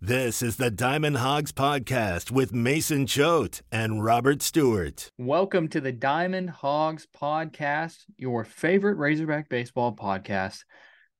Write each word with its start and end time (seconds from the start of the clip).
This 0.00 0.42
is 0.42 0.58
the 0.58 0.70
Diamond 0.70 1.16
Hawgs 1.16 1.50
Podcast 1.50 2.30
with 2.30 2.54
Mason 2.54 3.04
Choate 3.04 3.62
and 3.72 4.04
Robert 4.04 4.42
Stewart. 4.42 5.10
Welcome 5.18 5.66
to 5.70 5.80
the 5.80 5.90
Diamond 5.90 6.50
Hawgs 6.50 7.08
Podcast, 7.20 8.04
your 8.16 8.44
favorite 8.44 8.94
Razorback 8.94 9.48
baseball 9.48 9.96
podcast. 9.96 10.60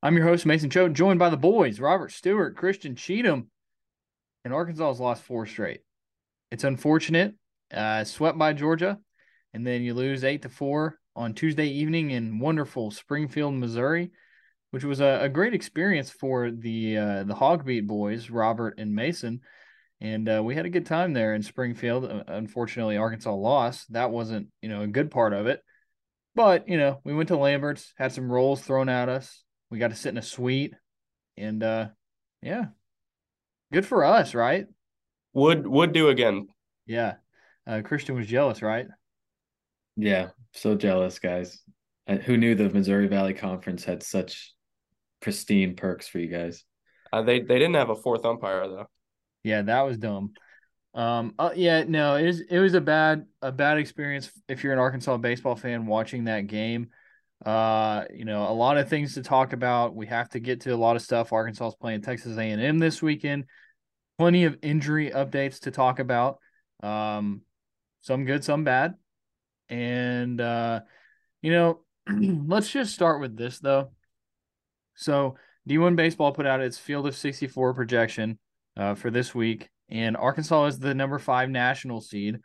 I'm 0.00 0.16
your 0.16 0.26
host, 0.26 0.46
Mason 0.46 0.70
Choate, 0.70 0.92
joined 0.92 1.18
by 1.18 1.28
the 1.28 1.36
boys, 1.36 1.80
Robert 1.80 2.12
Stewart, 2.12 2.56
Christian 2.56 2.94
Cheatham, 2.94 3.50
and 4.44 4.54
Arkansas 4.54 4.86
has 4.86 5.00
lost 5.00 5.24
four 5.24 5.44
straight. 5.44 5.80
It's 6.52 6.62
unfortunate. 6.62 7.34
Uh, 7.74 8.04
swept 8.04 8.38
by 8.38 8.52
Georgia, 8.52 9.00
and 9.52 9.66
then 9.66 9.82
you 9.82 9.92
lose 9.92 10.22
eight 10.22 10.42
to 10.42 10.48
four 10.48 11.00
on 11.16 11.34
Tuesday 11.34 11.66
evening 11.66 12.12
in 12.12 12.38
wonderful 12.38 12.92
Springfield, 12.92 13.54
Missouri 13.54 14.12
which 14.70 14.84
was 14.84 15.00
a, 15.00 15.20
a 15.22 15.28
great 15.28 15.54
experience 15.54 16.10
for 16.10 16.50
the 16.50 16.96
uh, 16.96 17.24
the 17.24 17.34
HawgBeat 17.34 17.86
boys, 17.86 18.30
Robert 18.30 18.74
and 18.78 18.94
Mason. 18.94 19.40
And 20.00 20.28
uh, 20.28 20.42
we 20.44 20.54
had 20.54 20.66
a 20.66 20.70
good 20.70 20.86
time 20.86 21.12
there 21.12 21.34
in 21.34 21.42
Springfield. 21.42 22.04
Uh, 22.04 22.22
unfortunately, 22.28 22.96
Arkansas 22.96 23.34
lost. 23.34 23.92
That 23.92 24.10
wasn't, 24.10 24.48
you 24.62 24.68
know, 24.68 24.82
a 24.82 24.86
good 24.86 25.10
part 25.10 25.32
of 25.32 25.46
it. 25.46 25.60
But, 26.36 26.68
you 26.68 26.78
know, 26.78 27.00
we 27.02 27.14
went 27.14 27.28
to 27.28 27.36
Lambert's, 27.36 27.92
had 27.96 28.12
some 28.12 28.30
rolls 28.30 28.60
thrown 28.60 28.88
at 28.88 29.08
us. 29.08 29.42
We 29.70 29.78
got 29.78 29.88
to 29.88 29.96
sit 29.96 30.10
in 30.10 30.18
a 30.18 30.22
suite. 30.22 30.74
And 31.36 31.62
uh 31.62 31.88
yeah. 32.42 32.66
Good 33.72 33.86
for 33.86 34.04
us, 34.04 34.34
right? 34.34 34.66
Would 35.34 35.66
would 35.66 35.92
do 35.92 36.08
again. 36.08 36.46
Yeah. 36.86 37.14
Uh, 37.66 37.82
Christian 37.84 38.14
was 38.14 38.26
jealous, 38.26 38.62
right? 38.62 38.86
Yeah, 39.96 40.28
so 40.54 40.74
jealous, 40.74 41.18
guys. 41.18 41.60
Who 42.24 42.38
knew 42.38 42.54
the 42.54 42.70
Missouri 42.70 43.08
Valley 43.08 43.34
Conference 43.34 43.84
had 43.84 44.02
such 44.02 44.54
pristine 45.20 45.76
perks 45.76 46.08
for 46.08 46.18
you 46.18 46.28
guys. 46.28 46.64
Uh, 47.12 47.22
they 47.22 47.40
they 47.40 47.58
didn't 47.58 47.74
have 47.74 47.90
a 47.90 47.96
fourth 47.96 48.24
umpire 48.24 48.68
though. 48.68 48.86
Yeah, 49.44 49.62
that 49.62 49.82
was 49.82 49.98
dumb. 49.98 50.32
Um, 50.94 51.34
uh, 51.38 51.50
yeah, 51.54 51.84
no, 51.86 52.16
it 52.16 52.26
was 52.26 52.40
it 52.40 52.58
was 52.58 52.74
a 52.74 52.80
bad 52.80 53.26
a 53.40 53.52
bad 53.52 53.78
experience 53.78 54.30
if 54.48 54.64
you're 54.64 54.72
an 54.72 54.78
Arkansas 54.78 55.16
baseball 55.18 55.56
fan 55.56 55.86
watching 55.86 56.24
that 56.24 56.46
game. 56.46 56.88
Uh, 57.44 58.04
you 58.12 58.24
know, 58.24 58.48
a 58.48 58.52
lot 58.52 58.78
of 58.78 58.88
things 58.88 59.14
to 59.14 59.22
talk 59.22 59.52
about. 59.52 59.94
We 59.94 60.06
have 60.06 60.28
to 60.30 60.40
get 60.40 60.62
to 60.62 60.74
a 60.74 60.76
lot 60.76 60.96
of 60.96 61.02
stuff. 61.02 61.32
Arkansas 61.32 61.68
is 61.68 61.74
playing 61.76 62.02
Texas 62.02 62.36
A&M 62.36 62.78
this 62.78 63.00
weekend. 63.00 63.44
Plenty 64.18 64.44
of 64.44 64.58
injury 64.60 65.10
updates 65.10 65.60
to 65.60 65.70
talk 65.70 66.00
about. 66.00 66.38
Um, 66.82 67.42
some 68.00 68.24
good, 68.24 68.42
some 68.42 68.64
bad. 68.64 68.94
And 69.68 70.40
uh, 70.40 70.80
you 71.42 71.52
know, 71.52 71.80
let's 72.08 72.70
just 72.70 72.92
start 72.92 73.20
with 73.20 73.36
this 73.36 73.60
though. 73.60 73.92
So 74.98 75.36
D1 75.68 75.96
Baseball 75.96 76.32
put 76.32 76.44
out 76.44 76.60
its 76.60 76.76
Field 76.76 77.06
of 77.06 77.16
64 77.16 77.72
projection 77.72 78.38
uh, 78.76 78.94
for 78.94 79.10
this 79.10 79.32
week, 79.34 79.70
and 79.88 80.16
Arkansas 80.16 80.66
is 80.66 80.78
the 80.80 80.94
number 80.94 81.18
five 81.18 81.48
national 81.48 82.00
seed. 82.00 82.38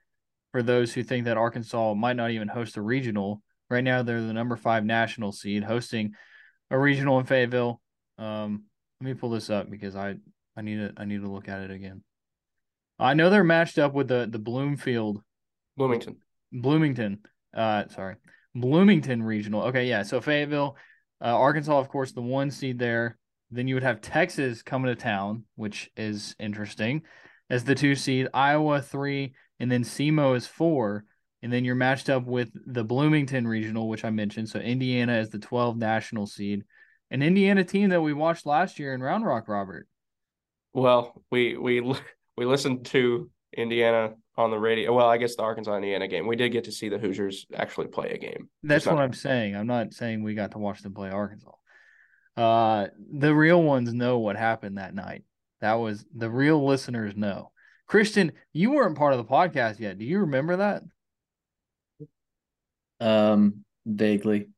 For 0.51 0.61
those 0.61 0.93
who 0.93 1.01
think 1.01 1.25
that 1.25 1.35
Arkansas 1.35 1.95
might 1.95 2.15
not 2.15 2.29
even 2.29 2.47
host 2.47 2.77
a 2.77 2.81
regional, 2.81 3.41
right 3.71 3.83
now 3.83 4.03
they're 4.03 4.21
the 4.21 4.33
number 4.33 4.55
five 4.55 4.85
national 4.85 5.31
seed, 5.31 5.63
hosting 5.63 6.13
a 6.69 6.77
regional 6.77 7.17
in 7.19 7.25
Fayetteville. 7.25 7.81
Um, 8.19 8.65
let 9.01 9.07
me 9.07 9.13
pull 9.15 9.31
this 9.31 9.49
up 9.49 9.71
because 9.71 9.95
I 9.95 10.15
I 10.55 10.61
need 10.61 10.75
to 10.75 10.93
I 10.95 11.05
need 11.05 11.21
to 11.21 11.31
look 11.31 11.49
at 11.49 11.61
it 11.61 11.71
again. 11.71 12.03
I 12.99 13.15
know 13.15 13.31
they're 13.31 13.43
matched 13.43 13.79
up 13.79 13.93
with 13.93 14.07
the 14.07 14.27
the 14.29 14.37
Bloomfield, 14.37 15.23
Bloomington, 15.75 16.17
Bloomington. 16.51 17.19
Uh, 17.51 17.87
sorry, 17.87 18.17
Bloomington 18.53 19.23
regional. 19.23 19.63
Okay, 19.63 19.87
yeah. 19.87 20.03
So 20.03 20.21
Fayetteville 20.21 20.77
uh, 21.23 21.27
Arkansas, 21.27 21.79
of 21.79 21.89
course, 21.89 22.11
the 22.11 22.21
one 22.21 22.51
seed 22.51 22.77
there. 22.77 23.17
Then 23.49 23.67
you 23.67 23.75
would 23.75 23.83
have 23.83 24.01
Texas 24.01 24.61
coming 24.61 24.93
to 24.93 24.95
town, 24.95 25.45
which 25.55 25.89
is 25.95 26.35
interesting, 26.39 27.03
as 27.49 27.63
the 27.63 27.75
two 27.75 27.95
seed. 27.95 28.27
Iowa 28.33 28.81
three, 28.81 29.35
and 29.59 29.71
then 29.71 29.83
SEMO 29.83 30.35
is 30.35 30.47
four. 30.47 31.05
And 31.41 31.51
then 31.51 31.65
you're 31.65 31.75
matched 31.75 32.09
up 32.09 32.25
with 32.25 32.51
the 32.65 32.85
Bloomington 32.85 33.45
regional, 33.45 33.89
which 33.89 34.05
I 34.05 34.09
mentioned. 34.09 34.47
So 34.47 34.59
Indiana 34.59 35.19
is 35.19 35.29
the 35.29 35.39
12 35.39 35.77
national 35.77 36.25
seed, 36.25 36.63
an 37.11 37.21
Indiana 37.21 37.65
team 37.65 37.89
that 37.89 38.01
we 38.01 38.13
watched 38.13 38.45
last 38.45 38.79
year 38.79 38.93
in 38.93 39.01
Round 39.01 39.25
Rock, 39.25 39.49
Robert. 39.49 39.87
Well, 40.73 41.23
we 41.31 41.57
we 41.57 41.81
we 42.37 42.45
listened 42.45 42.85
to 42.87 43.29
Indiana 43.57 44.13
on 44.35 44.51
the 44.51 44.57
radio. 44.57 44.93
Well, 44.93 45.07
I 45.07 45.17
guess 45.17 45.35
the 45.35 45.43
Arkansas 45.43 45.75
Indiana 45.75 46.07
game. 46.07 46.27
We 46.27 46.35
did 46.35 46.51
get 46.51 46.65
to 46.65 46.71
see 46.71 46.89
the 46.89 46.97
Hoosiers 46.97 47.45
actually 47.55 47.87
play 47.87 48.11
a 48.11 48.17
game. 48.17 48.49
That's 48.63 48.85
what 48.85 48.97
I'm 48.97 49.13
saying. 49.13 49.55
I'm 49.55 49.67
not 49.67 49.93
saying 49.93 50.23
we 50.23 50.33
got 50.33 50.51
to 50.51 50.57
watch 50.57 50.81
them 50.81 50.93
play 50.93 51.09
Arkansas. 51.09 51.51
Uh, 52.35 52.87
the 53.11 53.33
real 53.33 53.61
ones 53.61 53.93
know 53.93 54.19
what 54.19 54.35
happened 54.35 54.77
that 54.77 54.95
night. 54.95 55.23
That 55.61 55.75
was 55.75 56.05
the 56.15 56.29
real 56.29 56.65
listeners 56.65 57.15
know. 57.15 57.51
Christian, 57.87 58.31
you 58.53 58.71
weren't 58.71 58.97
part 58.97 59.13
of 59.13 59.19
the 59.19 59.31
podcast 59.31 59.79
yet. 59.79 59.97
Do 59.97 60.05
you 60.05 60.19
remember 60.19 60.57
that? 60.57 60.83
Um, 62.99 63.63
vaguely. 63.85 64.49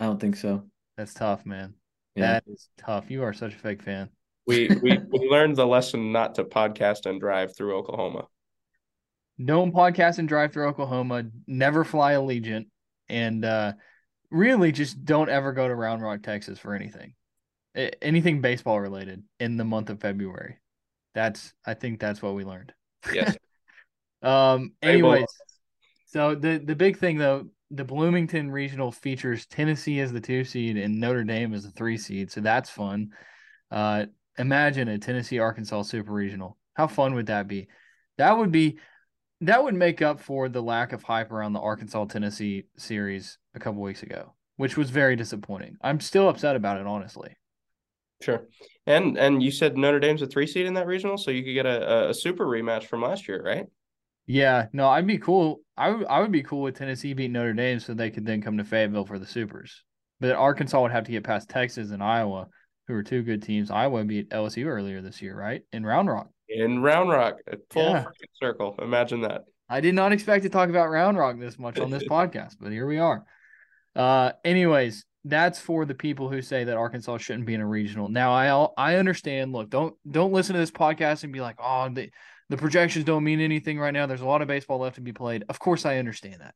I 0.00 0.06
don't 0.06 0.20
think 0.20 0.36
so. 0.36 0.64
That's 0.96 1.14
tough, 1.14 1.44
man. 1.44 1.74
Yeah. 2.14 2.32
That 2.32 2.44
is 2.46 2.68
tough. 2.78 3.10
You 3.10 3.24
are 3.24 3.32
such 3.32 3.54
a 3.54 3.58
fake 3.58 3.82
fan. 3.82 4.08
We 4.52 4.68
we 4.82 4.98
we 5.10 5.28
learned 5.28 5.56
the 5.56 5.66
lesson 5.66 6.12
not 6.12 6.34
to 6.36 6.44
podcast 6.44 7.06
and 7.06 7.20
drive 7.20 7.56
through 7.56 7.76
Oklahoma 7.76 8.26
don't 9.44 9.72
podcast 9.72 10.18
and 10.18 10.28
drive 10.28 10.52
through 10.52 10.68
Oklahoma, 10.68 11.24
never 11.46 11.84
fly 11.84 12.14
Allegiant, 12.14 12.66
and 13.08 13.44
uh, 13.44 13.72
really 14.30 14.72
just 14.72 15.04
don't 15.04 15.28
ever 15.28 15.52
go 15.52 15.66
to 15.66 15.74
Round 15.74 16.02
Rock, 16.02 16.22
Texas 16.22 16.58
for 16.58 16.74
anything, 16.74 17.14
anything 18.00 18.40
baseball 18.40 18.80
related 18.80 19.22
in 19.40 19.56
the 19.56 19.64
month 19.64 19.90
of 19.90 20.00
February. 20.00 20.58
That's 21.14 21.52
I 21.66 21.74
think 21.74 22.00
that's 22.00 22.22
what 22.22 22.34
we 22.34 22.44
learned. 22.44 22.72
Yes. 23.12 23.36
um. 24.22 24.72
Anyways, 24.82 25.26
so 26.06 26.34
the 26.34 26.58
the 26.58 26.76
big 26.76 26.98
thing 26.98 27.18
though, 27.18 27.48
the 27.70 27.84
Bloomington 27.84 28.50
Regional 28.50 28.92
features 28.92 29.46
Tennessee 29.46 30.00
as 30.00 30.12
the 30.12 30.20
two 30.20 30.44
seed 30.44 30.76
and 30.76 31.00
Notre 31.00 31.24
Dame 31.24 31.54
as 31.54 31.64
the 31.64 31.70
three 31.70 31.98
seed, 31.98 32.30
so 32.30 32.40
that's 32.40 32.70
fun. 32.70 33.10
Uh, 33.70 34.06
imagine 34.38 34.88
a 34.88 34.98
Tennessee 34.98 35.38
Arkansas 35.38 35.82
Super 35.82 36.12
Regional. 36.12 36.56
How 36.74 36.86
fun 36.86 37.14
would 37.14 37.26
that 37.26 37.48
be? 37.48 37.68
That 38.18 38.36
would 38.36 38.52
be 38.52 38.78
that 39.42 39.62
would 39.64 39.74
make 39.74 40.00
up 40.00 40.20
for 40.20 40.48
the 40.48 40.62
lack 40.62 40.92
of 40.92 41.02
hype 41.02 41.32
around 41.32 41.52
the 41.52 41.60
Arkansas 41.60 42.04
Tennessee 42.06 42.64
series 42.76 43.38
a 43.54 43.58
couple 43.58 43.82
weeks 43.82 44.02
ago, 44.02 44.34
which 44.56 44.76
was 44.76 44.90
very 44.90 45.16
disappointing. 45.16 45.76
I'm 45.82 46.00
still 46.00 46.28
upset 46.28 46.56
about 46.56 46.80
it, 46.80 46.86
honestly. 46.86 47.36
Sure, 48.22 48.46
and 48.86 49.18
and 49.18 49.42
you 49.42 49.50
said 49.50 49.76
Notre 49.76 49.98
Dame's 49.98 50.22
a 50.22 50.26
three 50.26 50.46
seed 50.46 50.66
in 50.66 50.74
that 50.74 50.86
regional, 50.86 51.18
so 51.18 51.30
you 51.30 51.42
could 51.42 51.54
get 51.54 51.66
a, 51.66 52.10
a 52.10 52.14
super 52.14 52.46
rematch 52.46 52.84
from 52.84 53.02
last 53.02 53.26
year, 53.26 53.42
right? 53.42 53.66
Yeah, 54.26 54.68
no, 54.72 54.88
I'd 54.88 55.06
be 55.06 55.18
cool. 55.18 55.60
I 55.76 55.90
would 55.90 56.06
I 56.06 56.20
would 56.20 56.32
be 56.32 56.44
cool 56.44 56.62
with 56.62 56.76
Tennessee 56.76 57.12
beating 57.12 57.32
Notre 57.32 57.52
Dame, 57.52 57.80
so 57.80 57.94
they 57.94 58.10
could 58.10 58.24
then 58.24 58.40
come 58.40 58.58
to 58.58 58.64
Fayetteville 58.64 59.06
for 59.06 59.18
the 59.18 59.26
supers. 59.26 59.82
But 60.20 60.36
Arkansas 60.36 60.80
would 60.80 60.92
have 60.92 61.04
to 61.04 61.10
get 61.10 61.24
past 61.24 61.48
Texas 61.48 61.90
and 61.90 62.02
Iowa, 62.02 62.46
who 62.92 62.98
are 62.98 63.02
two 63.02 63.22
good 63.22 63.42
teams. 63.42 63.70
Iowa 63.70 64.04
beat 64.04 64.30
LSU 64.30 64.66
earlier 64.66 65.00
this 65.00 65.22
year, 65.22 65.36
right? 65.36 65.62
In 65.72 65.84
Round 65.84 66.08
Rock 66.08 66.28
in 66.52 66.82
Round 66.82 67.10
Rock, 67.10 67.38
a 67.46 67.56
full 67.70 67.90
yeah. 67.90 68.04
circle. 68.40 68.74
Imagine 68.80 69.22
that. 69.22 69.44
I 69.68 69.80
did 69.80 69.94
not 69.94 70.12
expect 70.12 70.44
to 70.44 70.50
talk 70.50 70.68
about 70.68 70.90
Round 70.90 71.16
Rock 71.16 71.38
this 71.38 71.58
much 71.58 71.78
on 71.78 71.90
this 71.90 72.04
podcast, 72.10 72.56
but 72.60 72.72
here 72.72 72.86
we 72.86 72.98
are. 72.98 73.24
Uh, 73.96 74.32
anyways, 74.44 75.04
that's 75.24 75.58
for 75.58 75.84
the 75.84 75.94
people 75.94 76.28
who 76.28 76.42
say 76.42 76.64
that 76.64 76.76
Arkansas 76.76 77.18
shouldn't 77.18 77.46
be 77.46 77.54
in 77.54 77.60
a 77.60 77.66
regional. 77.66 78.08
Now, 78.08 78.32
I 78.32 78.92
I 78.92 78.96
understand. 78.96 79.52
Look, 79.52 79.70
don't 79.70 79.94
don't 80.08 80.32
listen 80.32 80.54
to 80.54 80.60
this 80.60 80.70
podcast 80.70 81.24
and 81.24 81.32
be 81.32 81.40
like, 81.40 81.56
oh, 81.58 81.88
the 81.88 82.10
the 82.48 82.56
projections 82.56 83.04
don't 83.04 83.24
mean 83.24 83.40
anything 83.40 83.78
right 83.78 83.92
now. 83.92 84.06
There's 84.06 84.20
a 84.20 84.26
lot 84.26 84.42
of 84.42 84.48
baseball 84.48 84.78
left 84.78 84.96
to 84.96 85.00
be 85.00 85.12
played. 85.12 85.44
Of 85.48 85.58
course, 85.58 85.86
I 85.86 85.98
understand 85.98 86.40
that. 86.40 86.54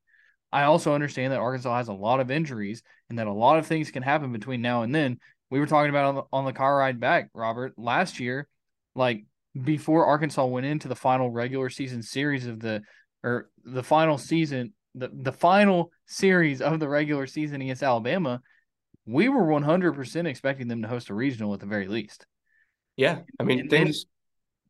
I 0.53 0.65
also 0.65 0.95
understand 0.95 1.33
that 1.33 1.41
Arkansas 1.41 1.77
has 1.77 1.89
a 1.89 1.93
lot 1.93 2.21
of 2.21 2.31
injuries 2.31 2.83
and 3.09 3.19
that 3.19 3.27
a 3.27 3.33
lot 3.33 3.59
of 3.59 3.67
things 3.67 3.91
can 3.91 4.03
happen 4.03 4.33
between 4.33 4.63
now 4.63 4.83
and 4.83 4.95
then. 4.95 5.19
We 5.51 5.61
were 5.61 5.67
talking 5.67 5.91
about 5.91 6.05
on 6.07 6.15
the, 6.17 6.23
on 6.33 6.45
the 6.45 6.53
car 6.53 6.77
ride 6.77 6.99
back, 6.99 7.31
Robert, 7.35 7.75
last 7.77 8.21
year. 8.21 8.49
Like 8.95 9.25
before 9.61 10.07
Arkansas 10.07 10.45
went 10.45 10.67
into 10.67 10.89
the 10.89 10.97
final 10.97 11.31
regular 11.31 11.71
season 11.71 12.03
series 12.03 12.47
of 12.47 12.61
the 12.61 12.83
or 13.23 13.49
the 13.65 13.83
final 13.83 14.19
season 14.19 14.73
the, 14.97 15.11
the 15.13 15.33
final 15.33 15.93
series 16.07 16.63
of 16.63 16.81
the 16.81 16.89
regular 16.89 17.27
season 17.27 17.61
against 17.61 17.83
Alabama, 17.83 18.41
we 19.05 19.29
were 19.29 19.45
100% 19.45 20.27
expecting 20.27 20.69
them 20.69 20.83
to 20.83 20.89
host 20.89 21.11
a 21.11 21.15
regional 21.15 21.55
at 21.55 21.61
the 21.61 21.67
very 21.67 21.87
least. 21.87 22.27
Yeah, 22.97 23.21
I 23.39 23.45
mean 23.45 23.61
and, 23.61 23.71
things 23.71 24.07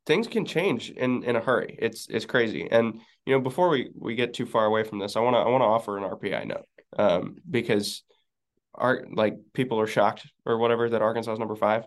things 0.05 0.26
can 0.26 0.44
change 0.44 0.90
in 0.90 1.22
in 1.22 1.37
a 1.37 1.40
hurry. 1.40 1.79
It's 1.81 2.08
it's 2.11 2.26
crazy. 2.26 2.69
And 2.70 3.00
you 3.25 3.34
know, 3.34 3.40
before 3.40 3.69
we 3.69 3.90
we 3.94 4.17
get 4.17 4.34
too 4.34 4.46
far 4.46 4.64
away 4.67 4.82
from 4.82 4.99
this, 4.99 5.17
I 5.17 5.20
want 5.20 5.34
to 5.34 5.38
I 5.38 5.49
want 5.49 5.62
to 5.62 5.67
offer 5.67 5.96
an 5.96 6.02
RPI 6.02 6.46
note. 6.46 6.67
Um 6.99 7.37
because 7.49 8.02
our 8.76 9.05
like 9.12 9.37
people 9.52 9.81
are 9.81 9.87
shocked 9.87 10.26
or 10.44 10.58
whatever 10.58 10.88
that 10.88 11.02
Arkansas 11.02 11.32
is 11.32 11.38
number 11.38 11.56
5. 11.56 11.84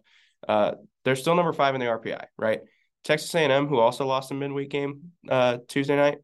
Uh 0.47 0.71
they're 1.06 1.15
still 1.15 1.36
number 1.36 1.53
5 1.53 1.75
in 1.75 1.81
the 1.81 1.88
RPI, 1.88 2.25
right? 2.38 2.62
Texas 3.03 3.33
A&M, 3.33 3.68
who 3.68 3.80
also 3.80 4.06
lost 4.06 4.31
a 4.31 4.33
midweek 4.33 4.69
game 4.69 5.12
uh, 5.30 5.57
Tuesday 5.68 5.95
night, 5.95 6.18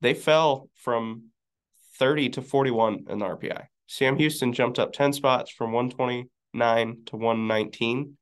they 0.00 0.14
fell 0.14 0.68
from 0.76 1.24
30 1.98 2.30
to 2.30 2.42
41 2.42 3.04
in 3.08 3.18
the 3.18 3.26
RPI. 3.26 3.66
Sam 3.86 4.16
Houston 4.16 4.52
jumped 4.52 4.78
up 4.78 4.92
10 4.92 5.12
spots 5.12 5.50
from 5.50 5.72
129 5.72 7.02
to 7.06 7.16
119. 7.16 8.16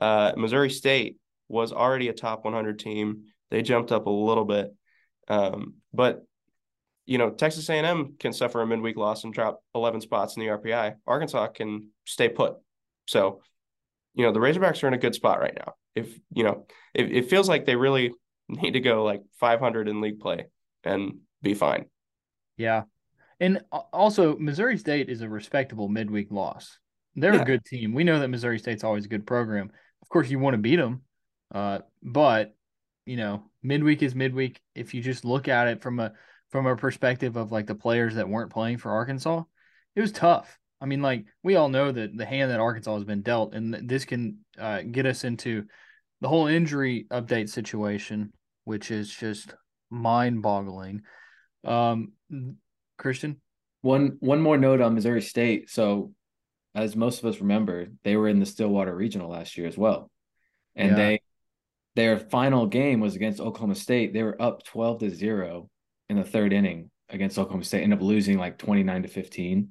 Uh, 0.00 0.32
Missouri 0.36 0.70
State 0.70 1.16
was 1.48 1.72
already 1.72 2.08
a 2.08 2.12
top 2.12 2.44
100 2.44 2.78
team. 2.78 3.24
They 3.50 3.62
jumped 3.62 3.92
up 3.92 4.06
a 4.06 4.10
little 4.10 4.44
bit, 4.44 4.74
um, 5.28 5.74
but 5.92 6.24
you 7.06 7.18
know 7.18 7.30
Texas 7.30 7.68
A&M 7.68 8.14
can 8.18 8.32
suffer 8.32 8.62
a 8.62 8.66
midweek 8.66 8.96
loss 8.96 9.24
and 9.24 9.32
drop 9.32 9.62
11 9.74 10.00
spots 10.00 10.36
in 10.36 10.40
the 10.40 10.48
RPI. 10.48 10.94
Arkansas 11.06 11.48
can 11.48 11.88
stay 12.06 12.28
put. 12.28 12.54
So, 13.06 13.42
you 14.14 14.24
know 14.24 14.32
the 14.32 14.40
Razorbacks 14.40 14.82
are 14.82 14.88
in 14.88 14.94
a 14.94 14.98
good 14.98 15.14
spot 15.14 15.40
right 15.40 15.54
now. 15.54 15.74
If 15.94 16.18
you 16.32 16.44
know, 16.44 16.66
it, 16.94 17.12
it 17.12 17.30
feels 17.30 17.48
like 17.48 17.66
they 17.66 17.76
really 17.76 18.12
need 18.48 18.72
to 18.72 18.80
go 18.80 19.04
like 19.04 19.22
500 19.40 19.88
in 19.88 20.00
league 20.00 20.20
play 20.20 20.46
and 20.82 21.18
be 21.42 21.54
fine. 21.54 21.86
Yeah, 22.56 22.84
and 23.40 23.62
also 23.92 24.36
Missouri 24.38 24.78
State 24.78 25.08
is 25.08 25.20
a 25.20 25.28
respectable 25.28 25.88
midweek 25.88 26.30
loss. 26.30 26.78
They're 27.16 27.34
yeah. 27.34 27.42
a 27.42 27.46
good 27.46 27.64
team. 27.64 27.92
We 27.92 28.04
know 28.04 28.18
that 28.20 28.28
Missouri 28.28 28.58
State's 28.58 28.84
always 28.84 29.04
a 29.04 29.08
good 29.08 29.26
program. 29.26 29.70
Of 30.02 30.08
course, 30.08 30.30
you 30.30 30.38
want 30.38 30.54
to 30.54 30.58
beat 30.58 30.76
them, 30.76 31.02
uh, 31.54 31.80
but 32.02 32.54
you 33.06 33.16
know, 33.16 33.44
midweek 33.62 34.02
is 34.02 34.14
midweek. 34.14 34.60
If 34.74 34.94
you 34.94 35.02
just 35.02 35.24
look 35.24 35.48
at 35.48 35.68
it 35.68 35.82
from 35.82 36.00
a 36.00 36.12
from 36.54 36.66
a 36.66 36.76
perspective 36.76 37.34
of 37.34 37.50
like 37.50 37.66
the 37.66 37.74
players 37.74 38.14
that 38.14 38.28
weren't 38.28 38.52
playing 38.52 38.78
for 38.78 38.92
Arkansas, 38.92 39.42
it 39.96 40.00
was 40.00 40.12
tough. 40.12 40.56
I 40.80 40.86
mean, 40.86 41.02
like 41.02 41.24
we 41.42 41.56
all 41.56 41.68
know 41.68 41.90
that 41.90 42.16
the 42.16 42.24
hand 42.24 42.52
that 42.52 42.60
Arkansas 42.60 42.94
has 42.94 43.02
been 43.02 43.22
dealt, 43.22 43.54
and 43.54 43.74
this 43.88 44.04
can 44.04 44.38
uh, 44.56 44.82
get 44.82 45.04
us 45.04 45.24
into 45.24 45.64
the 46.20 46.28
whole 46.28 46.46
injury 46.46 47.06
update 47.10 47.48
situation, 47.48 48.32
which 48.62 48.92
is 48.92 49.12
just 49.12 49.52
mind-boggling. 49.90 51.02
Um, 51.64 52.12
Christian, 52.98 53.40
one 53.82 54.18
one 54.20 54.40
more 54.40 54.56
note 54.56 54.80
on 54.80 54.94
Missouri 54.94 55.22
State. 55.22 55.70
So 55.70 56.12
as 56.72 56.94
most 56.94 57.18
of 57.18 57.24
us 57.24 57.40
remember, 57.40 57.88
they 58.04 58.14
were 58.14 58.28
in 58.28 58.38
the 58.38 58.46
Stillwater 58.46 58.94
Regional 58.94 59.28
last 59.28 59.58
year 59.58 59.66
as 59.66 59.76
well. 59.76 60.08
And 60.76 60.90
yeah. 60.90 60.96
they 60.96 61.20
their 61.96 62.16
final 62.16 62.66
game 62.66 63.00
was 63.00 63.16
against 63.16 63.40
Oklahoma 63.40 63.74
State. 63.74 64.12
They 64.12 64.22
were 64.22 64.40
up 64.40 64.62
12 64.62 65.00
to 65.00 65.10
0 65.10 65.68
in 66.08 66.16
the 66.16 66.24
third 66.24 66.52
inning 66.52 66.90
against 67.08 67.38
Oklahoma 67.38 67.64
State, 67.64 67.82
end 67.82 67.94
up 67.94 68.02
losing 68.02 68.38
like 68.38 68.58
29 68.58 69.02
to 69.02 69.08
15. 69.08 69.70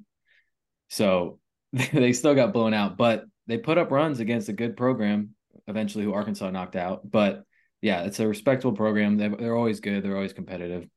So 0.90 1.40
they 1.74 2.14
still 2.14 2.36
got 2.36 2.54
blown 2.54 2.74
out, 2.74 2.98
but 2.98 3.26
they 3.48 3.58
put 3.58 3.78
up 3.78 3.92
runs 3.92 4.20
against 4.20 4.50
a 4.50 4.54
good 4.54 4.78
program, 4.78 5.32
eventually 5.68 6.04
who 6.04 6.14
Arkansas 6.14 6.50
knocked 6.50 6.76
out. 6.76 7.10
But 7.10 7.44
yeah, 7.82 8.04
it's 8.04 8.20
a 8.20 8.28
respectable 8.28 8.76
program. 8.76 9.18
They, 9.18 9.28
they're 9.28 9.56
always 9.56 9.80
good. 9.80 10.04
They're 10.04 10.16
always 10.16 10.34
competitive. 10.34 10.88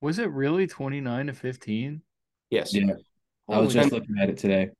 Was 0.00 0.18
it 0.18 0.30
really 0.30 0.66
29 0.66 1.28
to 1.28 1.32
15? 1.32 2.02
Yes. 2.50 2.74
Yeah. 2.74 2.92
I 3.48 3.58
was 3.58 3.72
just 3.72 3.92
looking 3.92 4.16
at 4.20 4.28
it 4.28 4.38
today. 4.38 4.70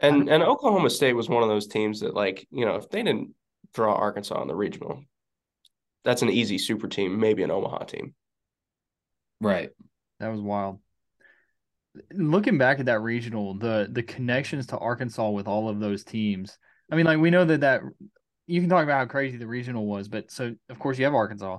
And 0.00 0.28
and 0.28 0.42
Oklahoma 0.42 0.90
State 0.90 1.12
was 1.12 1.28
one 1.28 1.44
of 1.44 1.48
those 1.48 1.68
teams 1.68 2.00
that 2.00 2.14
like, 2.14 2.46
you 2.50 2.64
know, 2.64 2.76
if 2.76 2.90
they 2.90 3.02
didn't 3.02 3.34
draw 3.72 3.94
Arkansas 3.94 4.40
in 4.42 4.48
the 4.48 4.54
regional, 4.54 5.04
that's 6.04 6.22
an 6.22 6.30
easy 6.30 6.58
super 6.58 6.88
team, 6.88 7.18
maybe 7.18 7.42
an 7.42 7.50
Omaha 7.50 7.84
team. 7.84 8.14
Right. 9.40 9.70
That 10.20 10.28
was 10.28 10.40
wild. 10.40 10.80
Looking 12.12 12.58
back 12.58 12.80
at 12.80 12.86
that 12.86 13.02
regional, 13.02 13.54
the 13.54 13.88
the 13.90 14.02
connections 14.02 14.66
to 14.68 14.78
Arkansas 14.78 15.30
with 15.30 15.46
all 15.46 15.68
of 15.68 15.78
those 15.78 16.02
teams. 16.02 16.58
I 16.90 16.96
mean, 16.96 17.06
like 17.06 17.18
we 17.18 17.30
know 17.30 17.44
that 17.44 17.60
that 17.60 17.82
you 18.46 18.60
can 18.60 18.68
talk 18.68 18.82
about 18.82 18.98
how 18.98 19.06
crazy 19.06 19.36
the 19.36 19.46
regional 19.46 19.86
was, 19.86 20.08
but 20.08 20.30
so 20.30 20.54
of 20.68 20.78
course 20.78 20.98
you 20.98 21.04
have 21.04 21.14
Arkansas. 21.14 21.58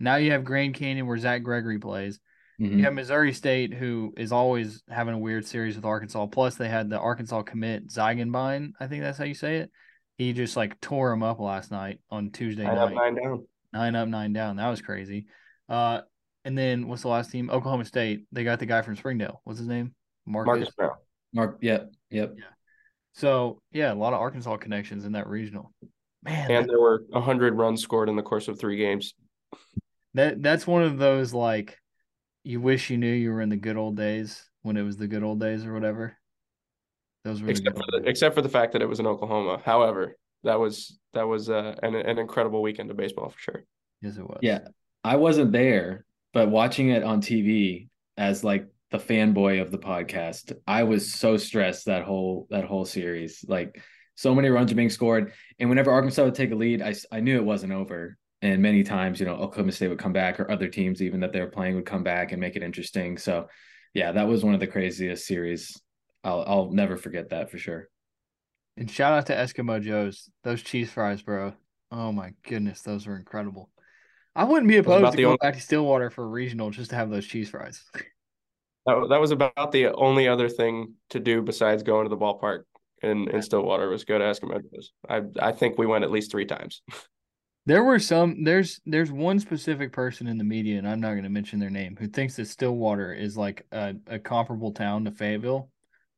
Now 0.00 0.16
you 0.16 0.32
have 0.32 0.44
Grand 0.44 0.74
Canyon 0.74 1.06
where 1.06 1.18
Zach 1.18 1.42
Gregory 1.42 1.78
plays. 1.78 2.20
Mm-hmm. 2.60 2.78
You 2.78 2.84
have 2.84 2.94
Missouri 2.94 3.32
State, 3.32 3.74
who 3.74 4.14
is 4.16 4.32
always 4.32 4.82
having 4.88 5.14
a 5.14 5.18
weird 5.18 5.46
series 5.46 5.76
with 5.76 5.84
Arkansas. 5.84 6.26
Plus, 6.26 6.56
they 6.56 6.68
had 6.68 6.88
the 6.88 6.98
Arkansas 6.98 7.42
commit 7.42 7.88
Ziegenbein. 7.88 8.72
I 8.80 8.86
think 8.86 9.02
that's 9.02 9.18
how 9.18 9.24
you 9.24 9.34
say 9.34 9.56
it. 9.58 9.70
He 10.16 10.32
just 10.32 10.56
like 10.56 10.80
tore 10.80 11.12
him 11.12 11.22
up 11.22 11.38
last 11.38 11.70
night 11.70 12.00
on 12.10 12.30
Tuesday 12.30 12.64
nine 12.64 12.74
night. 12.74 12.82
Up, 12.82 12.92
nine 12.92 13.14
down. 13.14 13.46
Nine 13.72 13.94
up, 13.94 14.08
nine 14.08 14.32
down. 14.32 14.56
That 14.56 14.68
was 14.70 14.80
crazy. 14.80 15.26
Uh, 15.68 16.00
and 16.46 16.56
then 16.56 16.86
what's 16.86 17.02
the 17.02 17.08
last 17.08 17.32
team? 17.32 17.50
Oklahoma 17.50 17.84
State. 17.84 18.24
They 18.30 18.44
got 18.44 18.60
the 18.60 18.66
guy 18.66 18.80
from 18.80 18.96
Springdale. 18.96 19.40
What's 19.42 19.58
his 19.58 19.68
name? 19.68 19.94
Marcus. 20.24 20.46
Marcus 20.46 20.70
Brown. 20.76 20.92
Mark. 21.34 21.58
Yep. 21.60 21.92
Yep. 22.10 22.34
Yeah. 22.38 22.44
So 23.14 23.60
yeah, 23.72 23.92
a 23.92 23.94
lot 23.94 24.12
of 24.12 24.20
Arkansas 24.20 24.56
connections 24.58 25.04
in 25.04 25.12
that 25.12 25.26
regional. 25.26 25.72
Man. 26.22 26.50
And 26.50 26.64
that, 26.64 26.68
there 26.68 26.80
were 26.80 27.02
hundred 27.14 27.54
runs 27.54 27.82
scored 27.82 28.08
in 28.08 28.14
the 28.14 28.22
course 28.22 28.46
of 28.46 28.60
three 28.60 28.76
games. 28.76 29.14
That 30.14 30.40
that's 30.40 30.66
one 30.68 30.84
of 30.84 30.98
those 30.98 31.34
like 31.34 31.78
you 32.44 32.60
wish 32.60 32.90
you 32.90 32.96
knew 32.96 33.12
you 33.12 33.32
were 33.32 33.40
in 33.40 33.48
the 33.48 33.56
good 33.56 33.76
old 33.76 33.96
days 33.96 34.48
when 34.62 34.76
it 34.76 34.82
was 34.82 34.96
the 34.96 35.08
good 35.08 35.24
old 35.24 35.40
days 35.40 35.66
or 35.66 35.74
whatever. 35.74 36.16
Those 37.24 37.42
were 37.42 37.50
except 37.50 37.76
for 37.76 37.84
the, 37.90 38.08
except 38.08 38.34
for 38.36 38.42
the 38.42 38.48
fact 38.48 38.72
that 38.74 38.82
it 38.82 38.88
was 38.88 39.00
in 39.00 39.06
Oklahoma. 39.08 39.60
However, 39.64 40.16
that 40.44 40.60
was 40.60 40.96
that 41.12 41.26
was 41.26 41.50
uh, 41.50 41.74
an 41.82 41.96
an 41.96 42.20
incredible 42.20 42.62
weekend 42.62 42.88
of 42.92 42.96
baseball 42.96 43.30
for 43.30 43.38
sure. 43.40 43.64
Yes, 44.00 44.16
it 44.16 44.22
was. 44.22 44.38
Yeah, 44.42 44.60
I 45.02 45.16
wasn't 45.16 45.50
there, 45.50 46.05
but 46.36 46.50
watching 46.50 46.90
it 46.90 47.02
on 47.02 47.22
TV 47.22 47.88
as 48.18 48.44
like 48.44 48.68
the 48.90 48.98
fanboy 48.98 49.62
of 49.62 49.70
the 49.70 49.78
podcast, 49.78 50.52
I 50.66 50.82
was 50.82 51.10
so 51.10 51.38
stressed 51.38 51.86
that 51.86 52.02
whole 52.02 52.46
that 52.50 52.66
whole 52.66 52.84
series. 52.84 53.42
Like 53.48 53.82
so 54.16 54.34
many 54.34 54.50
runs 54.50 54.70
are 54.70 54.74
being 54.74 54.90
scored, 54.90 55.32
and 55.58 55.70
whenever 55.70 55.90
Arkansas 55.90 56.22
would 56.22 56.34
take 56.34 56.52
a 56.52 56.54
lead, 56.54 56.82
I 56.82 56.94
I 57.10 57.20
knew 57.20 57.36
it 57.36 57.44
wasn't 57.46 57.72
over 57.72 58.18
and 58.42 58.60
many 58.60 58.82
times, 58.82 59.18
you 59.18 59.24
know, 59.24 59.36
Oklahoma 59.36 59.72
State 59.72 59.88
would 59.88 59.98
come 59.98 60.12
back 60.12 60.38
or 60.38 60.50
other 60.50 60.68
teams 60.68 61.00
even 61.00 61.20
that 61.20 61.32
they 61.32 61.40
were 61.40 61.46
playing 61.46 61.74
would 61.74 61.86
come 61.86 62.02
back 62.02 62.32
and 62.32 62.40
make 62.40 62.54
it 62.54 62.62
interesting. 62.62 63.16
So 63.16 63.48
yeah, 63.94 64.12
that 64.12 64.28
was 64.28 64.44
one 64.44 64.52
of 64.52 64.60
the 64.60 64.66
craziest 64.66 65.26
series. 65.26 65.80
I'll 66.22 66.44
I'll 66.46 66.70
never 66.70 66.98
forget 66.98 67.30
that 67.30 67.50
for 67.50 67.56
sure. 67.56 67.88
And 68.76 68.90
shout 68.90 69.14
out 69.14 69.24
to 69.28 69.34
Eskimo 69.34 69.80
Joe's. 69.80 70.28
Those 70.44 70.62
cheese 70.62 70.90
fries, 70.90 71.22
bro. 71.22 71.54
Oh 71.90 72.12
my 72.12 72.34
goodness, 72.46 72.82
those 72.82 73.06
were 73.06 73.16
incredible. 73.16 73.70
I 74.36 74.44
wouldn't 74.44 74.68
be 74.68 74.76
opposed 74.76 75.12
to 75.12 75.16
going 75.16 75.26
only... 75.26 75.38
back 75.40 75.54
to 75.54 75.60
Stillwater 75.60 76.10
for 76.10 76.24
a 76.24 76.28
regional 76.28 76.70
just 76.70 76.90
to 76.90 76.96
have 76.96 77.10
those 77.10 77.26
cheese 77.26 77.48
fries. 77.50 77.82
that, 78.86 79.06
that 79.08 79.20
was 79.20 79.30
about 79.30 79.72
the 79.72 79.88
only 79.92 80.28
other 80.28 80.48
thing 80.48 80.94
to 81.10 81.18
do 81.18 81.42
besides 81.42 81.82
going 81.82 82.04
to 82.04 82.10
the 82.10 82.16
ballpark 82.16 82.64
in, 83.02 83.28
in 83.30 83.42
Stillwater 83.42 83.88
was 83.88 84.04
go 84.04 84.18
to 84.18 84.24
Eskimo 84.24 84.60
Joe's. 84.62 84.92
I 85.08 85.22
I 85.40 85.52
think 85.52 85.78
we 85.78 85.86
went 85.86 86.04
at 86.04 86.10
least 86.10 86.30
three 86.30 86.46
times. 86.46 86.82
There 87.68 87.82
were 87.82 87.98
some 87.98 88.44
there's 88.44 88.80
there's 88.86 89.10
one 89.10 89.40
specific 89.40 89.92
person 89.92 90.28
in 90.28 90.38
the 90.38 90.44
media, 90.44 90.78
and 90.78 90.88
I'm 90.88 91.00
not 91.00 91.16
gonna 91.16 91.28
mention 91.28 91.58
their 91.58 91.68
name, 91.68 91.96
who 91.98 92.06
thinks 92.06 92.36
that 92.36 92.46
Stillwater 92.46 93.12
is 93.12 93.36
like 93.36 93.66
a, 93.72 93.96
a 94.06 94.20
comparable 94.20 94.70
town 94.70 95.04
to 95.04 95.10
Fayetteville. 95.10 95.68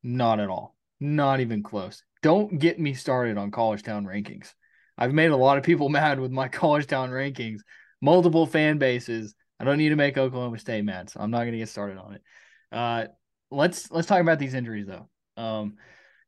Not 0.02 0.40
at 0.40 0.50
all. 0.50 0.76
Not 1.00 1.40
even 1.40 1.62
close. 1.62 2.04
Don't 2.20 2.58
get 2.58 2.78
me 2.78 2.92
started 2.92 3.38
on 3.38 3.50
college 3.50 3.82
town 3.82 4.04
rankings. 4.04 4.52
I've 4.98 5.14
made 5.14 5.30
a 5.30 5.36
lot 5.38 5.56
of 5.56 5.64
people 5.64 5.88
mad 6.00 6.20
with 6.20 6.30
my 6.30 6.48
college 6.48 6.86
town 6.86 7.08
rankings, 7.08 7.60
multiple 8.00 8.46
fan 8.46 8.78
bases. 8.78 9.34
I 9.60 9.64
don't 9.64 9.78
need 9.78 9.88
to 9.90 9.96
make 9.96 10.16
Oklahoma 10.16 10.58
State 10.58 10.84
mad, 10.84 11.10
so 11.10 11.20
I'm 11.20 11.30
not 11.30 11.44
gonna 11.44 11.58
get 11.58 11.68
started 11.68 11.98
on 11.98 12.14
it. 12.14 12.22
Uh 12.72 13.06
let's 13.50 13.90
let's 13.90 14.06
talk 14.06 14.20
about 14.20 14.38
these 14.38 14.54
injuries 14.54 14.86
though. 14.86 15.08
Um 15.36 15.76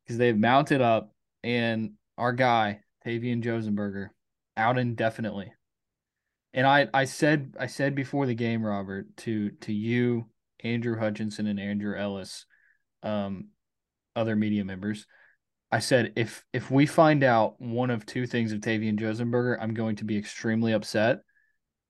because 0.03 0.17
they've 0.17 0.37
mounted 0.37 0.81
up 0.81 1.13
and 1.43 1.91
our 2.17 2.33
guy, 2.33 2.81
Tavian 3.05 3.43
Josenberger, 3.43 4.09
out 4.57 4.77
indefinitely. 4.77 5.53
And 6.53 6.67
I, 6.67 6.87
I 6.93 7.05
said 7.05 7.55
I 7.59 7.67
said 7.67 7.95
before 7.95 8.25
the 8.25 8.35
game, 8.35 8.63
Robert, 8.63 9.05
to 9.17 9.51
to 9.61 9.73
you, 9.73 10.27
Andrew 10.63 10.99
Hutchinson, 10.99 11.47
and 11.47 11.59
Andrew 11.59 11.97
Ellis, 11.97 12.45
um, 13.03 13.49
other 14.15 14.35
media 14.35 14.65
members, 14.65 15.05
I 15.71 15.79
said 15.79 16.13
if 16.17 16.43
if 16.51 16.69
we 16.69 16.85
find 16.85 17.23
out 17.23 17.59
one 17.61 17.89
of 17.89 18.05
two 18.05 18.27
things 18.27 18.51
of 18.51 18.59
Tavian 18.59 18.99
Josenberger, 18.99 19.57
I'm 19.59 19.73
going 19.73 19.95
to 19.97 20.03
be 20.03 20.17
extremely 20.17 20.73
upset. 20.73 21.19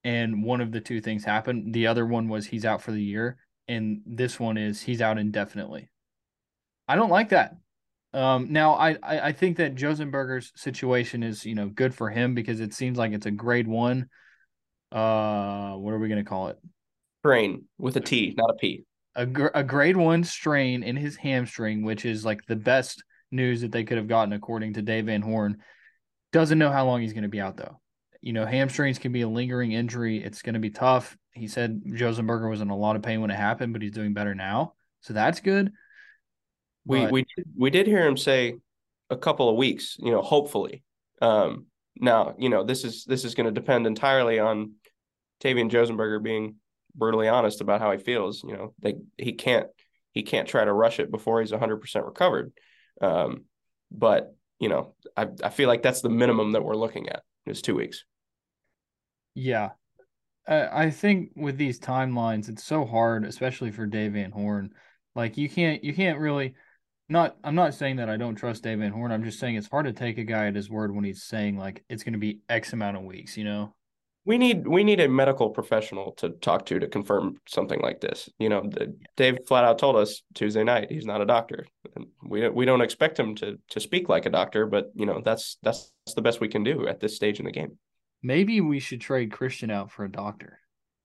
And 0.04 0.44
one 0.44 0.62
of 0.62 0.72
the 0.72 0.82
two 0.82 1.00
things 1.00 1.24
happened. 1.24 1.74
The 1.74 1.88
other 1.88 2.06
one 2.06 2.28
was 2.28 2.48
he's 2.48 2.66
out 2.66 2.82
for 2.82 2.92
the 2.92 3.04
year, 3.04 3.38
and 3.68 4.02
this 4.06 4.40
one 4.40 4.58
is 4.58 4.82
he's 4.82 5.02
out 5.02 5.18
indefinitely. 5.18 5.90
I 6.88 6.96
don't 6.96 7.12
like 7.12 7.30
that. 7.30 7.56
Um, 8.14 8.52
now, 8.52 8.74
I, 8.74 8.98
I, 9.04 9.20
I 9.20 9.32
think 9.32 9.58
that 9.58 9.76
Josenberger's 9.76 10.52
situation 10.56 11.24
is 11.24 11.46
you 11.46 11.56
know 11.56 11.70
good 11.70 11.94
for 11.94 12.10
him 12.10 12.34
because 12.34 12.60
it 12.60 12.74
seems 12.74 12.98
like 12.98 13.12
it's 13.12 13.26
a 13.26 13.32
grade 13.32 13.68
one. 13.68 14.10
Uh, 14.92 15.74
what 15.74 15.94
are 15.94 16.00
we 16.00 16.10
gonna 16.10 16.24
call 16.24 16.48
it? 16.48 16.58
Strain 17.22 17.66
with 17.78 17.96
a 17.98 18.02
T, 18.02 18.34
not 18.36 18.50
a 18.50 18.56
P. 18.56 18.84
A, 19.16 19.28
a 19.54 19.64
grade 19.64 19.98
one 19.98 20.24
strain 20.24 20.84
in 20.84 20.96
his 20.96 21.18
hamstring, 21.18 21.84
which 21.84 22.06
is 22.06 22.26
like 22.26 22.46
the 22.46 22.56
best 22.56 23.04
news 23.30 23.62
that 23.62 23.72
they 23.72 23.84
could 23.84 23.98
have 23.98 24.08
gotten 24.08 24.34
according 24.34 24.74
to 24.74 24.82
Dave 24.82 25.06
Van 25.06 25.22
Horn. 25.22 25.58
Doesn't 26.32 26.58
know 26.58 26.72
how 26.72 26.86
long 26.86 27.02
he's 27.02 27.14
going 27.14 27.24
to 27.24 27.30
be 27.30 27.42
out 27.42 27.58
though. 27.58 27.81
You 28.22 28.34
know, 28.34 28.46
hamstrings 28.46 29.00
can 29.00 29.12
be 29.12 29.22
a 29.22 29.28
lingering 29.28 29.72
injury. 29.72 30.24
It's 30.24 30.42
going 30.42 30.54
to 30.54 30.60
be 30.60 30.70
tough. 30.70 31.18
He 31.34 31.48
said 31.48 31.82
Josenberger 31.86 32.50
was 32.50 32.62
in 32.62 32.70
a 32.70 32.78
lot 32.78 32.96
of 32.96 33.02
pain 33.02 33.22
when 33.22 33.32
it 33.32 33.38
happened, 33.38 33.74
but 33.74 33.82
he's 33.82 33.92
doing 33.92 34.14
better 34.14 34.36
now, 34.36 34.74
so 35.02 35.14
that's 35.14 35.40
good. 35.40 35.72
We 36.86 37.00
but... 37.02 37.12
we 37.12 37.26
we 37.58 37.70
did 37.70 37.88
hear 37.88 38.06
him 38.06 38.18
say 38.18 38.56
a 39.10 39.18
couple 39.18 39.50
of 39.50 39.56
weeks, 39.56 39.98
you 40.00 40.12
know, 40.12 40.22
hopefully. 40.22 40.84
Um, 41.22 41.68
now, 42.00 42.36
you 42.38 42.50
know, 42.50 42.64
this 42.64 42.84
is 42.84 43.06
this 43.06 43.26
is 43.26 43.36
going 43.36 43.46
to 43.46 43.52
depend 43.52 43.86
entirely 43.86 44.40
on 44.40 44.74
Tavian 45.42 45.70
Josenberger 45.70 46.22
being 46.22 46.56
brutally 46.96 47.28
honest 47.28 47.62
about 47.62 47.82
how 47.82 47.92
he 47.92 47.98
feels. 47.98 48.44
You 48.44 48.54
know, 48.54 48.74
they 48.80 48.96
he 49.18 49.34
can't 49.34 49.68
he 50.14 50.24
can't 50.24 50.48
try 50.48 50.66
to 50.66 50.74
rush 50.74 51.00
it 51.00 51.12
before 51.12 51.42
he's 51.42 51.52
100% 51.52 52.06
recovered. 52.06 52.52
Um, 53.02 53.46
but 53.92 54.36
you 54.60 54.70
know, 54.70 54.96
I 55.16 55.28
I 55.44 55.50
feel 55.50 55.68
like 55.68 55.82
that's 55.82 56.02
the 56.02 56.10
minimum 56.10 56.54
that 56.54 56.64
we're 56.64 56.76
looking 56.76 57.10
at 57.10 57.24
It's 57.46 57.62
two 57.62 57.76
weeks. 57.76 58.04
Yeah, 59.34 59.70
I 60.48 60.90
think 60.90 61.32
with 61.36 61.58
these 61.58 61.80
timelines, 61.80 62.50
it's 62.50 62.64
so 62.64 62.86
hard, 62.86 63.26
especially 63.26 63.72
for 63.72 63.86
Dave 63.86 64.14
Van 64.14 64.32
Horn. 64.32 64.72
Like 65.16 65.38
you 65.38 65.50
can't 65.50 65.84
you 65.84 65.94
can't 65.94 66.20
really 66.20 66.56
not 67.10 67.36
I'm 67.44 67.56
not 67.56 67.74
saying 67.74 67.98
that 67.98 68.10
I 68.10 68.18
don't 68.18 68.36
trust 68.36 68.64
Dave 68.64 68.80
Van 68.80 68.92
Horn. 68.92 69.12
I'm 69.12 69.24
just 69.24 69.40
saying 69.40 69.56
it's 69.56 69.70
hard 69.70 69.86
to 69.86 69.94
take 69.94 70.18
a 70.18 70.24
guy 70.24 70.48
at 70.48 70.56
his 70.56 70.70
word 70.70 70.96
when 70.96 71.04
he's 71.04 71.24
saying 71.24 71.58
like 71.58 71.84
it's 71.90 72.04
going 72.04 72.14
to 72.14 72.20
be 72.20 72.40
X 72.50 72.74
amount 72.74 72.98
of 72.98 73.04
weeks. 73.04 73.38
You 73.38 73.44
know. 73.44 73.76
We 74.24 74.38
need 74.38 74.68
we 74.68 74.84
need 74.84 75.00
a 75.00 75.10
medical 75.10 75.50
professional 75.50 76.12
to 76.14 76.30
talk 76.30 76.66
to 76.68 76.80
to 76.80 76.88
confirm 76.88 77.38
something 77.48 77.80
like 77.80 78.02
this. 78.02 78.30
You 78.38 78.50
know, 78.50 78.62
the, 78.62 78.96
Dave 79.18 79.40
flat 79.48 79.64
out 79.64 79.80
told 79.80 79.96
us 79.96 80.22
Tuesday 80.36 80.64
night 80.64 80.92
he's 80.92 81.06
not 81.06 81.22
a 81.22 81.26
doctor. 81.26 81.66
And 81.96 82.08
we 82.24 82.48
we 82.50 82.66
don't 82.66 82.82
expect 82.82 83.20
him 83.20 83.36
to 83.36 83.58
to 83.70 83.80
speak 83.80 84.10
like 84.10 84.26
a 84.26 84.30
doctor, 84.30 84.66
but 84.66 84.92
you 84.96 85.06
know 85.06 85.22
that's 85.24 85.58
that's 85.64 85.92
the 86.16 86.22
best 86.22 86.40
we 86.40 86.48
can 86.48 86.64
do 86.64 86.88
at 86.88 87.00
this 87.00 87.16
stage 87.16 87.40
in 87.40 87.46
the 87.46 87.52
game. 87.52 87.78
Maybe 88.24 88.62
we 88.62 88.80
should 88.80 89.02
trade 89.02 89.32
Christian 89.32 89.72
out 89.72 89.92
for 89.92 90.06
a 90.06 90.12
doctor. 90.12 90.60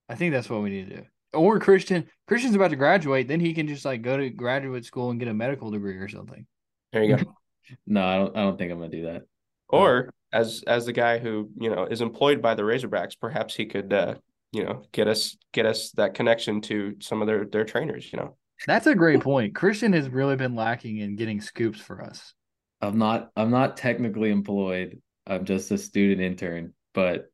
I 0.08 0.14
think 0.14 0.32
that's 0.32 0.50
what 0.50 0.62
we 0.62 0.70
need 0.70 0.90
to 0.90 0.96
do. 0.96 1.02
Or 1.32 1.58
Christian, 1.58 2.06
Christian's 2.26 2.54
about 2.54 2.70
to 2.70 2.76
graduate, 2.76 3.28
then 3.28 3.40
he 3.40 3.52
can 3.52 3.68
just 3.68 3.84
like 3.84 4.02
go 4.02 4.16
to 4.16 4.30
graduate 4.30 4.84
school 4.84 5.10
and 5.10 5.18
get 5.18 5.28
a 5.28 5.34
medical 5.34 5.70
degree 5.70 5.96
or 5.96 6.08
something. 6.08 6.46
There 6.92 7.02
you 7.02 7.16
go. 7.16 7.36
no, 7.86 8.04
I 8.04 8.16
don't. 8.16 8.36
I 8.36 8.42
don't 8.42 8.56
think 8.56 8.72
I'm 8.72 8.78
gonna 8.78 8.90
do 8.90 9.06
that. 9.06 9.22
Or 9.68 10.10
as 10.32 10.62
as 10.66 10.86
the 10.86 10.92
guy 10.92 11.18
who 11.18 11.50
you 11.58 11.74
know 11.74 11.84
is 11.84 12.00
employed 12.00 12.40
by 12.40 12.54
the 12.54 12.62
Razorbacks, 12.62 13.18
perhaps 13.20 13.54
he 13.54 13.66
could 13.66 13.92
uh, 13.92 14.14
you 14.52 14.64
know 14.64 14.82
get 14.92 15.08
us 15.08 15.36
get 15.52 15.66
us 15.66 15.90
that 15.92 16.14
connection 16.14 16.60
to 16.62 16.96
some 17.00 17.20
of 17.20 17.26
their 17.26 17.44
their 17.44 17.64
trainers. 17.64 18.12
You 18.12 18.18
know, 18.20 18.36
that's 18.66 18.86
a 18.86 18.94
great 18.94 19.20
point. 19.20 19.54
Christian 19.54 19.92
has 19.92 20.08
really 20.08 20.36
been 20.36 20.54
lacking 20.54 20.98
in 20.98 21.16
getting 21.16 21.40
scoops 21.40 21.80
for 21.80 22.02
us. 22.02 22.34
I'm 22.80 22.98
not. 22.98 23.30
I'm 23.36 23.50
not 23.50 23.76
technically 23.76 24.30
employed. 24.30 25.00
I'm 25.26 25.44
just 25.44 25.70
a 25.72 25.78
student 25.78 26.20
intern, 26.20 26.72
but 26.96 27.26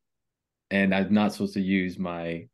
and 0.72 0.92
I'm 0.94 1.14
not 1.14 1.32
supposed 1.32 1.54
to 1.54 1.60
use 1.60 1.98
my 1.98 2.48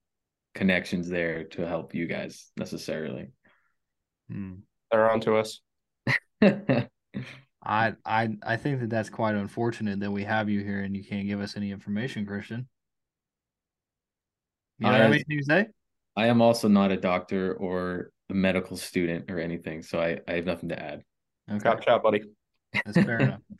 connections 0.54 1.08
there 1.08 1.44
to 1.44 1.66
help 1.66 1.94
you 1.94 2.06
guys 2.06 2.50
necessarily. 2.56 3.30
Hmm. 4.30 4.56
They're 4.92 5.10
on 5.10 5.20
to 5.20 5.36
us. 5.36 5.60
I 7.64 7.94
I 8.04 8.28
I 8.42 8.56
think 8.56 8.80
that 8.80 8.90
that's 8.90 9.08
quite 9.08 9.34
unfortunate 9.34 10.00
that 10.00 10.10
we 10.10 10.24
have 10.24 10.48
you 10.48 10.62
here 10.62 10.80
and 10.80 10.94
you 10.94 11.02
can't 11.02 11.26
give 11.26 11.40
us 11.40 11.56
any 11.56 11.72
information, 11.72 12.26
Christian. 12.26 12.68
You 14.78 14.86
know 14.86 14.92
I, 14.92 14.98
have 14.98 15.12
anything 15.12 15.38
to 15.38 15.44
say? 15.44 15.66
I 16.14 16.26
am 16.26 16.42
also 16.42 16.68
not 16.68 16.92
a 16.92 16.96
doctor 16.96 17.54
or 17.54 18.10
a 18.30 18.34
medical 18.34 18.76
student 18.76 19.30
or 19.30 19.40
anything, 19.40 19.82
so 19.82 20.00
I, 20.00 20.18
I 20.28 20.34
have 20.34 20.46
nothing 20.46 20.68
to 20.68 20.80
add. 20.80 21.02
Okay. 21.50 21.58
Top 21.58 21.82
shot, 21.82 22.02
buddy. 22.02 22.22
That's 22.84 22.98
fair 22.98 23.18
enough. 23.18 23.40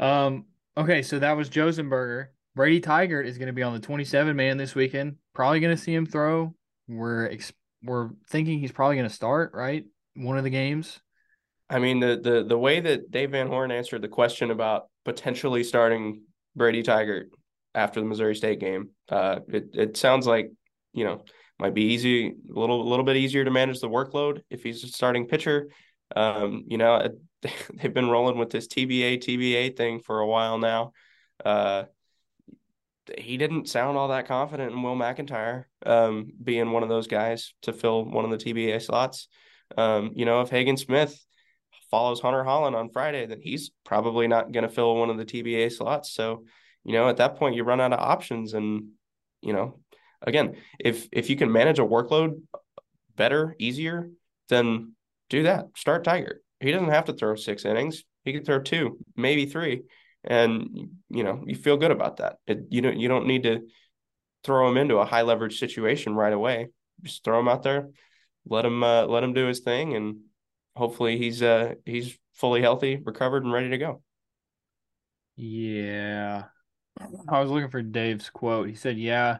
Um. 0.00 0.46
Okay, 0.76 1.02
so 1.02 1.18
that 1.18 1.36
was 1.36 1.50
Josenberger. 1.50 2.28
Brady 2.54 2.80
Tigert 2.80 3.26
is 3.26 3.38
going 3.38 3.46
to 3.46 3.52
be 3.52 3.62
on 3.62 3.72
the 3.72 3.80
27 3.80 4.36
man 4.36 4.56
this 4.56 4.74
weekend. 4.74 5.16
Probably 5.34 5.60
going 5.60 5.76
to 5.76 5.82
see 5.82 5.94
him 5.94 6.06
throw. 6.06 6.54
We're 6.88 7.30
ex- 7.30 7.52
we're 7.82 8.10
thinking 8.28 8.58
he's 8.58 8.72
probably 8.72 8.96
going 8.96 9.08
to 9.08 9.14
start 9.14 9.52
right 9.54 9.84
one 10.14 10.38
of 10.38 10.44
the 10.44 10.50
games. 10.50 11.00
I 11.70 11.78
mean 11.78 12.00
the 12.00 12.20
the 12.22 12.44
the 12.44 12.58
way 12.58 12.80
that 12.80 13.10
Dave 13.10 13.30
Van 13.30 13.46
Horn 13.46 13.70
answered 13.70 14.02
the 14.02 14.08
question 14.08 14.50
about 14.50 14.88
potentially 15.04 15.64
starting 15.64 16.22
Brady 16.54 16.82
Tigert 16.82 17.28
after 17.74 18.00
the 18.00 18.06
Missouri 18.06 18.34
State 18.36 18.60
game, 18.60 18.90
uh, 19.08 19.40
it 19.48 19.70
it 19.72 19.96
sounds 19.96 20.26
like 20.26 20.50
you 20.92 21.04
know 21.04 21.24
might 21.58 21.72
be 21.72 21.84
easy 21.84 22.26
a 22.26 22.32
little 22.48 22.82
a 22.82 22.88
little 22.88 23.04
bit 23.06 23.16
easier 23.16 23.44
to 23.44 23.50
manage 23.50 23.80
the 23.80 23.88
workload 23.88 24.42
if 24.50 24.62
he's 24.62 24.84
a 24.84 24.88
starting 24.88 25.26
pitcher. 25.26 25.68
Um, 26.14 26.64
you 26.66 26.76
know 26.76 27.08
they've 27.74 27.94
been 27.94 28.10
rolling 28.10 28.36
with 28.36 28.50
this 28.50 28.68
TBA 28.68 29.24
TBA 29.24 29.74
thing 29.74 30.00
for 30.00 30.20
a 30.20 30.26
while 30.26 30.58
now. 30.58 30.92
Uh, 31.42 31.84
he 33.18 33.36
didn't 33.36 33.68
sound 33.68 33.96
all 33.96 34.08
that 34.08 34.26
confident 34.26 34.72
in 34.72 34.82
Will 34.82 34.96
McIntyre 34.96 35.64
um, 35.84 36.32
being 36.42 36.70
one 36.70 36.82
of 36.82 36.88
those 36.88 37.06
guys 37.06 37.54
to 37.62 37.72
fill 37.72 38.04
one 38.04 38.24
of 38.24 38.30
the 38.30 38.36
TBA 38.36 38.80
slots. 38.82 39.28
Um, 39.76 40.12
you 40.14 40.24
know, 40.24 40.40
if 40.42 40.50
Hagen 40.50 40.76
Smith 40.76 41.18
follows 41.90 42.20
Hunter 42.20 42.44
Hollan 42.44 42.74
on 42.74 42.90
Friday, 42.90 43.26
then 43.26 43.40
he's 43.42 43.70
probably 43.84 44.28
not 44.28 44.52
going 44.52 44.66
to 44.66 44.74
fill 44.74 44.94
one 44.94 45.10
of 45.10 45.18
the 45.18 45.24
TBA 45.24 45.72
slots. 45.72 46.12
So, 46.12 46.44
you 46.84 46.92
know, 46.92 47.08
at 47.08 47.16
that 47.16 47.36
point, 47.36 47.56
you 47.56 47.64
run 47.64 47.80
out 47.80 47.92
of 47.92 47.98
options. 47.98 48.54
And, 48.54 48.90
you 49.40 49.52
know, 49.52 49.80
again, 50.20 50.56
if 50.78 51.08
if 51.12 51.28
you 51.28 51.36
can 51.36 51.50
manage 51.50 51.78
a 51.78 51.84
workload 51.84 52.40
better, 53.16 53.56
easier, 53.58 54.10
then 54.48 54.94
do 55.28 55.44
that. 55.44 55.66
Start 55.76 56.04
Tigert. 56.04 56.38
He 56.60 56.70
doesn't 56.70 56.88
have 56.88 57.06
to 57.06 57.14
throw 57.14 57.34
six 57.34 57.64
innings. 57.64 58.04
He 58.24 58.32
can 58.32 58.44
throw 58.44 58.60
two, 58.60 58.98
maybe 59.16 59.46
three 59.46 59.82
and 60.24 60.90
you 61.08 61.24
know 61.24 61.42
you 61.46 61.54
feel 61.54 61.76
good 61.76 61.90
about 61.90 62.18
that. 62.18 62.36
It, 62.46 62.66
you 62.70 62.80
don't 62.80 62.98
you 62.98 63.08
don't 63.08 63.26
need 63.26 63.44
to 63.44 63.60
throw 64.44 64.68
him 64.68 64.76
into 64.76 64.96
a 64.96 65.04
high 65.04 65.22
leverage 65.22 65.58
situation 65.58 66.14
right 66.14 66.32
away. 66.32 66.68
Just 67.02 67.24
throw 67.24 67.40
him 67.40 67.48
out 67.48 67.62
there, 67.62 67.88
let 68.46 68.64
him 68.64 68.82
uh, 68.82 69.06
let 69.06 69.24
him 69.24 69.32
do 69.32 69.46
his 69.46 69.60
thing, 69.60 69.94
and 69.94 70.20
hopefully 70.76 71.18
he's 71.18 71.42
uh 71.42 71.74
he's 71.84 72.16
fully 72.34 72.60
healthy, 72.60 72.96
recovered, 72.96 73.44
and 73.44 73.52
ready 73.52 73.70
to 73.70 73.78
go. 73.78 74.02
Yeah, 75.36 76.44
I 77.28 77.40
was 77.40 77.50
looking 77.50 77.70
for 77.70 77.82
Dave's 77.82 78.30
quote. 78.30 78.68
He 78.68 78.74
said, 78.74 78.98
"Yeah, 78.98 79.38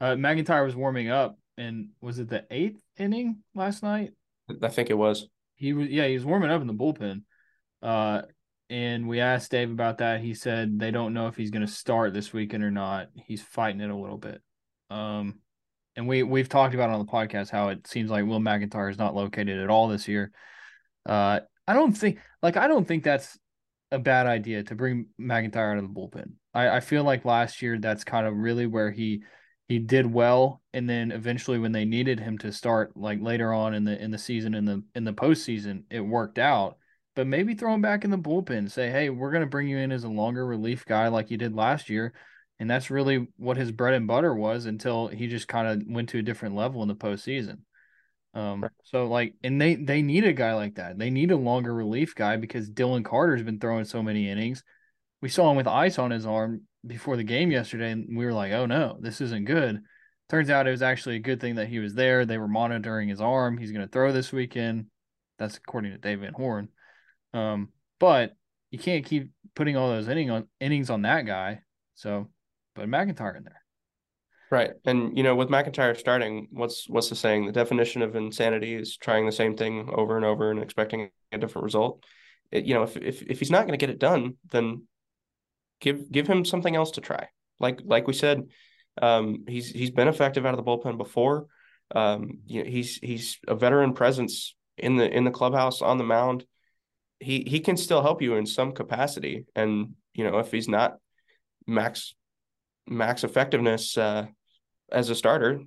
uh, 0.00 0.14
McIntyre 0.14 0.64
was 0.64 0.76
warming 0.76 1.10
up, 1.10 1.38
and 1.56 1.90
was 2.00 2.18
it 2.18 2.28
the 2.28 2.44
eighth 2.50 2.80
inning 2.96 3.38
last 3.54 3.82
night? 3.82 4.12
I 4.62 4.68
think 4.68 4.90
it 4.90 4.98
was. 4.98 5.28
He 5.54 5.72
was 5.72 5.88
yeah, 5.88 6.06
he 6.06 6.14
was 6.14 6.24
warming 6.24 6.50
up 6.50 6.60
in 6.60 6.66
the 6.66 6.74
bullpen. 6.74 7.22
Uh, 7.82 8.22
and 8.70 9.08
we 9.08 9.20
asked 9.20 9.50
Dave 9.50 9.70
about 9.70 9.98
that. 9.98 10.20
He 10.20 10.34
said 10.34 10.78
they 10.78 10.90
don't 10.90 11.14
know 11.14 11.26
if 11.26 11.36
he's 11.36 11.50
going 11.50 11.66
to 11.66 11.72
start 11.72 12.12
this 12.12 12.32
weekend 12.32 12.62
or 12.62 12.70
not. 12.70 13.08
He's 13.14 13.42
fighting 13.42 13.80
it 13.80 13.90
a 13.90 13.96
little 13.96 14.18
bit. 14.18 14.42
Um, 14.90 15.40
and 15.96 16.06
we 16.06 16.22
we've 16.22 16.48
talked 16.48 16.74
about 16.74 16.90
on 16.90 16.98
the 16.98 17.10
podcast 17.10 17.50
how 17.50 17.68
it 17.68 17.86
seems 17.86 18.10
like 18.10 18.24
Will 18.24 18.40
McIntyre 18.40 18.90
is 18.90 18.98
not 18.98 19.14
located 19.14 19.58
at 19.58 19.70
all 19.70 19.88
this 19.88 20.06
year. 20.06 20.32
Uh, 21.06 21.40
I 21.66 21.72
don't 21.72 21.92
think 21.92 22.18
like 22.42 22.56
I 22.56 22.68
don't 22.68 22.86
think 22.86 23.04
that's 23.04 23.38
a 23.90 23.98
bad 23.98 24.26
idea 24.26 24.62
to 24.64 24.74
bring 24.74 25.06
McIntyre 25.18 25.72
out 25.72 25.78
of 25.78 25.84
the 25.84 26.00
bullpen. 26.00 26.32
I, 26.52 26.76
I 26.76 26.80
feel 26.80 27.04
like 27.04 27.24
last 27.24 27.62
year 27.62 27.78
that's 27.78 28.04
kind 28.04 28.26
of 28.26 28.36
really 28.36 28.66
where 28.66 28.90
he 28.90 29.22
he 29.66 29.78
did 29.78 30.06
well, 30.06 30.62
and 30.72 30.88
then 30.88 31.10
eventually 31.10 31.58
when 31.58 31.72
they 31.72 31.84
needed 31.84 32.20
him 32.20 32.38
to 32.38 32.52
start, 32.52 32.96
like 32.96 33.20
later 33.20 33.52
on 33.52 33.74
in 33.74 33.84
the 33.84 34.00
in 34.00 34.10
the 34.10 34.18
season 34.18 34.54
in 34.54 34.66
the 34.66 34.82
in 34.94 35.04
the 35.04 35.12
postseason, 35.12 35.84
it 35.90 36.00
worked 36.00 36.38
out 36.38 36.76
but 37.18 37.26
maybe 37.26 37.54
throw 37.54 37.74
him 37.74 37.82
back 37.82 38.04
in 38.04 38.12
the 38.12 38.16
bullpen. 38.16 38.70
Say, 38.70 38.92
hey, 38.92 39.10
we're 39.10 39.32
going 39.32 39.42
to 39.42 39.48
bring 39.48 39.66
you 39.66 39.76
in 39.76 39.90
as 39.90 40.04
a 40.04 40.08
longer 40.08 40.46
relief 40.46 40.86
guy 40.86 41.08
like 41.08 41.32
you 41.32 41.36
did 41.36 41.52
last 41.52 41.90
year. 41.90 42.12
And 42.60 42.70
that's 42.70 42.92
really 42.92 43.26
what 43.36 43.56
his 43.56 43.72
bread 43.72 43.94
and 43.94 44.06
butter 44.06 44.32
was 44.32 44.66
until 44.66 45.08
he 45.08 45.26
just 45.26 45.48
kind 45.48 45.66
of 45.66 45.82
went 45.92 46.10
to 46.10 46.18
a 46.20 46.22
different 46.22 46.54
level 46.54 46.80
in 46.82 46.86
the 46.86 46.94
postseason. 46.94 47.62
Um, 48.34 48.68
so 48.84 49.08
like, 49.08 49.34
and 49.42 49.60
they 49.60 49.74
they 49.74 50.00
need 50.00 50.22
a 50.22 50.32
guy 50.32 50.54
like 50.54 50.76
that. 50.76 50.96
They 50.96 51.10
need 51.10 51.32
a 51.32 51.36
longer 51.36 51.74
relief 51.74 52.14
guy 52.14 52.36
because 52.36 52.70
Dylan 52.70 53.04
Carter's 53.04 53.42
been 53.42 53.58
throwing 53.58 53.84
so 53.84 54.00
many 54.00 54.30
innings. 54.30 54.62
We 55.20 55.28
saw 55.28 55.50
him 55.50 55.56
with 55.56 55.66
ice 55.66 55.98
on 55.98 56.12
his 56.12 56.24
arm 56.24 56.68
before 56.86 57.16
the 57.16 57.24
game 57.24 57.50
yesterday, 57.50 57.90
and 57.90 58.16
we 58.16 58.26
were 58.26 58.32
like, 58.32 58.52
oh 58.52 58.66
no, 58.66 58.96
this 59.00 59.20
isn't 59.20 59.46
good. 59.46 59.80
Turns 60.28 60.50
out 60.50 60.68
it 60.68 60.70
was 60.70 60.82
actually 60.82 61.16
a 61.16 61.18
good 61.18 61.40
thing 61.40 61.56
that 61.56 61.66
he 61.66 61.80
was 61.80 61.94
there. 61.94 62.24
They 62.24 62.38
were 62.38 62.46
monitoring 62.46 63.08
his 63.08 63.20
arm. 63.20 63.58
He's 63.58 63.72
going 63.72 63.84
to 63.84 63.90
throw 63.90 64.12
this 64.12 64.30
weekend. 64.30 64.86
That's 65.40 65.56
according 65.56 65.90
to 65.90 65.98
Dave 65.98 66.20
Van 66.20 66.32
Horn. 66.32 66.68
Um, 67.34 67.68
but 67.98 68.34
you 68.70 68.78
can't 68.78 69.04
keep 69.04 69.30
putting 69.54 69.76
all 69.76 69.88
those 69.88 70.08
inning 70.08 70.30
on 70.30 70.46
innings 70.60 70.90
on 70.90 71.02
that 71.02 71.26
guy. 71.26 71.60
So 71.94 72.28
put 72.74 72.88
McIntyre 72.88 73.36
in 73.36 73.44
there. 73.44 73.62
Right. 74.50 74.70
And 74.84 75.16
you 75.16 75.22
know, 75.22 75.34
with 75.34 75.48
McIntyre 75.48 75.96
starting, 75.96 76.48
what's 76.50 76.88
what's 76.88 77.10
the 77.10 77.16
saying? 77.16 77.46
The 77.46 77.52
definition 77.52 78.02
of 78.02 78.16
insanity 78.16 78.74
is 78.74 78.96
trying 78.96 79.26
the 79.26 79.32
same 79.32 79.56
thing 79.56 79.90
over 79.92 80.16
and 80.16 80.24
over 80.24 80.50
and 80.50 80.62
expecting 80.62 81.10
a 81.32 81.38
different 81.38 81.64
result. 81.64 82.04
It, 82.50 82.64
you 82.64 82.74
know, 82.74 82.82
if 82.82 82.96
if 82.96 83.22
if 83.22 83.38
he's 83.38 83.50
not 83.50 83.66
going 83.66 83.78
to 83.78 83.84
get 83.84 83.90
it 83.90 83.98
done, 83.98 84.36
then 84.50 84.86
give 85.80 86.10
give 86.10 86.26
him 86.26 86.44
something 86.46 86.74
else 86.74 86.92
to 86.92 87.02
try. 87.02 87.28
Like 87.60 87.80
like 87.84 88.06
we 88.06 88.14
said, 88.14 88.48
um, 89.02 89.44
he's 89.46 89.70
he's 89.70 89.90
been 89.90 90.08
effective 90.08 90.46
out 90.46 90.58
of 90.58 90.64
the 90.64 90.70
bullpen 90.70 90.96
before. 90.96 91.46
Um, 91.94 92.38
you 92.46 92.64
know, 92.64 92.70
he's 92.70 92.96
he's 92.96 93.38
a 93.46 93.54
veteran 93.54 93.92
presence 93.92 94.54
in 94.78 94.96
the 94.96 95.14
in 95.14 95.24
the 95.24 95.30
clubhouse 95.30 95.82
on 95.82 95.98
the 95.98 96.04
mound 96.04 96.46
he 97.20 97.44
he 97.46 97.60
can 97.60 97.76
still 97.76 98.02
help 98.02 98.22
you 98.22 98.34
in 98.34 98.46
some 98.46 98.72
capacity. 98.72 99.46
And 99.54 99.94
you 100.14 100.24
know, 100.24 100.38
if 100.38 100.50
he's 100.50 100.68
not 100.68 100.96
max 101.66 102.14
max 102.86 103.24
effectiveness 103.24 103.96
uh, 103.96 104.26
as 104.90 105.10
a 105.10 105.14
starter, 105.14 105.60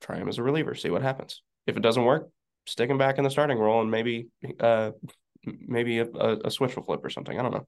try 0.00 0.16
him 0.16 0.28
as 0.28 0.38
a 0.38 0.42
reliever. 0.42 0.74
See 0.74 0.90
what 0.90 1.02
happens. 1.02 1.42
If 1.66 1.76
it 1.76 1.82
doesn't 1.82 2.04
work, 2.04 2.30
stick 2.66 2.90
him 2.90 2.98
back 2.98 3.18
in 3.18 3.24
the 3.24 3.30
starting 3.30 3.58
role 3.58 3.80
and 3.80 3.90
maybe 3.90 4.28
uh, 4.60 4.92
maybe 5.44 5.98
a, 5.98 6.06
a, 6.06 6.36
a 6.44 6.50
switch 6.50 6.76
will 6.76 6.84
flip 6.84 7.04
or 7.04 7.10
something. 7.10 7.38
I 7.38 7.42
don't 7.42 7.66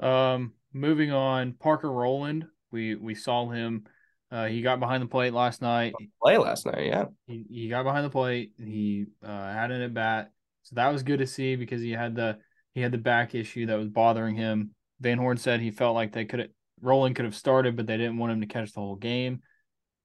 know. 0.00 0.08
Um, 0.08 0.52
moving 0.72 1.12
on, 1.12 1.52
Parker 1.54 1.90
Rowland. 1.90 2.46
We 2.70 2.94
we 2.94 3.14
saw 3.14 3.48
him. 3.48 3.84
Uh, 4.30 4.46
he 4.46 4.62
got 4.62 4.80
behind 4.80 5.02
the 5.02 5.08
plate 5.08 5.34
last 5.34 5.60
night. 5.60 5.92
Play 6.22 6.38
last 6.38 6.64
night, 6.64 6.86
yeah. 6.86 7.04
He, 7.26 7.44
he 7.50 7.68
got 7.68 7.82
behind 7.82 8.06
the 8.06 8.10
plate. 8.10 8.52
He 8.56 9.04
uh, 9.22 9.52
had 9.52 9.70
an 9.70 9.82
at 9.82 9.92
bat. 9.92 10.30
So 10.62 10.76
that 10.76 10.92
was 10.92 11.02
good 11.02 11.18
to 11.18 11.26
see 11.26 11.56
because 11.56 11.80
he 11.80 11.90
had 11.90 12.14
the 12.14 12.38
he 12.74 12.80
had 12.80 12.92
the 12.92 12.98
back 12.98 13.34
issue 13.34 13.66
that 13.66 13.78
was 13.78 13.88
bothering 13.88 14.36
him. 14.36 14.70
Van 15.00 15.18
Horn 15.18 15.36
said 15.36 15.60
he 15.60 15.70
felt 15.70 15.94
like 15.94 16.12
they 16.12 16.24
could 16.24 16.40
have 16.40 16.48
Rowland 16.80 17.16
could 17.16 17.24
have 17.24 17.36
started, 17.36 17.76
but 17.76 17.86
they 17.86 17.96
didn't 17.96 18.18
want 18.18 18.32
him 18.32 18.40
to 18.40 18.46
catch 18.46 18.72
the 18.72 18.80
whole 18.80 18.96
game. 18.96 19.40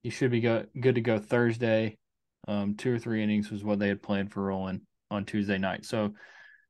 He 0.02 0.10
should 0.10 0.30
be 0.30 0.40
go, 0.40 0.64
good 0.80 0.94
to 0.94 1.00
go 1.00 1.18
Thursday. 1.18 1.98
Um, 2.46 2.76
two 2.76 2.94
or 2.94 2.98
three 2.98 3.22
innings 3.22 3.50
was 3.50 3.64
what 3.64 3.78
they 3.78 3.88
had 3.88 4.02
planned 4.02 4.32
for 4.32 4.44
Rowland 4.44 4.82
on 5.10 5.24
Tuesday 5.24 5.58
night. 5.58 5.84
So 5.84 6.14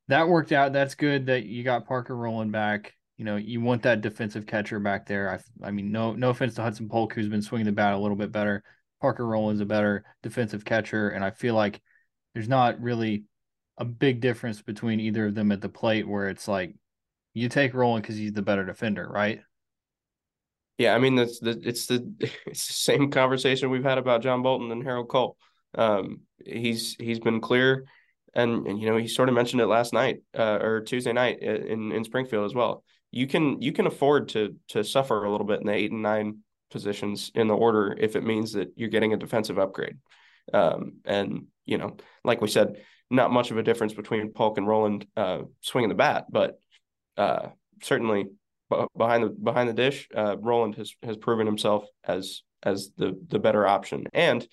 that 0.07 0.27
worked 0.27 0.51
out. 0.51 0.73
That's 0.73 0.95
good 0.95 1.27
that 1.27 1.45
you 1.45 1.63
got 1.63 1.87
Parker 1.87 2.15
Rowland 2.15 2.51
back. 2.51 2.95
You 3.17 3.25
know, 3.25 3.35
you 3.35 3.61
want 3.61 3.83
that 3.83 4.01
defensive 4.01 4.45
catcher 4.45 4.79
back 4.79 5.05
there. 5.05 5.29
I, 5.29 5.67
I 5.67 5.71
mean, 5.71 5.91
no, 5.91 6.13
no 6.13 6.29
offense 6.29 6.55
to 6.55 6.63
Hudson 6.63 6.89
Polk, 6.89 7.13
who's 7.13 7.29
been 7.29 7.41
swinging 7.41 7.65
the 7.65 7.71
bat 7.71 7.93
a 7.93 7.97
little 7.97 8.17
bit 8.17 8.31
better. 8.31 8.63
Parker 9.01 9.25
Rowland's 9.25 9.61
a 9.61 9.65
better 9.65 10.03
defensive 10.23 10.65
catcher, 10.65 11.09
and 11.09 11.23
I 11.23 11.31
feel 11.31 11.53
like 11.53 11.81
there's 12.33 12.49
not 12.49 12.81
really 12.81 13.23
a 13.79 13.85
big 13.85 14.19
difference 14.19 14.61
between 14.61 14.99
either 14.99 15.27
of 15.27 15.35
them 15.35 15.51
at 15.51 15.61
the 15.61 15.69
plate 15.69 16.07
where 16.07 16.27
it's 16.27 16.47
like 16.47 16.75
you 17.33 17.47
take 17.49 17.73
Rowland 17.73 18.03
because 18.03 18.17
he's 18.17 18.33
the 18.33 18.41
better 18.41 18.65
defender, 18.65 19.07
right? 19.09 19.41
Yeah, 20.77 20.93
I 20.93 20.99
mean 20.99 21.15
that's 21.15 21.39
the 21.39 21.59
it's 21.63 21.87
the 21.87 22.13
it's 22.45 22.67
the 22.67 22.73
same 22.73 23.09
conversation 23.09 23.69
we've 23.69 23.83
had 23.83 23.97
about 23.97 24.21
John 24.21 24.43
Bolton 24.43 24.71
and 24.71 24.83
Harold 24.83 25.09
Coll. 25.09 25.37
Um, 25.75 26.21
he's 26.43 26.95
he's 26.99 27.19
been 27.19 27.41
clear, 27.41 27.85
and, 28.33 28.67
and 28.67 28.79
you 28.79 28.89
know 28.89 28.97
he 28.97 29.07
sort 29.07 29.29
of 29.29 29.35
mentioned 29.35 29.61
it 29.61 29.67
last 29.67 29.93
night 29.93 30.21
uh, 30.37 30.59
or 30.61 30.81
Tuesday 30.81 31.13
night 31.13 31.41
in 31.41 31.91
in 31.91 32.03
Springfield 32.03 32.45
as 32.45 32.53
well. 32.53 32.83
You 33.11 33.27
can 33.27 33.61
you 33.61 33.71
can 33.71 33.87
afford 33.87 34.29
to 34.29 34.55
to 34.69 34.83
suffer 34.83 35.23
a 35.23 35.31
little 35.31 35.47
bit 35.47 35.61
in 35.61 35.67
the 35.67 35.73
eight 35.73 35.91
and 35.91 36.01
nine 36.01 36.39
positions 36.69 37.31
in 37.33 37.47
the 37.47 37.55
order 37.55 37.95
if 37.99 38.15
it 38.15 38.23
means 38.23 38.53
that 38.53 38.71
you're 38.75 38.89
getting 38.89 39.13
a 39.13 39.17
defensive 39.17 39.57
upgrade. 39.57 39.97
Um, 40.53 40.99
and 41.05 41.47
you 41.65 41.77
know, 41.77 41.97
like 42.23 42.41
we 42.41 42.47
said, 42.47 42.77
not 43.09 43.31
much 43.31 43.51
of 43.51 43.57
a 43.57 43.63
difference 43.63 43.93
between 43.93 44.31
Polk 44.31 44.57
and 44.57 44.67
Rowland 44.67 45.05
uh, 45.17 45.39
swinging 45.61 45.89
the 45.89 45.95
bat, 45.95 46.25
but 46.29 46.59
uh, 47.17 47.49
certainly 47.81 48.27
behind 48.97 49.23
the 49.23 49.29
behind 49.29 49.69
the 49.69 49.73
dish, 49.73 50.07
uh, 50.15 50.37
Rowland 50.37 50.75
has 50.75 50.93
has 51.03 51.17
proven 51.17 51.45
himself 51.45 51.85
as 52.03 52.43
as 52.63 52.91
the 52.97 53.19
the 53.27 53.39
better 53.39 53.65
option. 53.65 54.05
And 54.13 54.47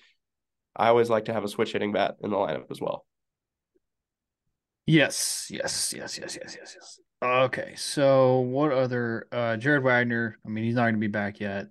I 0.75 0.87
always 0.87 1.09
like 1.09 1.25
to 1.25 1.33
have 1.33 1.43
a 1.43 1.47
switch 1.47 1.73
hitting 1.73 1.93
bat 1.93 2.15
in 2.23 2.31
the 2.31 2.37
lineup 2.37 2.71
as 2.71 2.81
well. 2.81 3.05
Yes, 4.85 5.47
yes, 5.49 5.93
yes, 5.95 6.17
yes, 6.17 6.37
yes, 6.41 6.57
yes, 6.59 6.75
yes. 6.75 6.99
Okay, 7.21 7.73
so 7.75 8.39
what 8.39 8.71
other 8.71 9.27
uh 9.31 9.57
Jared 9.57 9.83
Wegner? 9.83 10.33
I 10.45 10.49
mean, 10.49 10.63
he's 10.63 10.75
not 10.75 10.83
going 10.83 10.95
to 10.95 10.99
be 10.99 11.07
back 11.07 11.39
yet. 11.39 11.67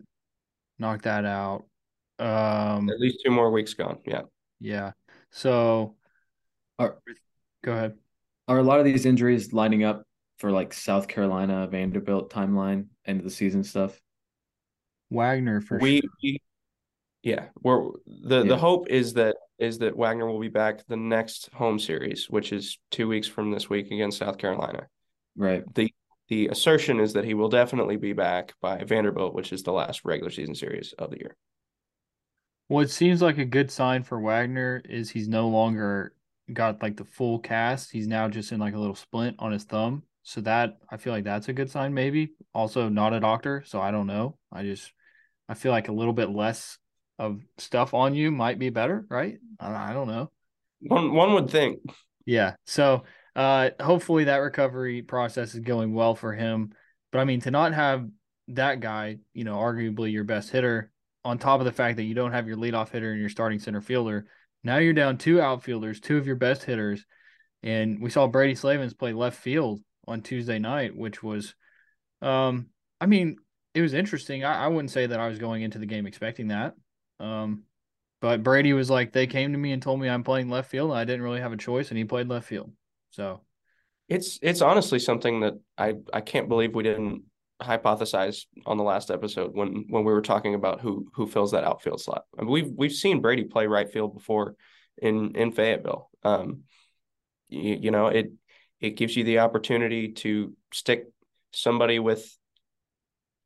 Knock 0.79 1.03
that 1.03 1.25
out. 1.25 1.65
Um 2.19 2.89
At 2.91 3.01
least 3.01 3.21
two 3.25 3.31
more 3.31 3.51
weeks 3.51 3.75
gone. 3.75 3.99
Yeah. 4.07 4.23
Yeah. 4.61 4.93
So 5.31 5.96
are, 6.79 6.99
go 7.63 7.73
ahead. 7.73 7.95
Are 8.49 8.59
a 8.59 8.63
lot 8.63 8.79
of 8.79 8.85
these 8.85 9.07
injuries 9.07 9.53
lining 9.53 9.85
up 9.85 10.05
for 10.39 10.51
like 10.51 10.73
South 10.73 11.09
Carolina, 11.09 11.67
Vanderbilt 11.67 12.31
timeline, 12.31 12.87
end 13.07 13.19
of 13.19 13.25
the 13.25 13.31
season 13.31 13.65
stuff? 13.65 14.01
Wegner 15.13 15.63
for 15.63 15.79
we, 15.79 16.01
sure. 16.01 16.11
we 16.23 16.41
yeah, 17.23 17.47
we're 17.63 17.91
the 18.07 18.43
yeah. 18.43 18.49
the 18.49 18.57
hope 18.57 18.89
is 18.89 19.15
that 19.15 19.37
is 19.59 19.79
that 19.79 19.97
Wegner 19.97 20.27
will 20.27 20.41
be 20.41 20.49
back 20.49 20.87
the 20.87 20.97
next 20.97 21.51
home 21.53 21.79
series, 21.79 22.29
which 22.29 22.53
is 22.53 22.79
two 22.91 23.09
weeks 23.09 23.27
from 23.27 23.51
this 23.51 23.71
week 23.71 23.91
against 23.91 24.19
South 24.19 24.39
Carolina. 24.39 24.87
Right. 25.37 25.63
The 25.75 25.93
the 26.29 26.49
assertion 26.49 27.01
is 27.01 27.13
that 27.13 27.25
he 27.25 27.35
will 27.35 27.49
definitely 27.49 27.97
be 27.97 28.13
back 28.13 28.53
by 28.61 28.83
Vanderbilt, 28.85 29.35
which 29.35 29.53
is 29.53 29.63
the 29.63 29.73
last 29.73 30.05
regular 30.05 30.31
season 30.31 30.55
series 30.55 30.93
of 30.99 31.11
the 31.11 31.19
year. 31.19 31.37
What 32.69 32.91
seems 32.91 33.23
like 33.23 33.39
a 33.39 33.45
good 33.45 33.71
sign 33.71 34.03
for 34.03 34.21
Wegner 34.21 34.85
is 34.89 35.11
he's 35.11 35.29
no 35.29 35.49
longer 35.49 36.15
got 36.53 36.83
like 36.83 36.97
the 36.97 37.05
full 37.05 37.39
cast. 37.39 37.91
He's 37.91 38.07
now 38.07 38.29
just 38.29 38.53
in 38.53 38.61
like 38.61 38.75
a 38.75 38.79
little 38.79 38.95
splint 38.95 39.37
on 39.39 39.53
his 39.53 39.65
thumb. 39.65 40.03
So 40.23 40.41
that 40.41 40.79
I 40.91 40.97
feel 40.97 41.13
like 41.13 41.25
that's 41.25 41.49
a 41.49 41.53
good 41.53 41.71
sign, 41.71 41.95
maybe. 41.95 42.33
Also, 42.53 42.89
not 42.89 43.13
a 43.13 43.21
doctor, 43.21 43.63
so 43.65 43.81
I 43.81 43.93
don't 43.93 44.09
know. 44.09 44.39
I 44.51 44.65
just 44.65 44.93
I 45.49 45.55
feel 45.55 45.73
like 45.73 45.89
a 45.89 45.93
little 45.93 46.13
bit 46.13 46.31
less 46.31 46.79
of 47.19 47.41
stuff 47.59 47.95
on 47.95 48.15
you 48.15 48.31
might 48.31 48.59
be 48.59 48.71
better, 48.71 49.07
right? 49.09 49.39
I, 49.61 49.93
don't 49.93 50.09
know. 50.09 50.31
One 50.81 51.15
one 51.15 51.33
would 51.35 51.51
think. 51.51 51.79
Yeah. 52.25 52.55
So 52.67 53.05
uh 53.37 53.71
hopefully 53.81 54.25
that 54.25 54.39
recovery 54.39 55.03
process 55.03 55.55
is 55.55 55.61
going 55.61 55.95
well 55.95 56.15
for 56.15 56.33
him. 56.33 56.73
But 57.13 57.21
I 57.21 57.25
mean 57.25 57.41
to 57.43 57.51
not 57.51 57.73
have 57.73 58.09
that 58.49 58.81
guy, 58.81 59.19
you 59.33 59.45
know, 59.45 59.57
arguably 59.57 60.13
your 60.13 60.25
best 60.25 60.51
hitter, 60.51 60.91
on 61.25 61.39
top 61.39 61.61
of 61.61 61.67
the 61.67 61.73
fact 61.73 61.97
that 61.97 62.05
you 62.05 62.15
don't 62.15 62.33
have 62.33 62.47
your 62.47 62.57
leadoff 62.57 62.91
hitter 62.91 63.11
and 63.11 63.21
your 63.21 63.29
starting 63.29 63.59
center 63.59 63.81
fielder, 63.81 64.27
now 64.67 64.79
you're 64.79 64.93
down 64.93 65.19
two 65.19 65.41
outfielders, 65.41 66.01
two 66.01 66.19
of 66.19 66.27
your 66.27 66.37
best 66.37 66.65
hitters. 66.65 67.07
And 67.63 68.01
we 68.01 68.11
saw 68.11 68.27
Brady 68.27 68.55
Slavens 68.55 68.95
play 68.95 69.13
left 69.13 69.39
field 69.39 69.81
on 70.07 70.23
Tuesday 70.23 70.59
night, 70.59 70.95
which 70.95 71.23
was 71.23 71.55
um 72.21 72.67
I 73.01 73.07
mean, 73.07 73.37
it 73.75 73.83
was 73.83 73.95
interesting. 73.95 74.45
I, 74.45 74.65
I 74.65 74.69
wouldn't 74.69 74.91
say 74.91 75.07
that 75.07 75.21
I 75.21 75.29
was 75.29 75.39
going 75.39 75.63
into 75.63 75.79
the 75.79 75.87
game 75.87 76.07
expecting 76.07 76.49
that. 76.49 76.75
Um, 77.21 77.65
but 78.21 78.43
Brady 78.43 78.73
was 78.73 78.89
like, 78.89 79.13
they 79.13 79.27
came 79.27 79.53
to 79.53 79.59
me 79.59 79.73
and 79.73 79.83
told 79.83 80.01
me 80.01 80.09
I'm 80.09 80.25
playing 80.25 80.49
left 80.49 80.71
field. 80.71 80.91
And 80.91 80.99
I 80.99 81.05
didn't 81.05 81.23
really 81.23 81.41
have 81.41 81.53
a 81.53 81.59
choice, 81.59 81.91
and 81.91 81.99
he 81.99 82.05
played 82.05 82.29
left 82.29 82.49
field. 82.49 82.73
So 83.11 83.43
it's 84.09 84.39
it's 84.43 84.63
honestly 84.63 84.99
something 84.99 85.41
that 85.41 85.55
I 85.77 85.95
I 86.13 86.21
can't 86.21 86.49
believe 86.49 86.75
we 86.75 86.83
didn't 86.83 87.25
hypothesize 87.63 88.45
on 88.67 88.77
the 88.77 88.85
last 88.85 89.11
episode 89.11 89.55
when 89.55 89.87
when 89.89 90.05
we 90.05 90.13
were 90.13 90.23
talking 90.23 90.55
about 90.55 90.81
who 90.81 91.09
who 91.15 91.27
fills 91.27 91.53
that 91.53 91.65
outfield 91.65 92.01
slot. 92.01 92.25
I 92.39 92.43
mean, 92.43 92.51
we've 92.51 92.71
we've 92.75 92.93
seen 92.93 93.21
Brady 93.21 93.45
play 93.45 93.67
right 93.67 93.91
field 93.91 94.15
before 94.15 94.55
in 94.99 95.35
in 95.37 95.53
Fayetteville. 95.53 96.11
Um, 96.23 96.65
you, 97.49 97.75
you 97.75 97.91
know 97.91 98.09
it 98.09 98.33
it 98.81 98.91
gives 98.91 99.17
you 99.17 99.25
the 99.25 99.41
opportunity 99.41 100.13
to 100.13 100.55
stick 100.73 101.07
somebody 101.53 101.99
with 101.99 102.37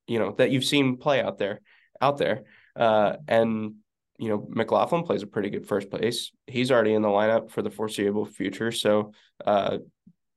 you 0.06 0.18
know 0.18 0.32
that 0.38 0.50
you've 0.50 0.64
seen 0.64 0.96
play 0.96 1.22
out 1.22 1.38
there 1.38 1.60
out 2.00 2.18
there 2.18 2.44
uh, 2.76 3.16
and 3.28 3.74
you 4.20 4.28
know, 4.28 4.46
McLaughlin 4.50 5.02
plays 5.02 5.22
a 5.22 5.26
pretty 5.26 5.48
good 5.48 5.66
first 5.66 5.90
place. 5.90 6.30
He's 6.46 6.70
already 6.70 6.92
in 6.92 7.00
the 7.00 7.08
lineup 7.08 7.50
for 7.50 7.62
the 7.62 7.70
foreseeable 7.70 8.26
future. 8.26 8.70
So 8.70 9.12
uh, 9.46 9.78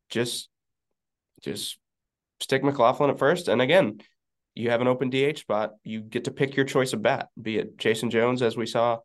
just 0.10 0.48
just 1.42 1.78
stick 2.44 2.64
McLaughlin 2.64 3.10
at 3.10 3.20
first. 3.20 3.48
And 3.48 3.62
again, 3.62 4.00
you 4.56 4.70
have 4.70 4.82
an 4.82 4.88
open 4.88 5.10
DH 5.10 5.40
spot. 5.40 5.72
You 5.84 6.02
get 6.02 6.26
to 6.26 6.32
pick 6.32 6.56
your 6.56 6.66
choice 6.66 6.94
of 6.94 7.02
bat, 7.02 7.30
be 7.42 7.58
it 7.58 7.78
Jason 7.78 8.10
Jones, 8.10 8.42
as 8.42 8.56
we 8.56 8.66
saw 8.66 9.00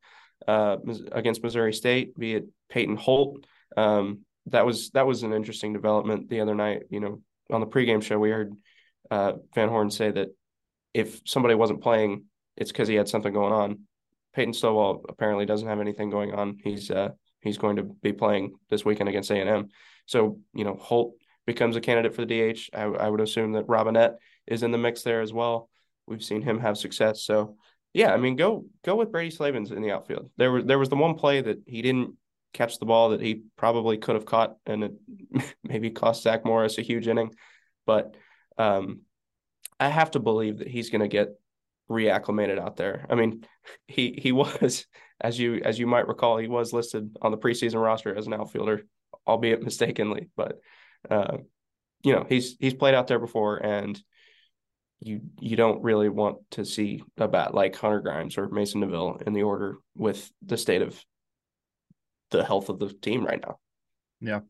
uh, 0.47 0.77
against 1.13 1.43
Missouri 1.43 1.73
State, 1.73 2.17
be 2.19 2.35
it 2.35 2.45
Peyton 2.69 2.97
Holt. 2.97 3.45
Um, 3.77 4.21
that 4.47 4.67
was 4.67 4.91
that 4.91 5.07
was 5.07 5.23
an 5.23 5.33
interesting 5.33 5.73
development 5.73 6.29
the 6.29 6.41
other 6.41 6.55
night. 6.55 6.83
You 6.91 7.01
know, 7.01 7.23
on 7.51 7.61
the 7.61 7.67
pregame 7.67 8.03
show, 8.03 8.19
we 8.19 8.31
heard 8.31 8.53
uh, 9.11 9.33
Van 9.55 9.69
Horn 9.69 9.91
say 9.91 10.11
that 10.11 10.29
if 10.93 11.21
somebody 11.25 11.55
wasn't 11.55 11.83
playing 11.83 12.25
it's 12.59 12.73
because 12.73 12.89
he 12.89 12.97
had 12.97 13.09
something 13.09 13.33
going 13.33 13.53
on. 13.53 13.81
Peyton 14.35 14.53
Stovall 14.53 15.05
apparently 15.09 15.47
doesn't 15.47 15.69
have 15.69 15.81
anything 15.81 16.11
going 16.11 16.35
on. 16.35 16.59
He's 16.63 16.91
uh, 16.91 17.11
he's 17.41 17.57
going 17.57 17.77
to 17.77 17.85
be 17.85 18.13
playing 18.13 18.55
this 18.69 18.85
weekend 18.85 19.09
against 19.09 19.31
A 19.31 19.41
and 19.41 19.49
M. 19.49 19.69
So 20.07 20.41
you 20.53 20.65
know 20.65 20.75
Holt 20.75 21.15
becomes 21.49 21.77
a 21.77 21.81
candidate 21.81 22.15
for 22.15 22.27
the 22.27 22.53
DH. 22.53 22.69
I, 22.75 22.83
I 22.83 23.09
would 23.09 23.23
assume 23.23 23.53
that 23.53 23.69
Robinette 23.69 24.19
is 24.47 24.63
in 24.63 24.71
the 24.71 24.77
mix 24.77 25.01
there 25.01 25.23
as 25.23 25.33
well. 25.33 25.71
We've 26.07 26.23
seen 26.23 26.43
him 26.43 26.61
have 26.61 26.77
success. 26.77 27.23
So 27.23 27.57
yeah, 27.95 28.13
I 28.13 28.19
mean 28.19 28.37
go 28.37 28.67
go 28.85 28.97
with 28.97 29.11
Brady 29.11 29.31
Slavens 29.31 29.71
in 29.71 29.81
the 29.81 29.93
outfield. 29.93 30.31
There 30.37 30.53
was 30.53 30.67
there 30.67 30.79
was 30.79 30.91
the 30.91 30.97
one 30.97 31.15
play 31.15 31.41
that 31.41 31.63
he 31.67 31.81
didn't 31.81 32.17
catch 32.53 32.79
the 32.79 32.85
ball 32.85 33.11
that 33.11 33.23
he 33.23 33.45
probably 33.57 33.97
could 33.97 34.15
have 34.15 34.27
caught, 34.27 34.57
and 34.67 34.85
it 34.85 34.93
maybe 35.65 35.91
cost 35.91 36.23
Zach 36.23 36.45
Morris 36.45 36.77
a 36.77 36.83
huge 36.83 37.09
inning. 37.09 37.31
But 37.87 38.15
um, 38.59 39.01
I 39.81 39.89
have 39.89 40.11
to 40.11 40.21
believe 40.21 40.59
that 40.59 40.69
he's 40.69 40.91
going 40.91 41.01
to 41.01 41.09
get 41.09 41.29
reacclimated 41.91 42.59
out 42.59 42.77
there. 42.77 43.07
I 43.09 43.15
mean, 43.15 43.47
he 43.89 44.19
he 44.23 44.33
was 44.33 44.87
as 45.19 45.39
you 45.39 45.63
as 45.65 45.79
you 45.79 45.87
might 45.87 46.09
recall, 46.09 46.37
he 46.37 46.47
was 46.47 46.75
listed 46.75 47.17
on 47.23 47.31
the 47.31 47.39
preseason 47.39 47.83
roster 47.83 48.15
as 48.15 48.27
an 48.27 48.35
outfielder, 48.35 48.83
albeit 49.27 49.63
mistakenly. 49.63 50.29
But 50.37 50.61
uh, 51.11 51.39
you 52.03 52.13
know, 52.13 52.25
he's 52.29 52.57
he's 52.59 52.75
played 52.75 52.95
out 52.95 53.07
there 53.07 53.19
before, 53.19 53.57
and 53.57 54.01
you 55.01 55.21
you 55.41 55.57
don't 55.57 55.83
really 55.83 56.09
want 56.09 56.39
to 56.53 56.65
see 56.65 57.03
a 57.17 57.29
bat 57.29 57.55
like 57.55 57.77
Hunter 57.77 58.01
Grimes 58.01 58.39
or 58.39 58.49
Mason 58.49 58.81
Neville 58.81 59.21
in 59.27 59.33
the 59.33 59.43
order 59.43 59.79
with 59.97 60.31
the 60.43 60.57
state 60.57 60.83
of 60.83 61.03
the 62.31 62.45
health 62.45 62.69
of 62.69 62.79
the 62.79 62.89
team 62.89 63.25
right 63.25 63.41
now. 63.41 63.59
Yeah, 64.21 64.41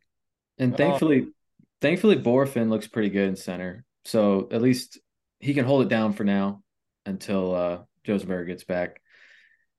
and 0.59 0.77
thankfully, 0.77 1.23
uh, 1.23 1.65
thankfully, 1.81 2.17
Bohrofen 2.17 2.69
looks 2.69 2.89
pretty 2.89 3.11
good 3.11 3.29
in 3.29 3.37
center, 3.37 3.85
so 4.05 4.49
at 4.51 4.63
least 4.63 4.99
he 5.41 5.55
can 5.55 5.65
hold 5.65 5.83
it 5.83 5.89
down 5.89 6.13
for 6.13 6.25
now 6.25 6.63
until 7.07 7.55
uh, 7.55 7.79
Josenberger 8.07 8.47
gets 8.47 8.65
back, 8.65 9.01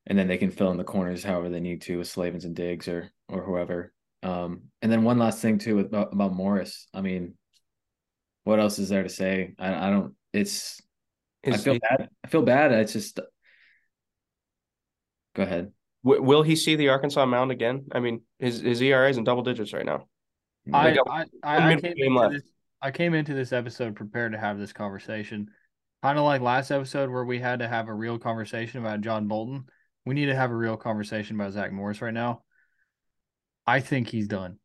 and 0.05 0.17
then 0.17 0.27
they 0.27 0.37
can 0.37 0.51
fill 0.51 0.71
in 0.71 0.77
the 0.77 0.83
corners 0.83 1.23
however 1.23 1.49
they 1.49 1.59
need 1.59 1.81
to 1.83 1.97
with 1.97 2.07
Slavens 2.07 2.45
and 2.45 2.55
Diggs 2.55 2.87
or 2.87 3.11
or 3.27 3.43
whoever. 3.43 3.93
Um, 4.21 4.63
and 4.81 4.91
then 4.91 5.03
one 5.03 5.17
last 5.17 5.41
thing 5.41 5.59
too 5.59 5.79
about, 5.79 6.13
about 6.13 6.33
Morris. 6.33 6.87
I 6.93 7.01
mean, 7.01 7.35
what 8.43 8.59
else 8.59 8.79
is 8.79 8.89
there 8.89 9.03
to 9.03 9.09
say? 9.09 9.53
I, 9.59 9.87
I 9.87 9.89
don't. 9.89 10.15
It's. 10.33 10.81
I 11.45 11.57
feel 11.57 11.79
bad. 11.79 12.09
I 12.23 12.27
feel 12.27 12.41
bad. 12.41 12.71
It's 12.71 12.93
just. 12.93 13.19
Go 15.35 15.43
ahead. 15.43 15.71
W- 16.03 16.21
will 16.21 16.43
he 16.43 16.55
see 16.55 16.75
the 16.75 16.89
Arkansas 16.89 17.25
mound 17.25 17.51
again? 17.51 17.85
I 17.91 17.99
mean, 17.99 18.21
his 18.39 18.61
his 18.61 18.81
ERA 18.81 19.09
is 19.09 19.17
in 19.17 19.23
double 19.23 19.43
digits 19.43 19.73
right 19.73 19.85
now. 19.85 20.07
I 20.73 20.97
I, 21.07 21.25
I, 21.43 21.71
I 21.71 21.75
came 21.75 21.95
into 21.97 22.29
this, 22.31 22.43
I 22.81 22.91
came 22.91 23.13
into 23.13 23.33
this 23.33 23.53
episode 23.53 23.95
prepared 23.95 24.33
to 24.33 24.37
have 24.37 24.57
this 24.59 24.73
conversation. 24.73 25.49
kind 26.03 26.17
of 26.17 26.25
like 26.25 26.41
last 26.41 26.71
episode 26.71 27.09
where 27.09 27.25
we 27.25 27.39
had 27.39 27.59
to 27.59 27.67
have 27.67 27.87
a 27.87 27.93
real 27.93 28.19
conversation 28.19 28.79
about 28.79 29.01
John 29.01 29.27
Bolton. 29.27 29.65
We 30.05 30.15
need 30.15 30.27
to 30.27 30.35
have 30.35 30.51
a 30.51 30.55
real 30.55 30.77
conversation 30.77 31.35
about 31.35 31.53
Zach 31.53 31.71
Morris 31.71 32.01
right 32.01 32.13
now. 32.13 32.43
I 33.65 33.79
think 33.79 34.07
he's 34.07 34.27
done. 34.27 34.57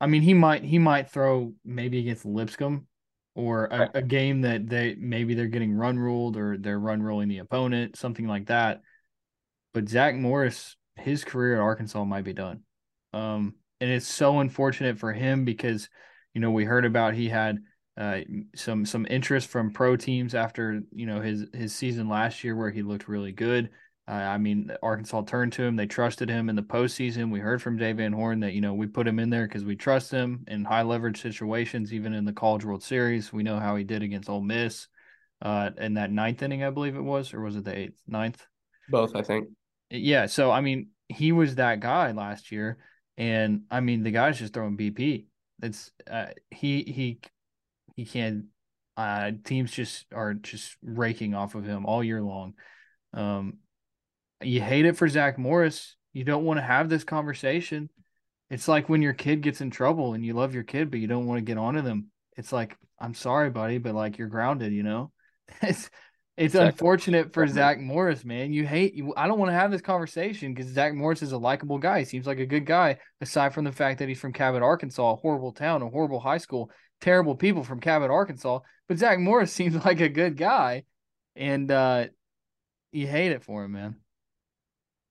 I 0.00 0.06
mean, 0.06 0.22
he 0.22 0.34
might 0.34 0.64
he 0.64 0.78
might 0.78 1.10
throw 1.10 1.52
maybe 1.64 1.98
against 1.98 2.24
Lipscomb 2.24 2.86
or 3.34 3.66
a, 3.66 3.90
a, 3.94 4.02
game 4.02 4.40
that 4.42 4.68
they 4.68 4.96
maybe 4.98 5.34
they're 5.34 5.46
getting 5.46 5.72
run 5.72 5.98
ruled 5.98 6.36
or 6.36 6.56
they're 6.58 6.78
run 6.78 7.02
rolling 7.02 7.28
the 7.28 7.38
opponent, 7.38 7.96
something 7.96 8.26
like 8.26 8.46
that. 8.46 8.80
But 9.74 9.88
Zach 9.88 10.14
Morris, 10.14 10.76
his 10.96 11.24
career 11.24 11.56
at 11.56 11.60
Arkansas 11.62 12.04
might 12.04 12.24
be 12.24 12.32
done. 12.32 12.62
Um, 13.12 13.54
and 13.80 13.90
it's 13.90 14.06
so 14.06 14.40
unfortunate 14.40 14.98
for 14.98 15.12
him 15.12 15.44
because, 15.44 15.88
you 16.34 16.40
know, 16.40 16.50
we 16.50 16.64
heard 16.64 16.84
about 16.84 17.14
he 17.14 17.28
had 17.28 17.58
uh, 17.96 18.20
some 18.54 18.84
some 18.86 19.06
interest 19.10 19.48
from 19.48 19.72
pro 19.72 19.96
teams 19.96 20.34
after 20.34 20.82
you 20.92 21.06
know 21.06 21.20
his 21.20 21.46
his 21.52 21.74
season 21.74 22.08
last 22.08 22.44
year 22.44 22.54
where 22.54 22.70
he 22.70 22.82
looked 22.82 23.08
really 23.08 23.32
good. 23.32 23.70
Uh, 24.08 24.12
I 24.12 24.38
mean, 24.38 24.70
Arkansas 24.82 25.22
turned 25.22 25.52
to 25.54 25.62
him. 25.62 25.76
They 25.76 25.86
trusted 25.86 26.30
him 26.30 26.48
in 26.48 26.56
the 26.56 26.62
postseason. 26.62 27.30
We 27.30 27.40
heard 27.40 27.60
from 27.60 27.78
Jay 27.78 27.92
Van 27.92 28.12
Horn 28.12 28.40
that, 28.40 28.54
you 28.54 28.62
know, 28.62 28.72
we 28.72 28.86
put 28.86 29.06
him 29.06 29.18
in 29.18 29.28
there 29.28 29.46
because 29.46 29.64
we 29.64 29.76
trust 29.76 30.10
him 30.10 30.44
in 30.48 30.64
high 30.64 30.80
leverage 30.80 31.20
situations, 31.20 31.92
even 31.92 32.14
in 32.14 32.24
the 32.24 32.32
College 32.32 32.64
World 32.64 32.82
Series. 32.82 33.34
We 33.34 33.42
know 33.42 33.58
how 33.58 33.76
he 33.76 33.84
did 33.84 34.02
against 34.02 34.30
Ole 34.30 34.40
Miss 34.40 34.88
uh, 35.42 35.70
in 35.76 35.94
that 35.94 36.10
ninth 36.10 36.42
inning, 36.42 36.64
I 36.64 36.70
believe 36.70 36.96
it 36.96 37.02
was, 37.02 37.34
or 37.34 37.42
was 37.42 37.56
it 37.56 37.64
the 37.64 37.76
eighth, 37.76 38.00
ninth? 38.06 38.42
Both, 38.88 39.14
I 39.14 39.20
think. 39.20 39.48
Yeah. 39.90 40.24
So, 40.24 40.50
I 40.50 40.62
mean, 40.62 40.88
he 41.08 41.32
was 41.32 41.56
that 41.56 41.80
guy 41.80 42.12
last 42.12 42.50
year. 42.50 42.78
And 43.18 43.64
I 43.70 43.80
mean, 43.80 44.04
the 44.04 44.10
guy's 44.10 44.38
just 44.38 44.54
throwing 44.54 44.78
BP. 44.78 45.26
It's, 45.62 45.90
uh, 46.10 46.28
he, 46.50 46.82
he, 46.82 47.20
he 47.94 48.06
can't, 48.06 48.44
uh, 48.96 49.32
teams 49.44 49.70
just 49.70 50.06
are 50.14 50.32
just 50.32 50.78
raking 50.82 51.34
off 51.34 51.54
of 51.54 51.66
him 51.66 51.84
all 51.84 52.02
year 52.02 52.22
long. 52.22 52.54
Um, 53.12 53.58
you 54.42 54.60
hate 54.60 54.86
it 54.86 54.96
for 54.96 55.08
Zach 55.08 55.38
Morris. 55.38 55.96
You 56.12 56.24
don't 56.24 56.44
want 56.44 56.58
to 56.58 56.64
have 56.64 56.88
this 56.88 57.04
conversation. 57.04 57.90
It's 58.50 58.68
like 58.68 58.88
when 58.88 59.02
your 59.02 59.12
kid 59.12 59.42
gets 59.42 59.60
in 59.60 59.70
trouble 59.70 60.14
and 60.14 60.24
you 60.24 60.34
love 60.34 60.54
your 60.54 60.62
kid, 60.62 60.90
but 60.90 61.00
you 61.00 61.06
don't 61.06 61.26
want 61.26 61.38
to 61.38 61.44
get 61.44 61.58
onto 61.58 61.82
them. 61.82 62.10
It's 62.36 62.52
like, 62.52 62.76
I'm 62.98 63.14
sorry, 63.14 63.50
buddy, 63.50 63.78
but 63.78 63.94
like 63.94 64.18
you're 64.18 64.28
grounded, 64.28 64.72
you 64.72 64.82
know? 64.82 65.12
it's 65.62 65.90
it's 66.36 66.54
exactly. 66.54 66.68
unfortunate 66.68 67.32
for 67.32 67.48
Zach 67.48 67.80
Morris, 67.80 68.24
man. 68.24 68.52
You 68.52 68.64
hate 68.64 68.94
you. 68.94 69.12
I 69.16 69.26
don't 69.26 69.40
want 69.40 69.48
to 69.48 69.54
have 69.54 69.72
this 69.72 69.80
conversation 69.80 70.54
because 70.54 70.70
Zach 70.70 70.94
Morris 70.94 71.20
is 71.20 71.32
a 71.32 71.38
likable 71.38 71.78
guy. 71.78 71.98
He 71.98 72.04
seems 72.04 72.28
like 72.28 72.38
a 72.38 72.46
good 72.46 72.64
guy, 72.64 72.98
aside 73.20 73.52
from 73.52 73.64
the 73.64 73.72
fact 73.72 73.98
that 73.98 74.08
he's 74.08 74.20
from 74.20 74.32
Cabot, 74.32 74.62
Arkansas, 74.62 75.14
a 75.14 75.16
horrible 75.16 75.50
town, 75.50 75.82
a 75.82 75.88
horrible 75.88 76.20
high 76.20 76.38
school, 76.38 76.70
terrible 77.00 77.34
people 77.34 77.64
from 77.64 77.80
Cabot, 77.80 78.08
Arkansas. 78.08 78.60
But 78.86 78.98
Zach 78.98 79.18
Morris 79.18 79.52
seems 79.52 79.84
like 79.84 80.00
a 80.00 80.08
good 80.08 80.36
guy, 80.36 80.84
and 81.34 81.68
uh, 81.72 82.06
you 82.92 83.08
hate 83.08 83.32
it 83.32 83.42
for 83.42 83.64
him, 83.64 83.72
man 83.72 83.96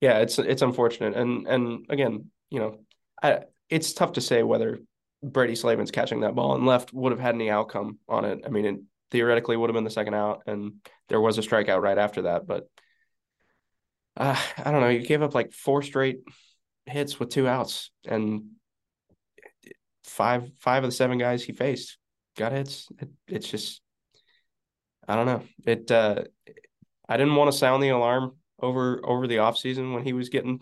yeah, 0.00 0.18
it's 0.18 0.38
it's 0.38 0.62
unfortunate, 0.62 1.14
and 1.14 1.46
and 1.46 1.86
again, 1.88 2.30
you 2.50 2.60
know, 2.60 2.78
I, 3.22 3.40
it's 3.68 3.92
tough 3.92 4.12
to 4.12 4.20
say 4.20 4.42
whether 4.42 4.80
Brady 5.22 5.56
Slavens 5.56 5.90
catching 5.90 6.20
that 6.20 6.34
ball 6.34 6.54
and 6.54 6.66
left 6.66 6.92
would 6.92 7.12
have 7.12 7.20
had 7.20 7.34
any 7.34 7.50
outcome 7.50 7.98
on 8.08 8.24
it. 8.24 8.40
I 8.46 8.48
mean, 8.48 8.64
it 8.64 8.76
theoretically 9.10 9.56
would 9.56 9.70
have 9.70 9.74
been 9.74 9.84
the 9.84 9.90
second 9.90 10.14
out, 10.14 10.42
and 10.46 10.74
there 11.08 11.20
was 11.20 11.38
a 11.38 11.42
strikeout 11.42 11.82
right 11.82 11.98
after 11.98 12.22
that. 12.22 12.46
But 12.46 12.68
uh, 14.16 14.40
I 14.58 14.70
don't 14.70 14.80
know. 14.80 14.88
You 14.88 15.06
gave 15.06 15.22
up 15.22 15.34
like 15.34 15.52
four 15.52 15.82
straight 15.82 16.20
hits 16.86 17.18
with 17.18 17.30
two 17.30 17.48
outs, 17.48 17.90
and 18.06 18.44
five 20.04 20.50
five 20.58 20.84
of 20.84 20.90
the 20.90 20.96
seven 20.96 21.18
guys 21.18 21.44
he 21.44 21.52
faced 21.52 21.98
got 22.36 22.52
hits. 22.52 22.88
It, 23.00 23.08
it's 23.26 23.48
just 23.48 23.80
I 25.08 25.16
don't 25.16 25.26
know. 25.26 25.42
It 25.66 25.90
uh, 25.90 26.22
I 27.08 27.16
didn't 27.16 27.34
want 27.34 27.50
to 27.50 27.58
sound 27.58 27.82
the 27.82 27.88
alarm 27.88 28.36
over 28.60 29.00
over 29.04 29.26
the 29.26 29.36
offseason 29.36 29.94
when 29.94 30.04
he 30.04 30.12
was 30.12 30.28
getting, 30.28 30.60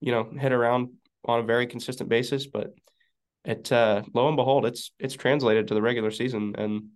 you 0.00 0.12
know, 0.12 0.30
hit 0.38 0.52
around 0.52 0.90
on 1.24 1.40
a 1.40 1.44
very 1.44 1.66
consistent 1.66 2.08
basis. 2.08 2.46
But 2.46 2.74
it 3.44 3.70
uh, 3.70 4.02
lo 4.12 4.28
and 4.28 4.36
behold, 4.36 4.66
it's 4.66 4.92
it's 4.98 5.14
translated 5.14 5.68
to 5.68 5.74
the 5.74 5.82
regular 5.82 6.10
season, 6.10 6.54
and 6.58 6.88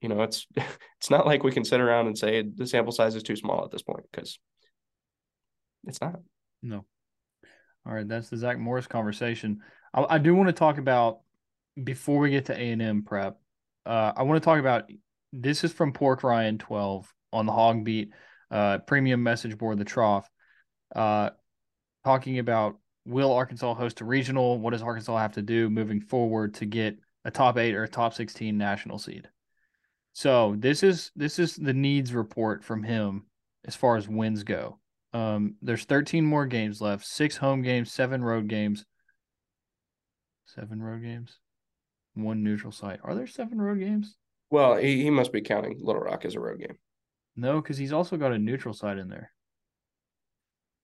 you 0.00 0.08
know, 0.08 0.22
it's 0.22 0.46
it's 0.98 1.10
not 1.10 1.26
like 1.26 1.42
we 1.42 1.52
can 1.52 1.64
sit 1.64 1.80
around 1.80 2.06
and 2.06 2.16
say 2.16 2.42
the 2.42 2.66
sample 2.66 2.92
size 2.92 3.14
is 3.14 3.22
too 3.22 3.36
small 3.36 3.64
at 3.64 3.70
this 3.70 3.82
point 3.82 4.04
because 4.10 4.38
it's 5.86 6.00
not. 6.00 6.16
No. 6.62 6.84
All 7.86 7.94
right, 7.94 8.06
that's 8.06 8.28
the 8.28 8.36
Zach 8.36 8.58
Morris 8.58 8.86
conversation. 8.86 9.60
I, 9.94 10.06
I 10.10 10.18
do 10.18 10.34
want 10.34 10.48
to 10.48 10.52
talk 10.52 10.78
about 10.78 11.20
before 11.82 12.18
we 12.18 12.30
get 12.30 12.46
to 12.46 12.58
A 12.58 12.70
and 12.70 12.82
M 12.82 13.02
prep. 13.02 13.38
Uh, 13.84 14.12
I 14.16 14.22
want 14.24 14.42
to 14.42 14.44
talk 14.44 14.58
about 14.58 14.90
this 15.32 15.62
is 15.64 15.72
from 15.72 15.92
Pork 15.92 16.24
Ryan 16.24 16.58
twelve 16.58 17.12
on 17.32 17.46
the 17.46 17.52
HawgBeat 17.52 18.10
uh, 18.50 18.78
premium 18.78 19.22
message 19.22 19.56
board, 19.58 19.78
the 19.78 19.84
Trough, 19.84 20.28
uh, 20.94 21.30
talking 22.04 22.38
about 22.38 22.78
will 23.04 23.32
Arkansas 23.32 23.74
host 23.74 24.00
a 24.00 24.04
regional? 24.04 24.58
What 24.58 24.70
does 24.70 24.82
Arkansas 24.82 25.16
have 25.16 25.32
to 25.32 25.42
do 25.42 25.70
moving 25.70 26.00
forward 26.00 26.54
to 26.54 26.66
get 26.66 26.98
a 27.24 27.30
top 27.30 27.58
eight 27.58 27.74
or 27.74 27.84
a 27.84 27.88
top 27.88 28.14
sixteen 28.14 28.58
national 28.58 28.98
seed? 28.98 29.28
So 30.12 30.54
this 30.58 30.82
is 30.82 31.10
this 31.14 31.38
is 31.38 31.56
the 31.56 31.74
needs 31.74 32.14
report 32.14 32.64
from 32.64 32.82
him 32.82 33.26
as 33.66 33.76
far 33.76 33.96
as 33.96 34.08
wins 34.08 34.44
go. 34.44 34.78
Um, 35.12 35.56
there's 35.62 35.84
13 35.84 36.24
more 36.24 36.46
games 36.46 36.80
left, 36.80 37.06
six 37.06 37.36
home 37.36 37.62
games, 37.62 37.90
seven 37.90 38.22
road 38.22 38.48
games, 38.48 38.84
seven 40.46 40.82
road 40.82 41.02
games, 41.02 41.38
one 42.14 42.42
neutral 42.42 42.72
site. 42.72 43.00
Are 43.02 43.14
there 43.14 43.26
seven 43.26 43.60
road 43.60 43.80
games? 43.80 44.16
Well, 44.50 44.76
he, 44.76 45.02
he 45.02 45.10
must 45.10 45.32
be 45.32 45.40
counting 45.40 45.78
Little 45.80 46.02
Rock 46.02 46.24
as 46.24 46.34
a 46.34 46.40
road 46.40 46.60
game. 46.60 46.78
No, 47.36 47.60
because 47.60 47.76
he's 47.76 47.92
also 47.92 48.16
got 48.16 48.32
a 48.32 48.38
neutral 48.38 48.74
site 48.74 48.98
in 48.98 49.08
there, 49.08 49.32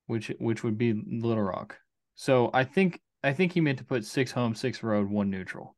which 0.07 0.31
which 0.39 0.63
would 0.63 0.77
be 0.77 0.93
Little 0.93 1.43
Rock. 1.43 1.79
So 2.15 2.51
I 2.53 2.65
think 2.65 3.01
I 3.25 3.33
think 3.33 3.53
he 3.53 3.61
meant 3.61 3.79
to 3.79 3.85
put 3.85 4.05
six 4.05 4.33
home, 4.33 4.55
six 4.55 4.83
road, 4.83 5.09
one 5.09 5.31
neutral. 5.31 5.77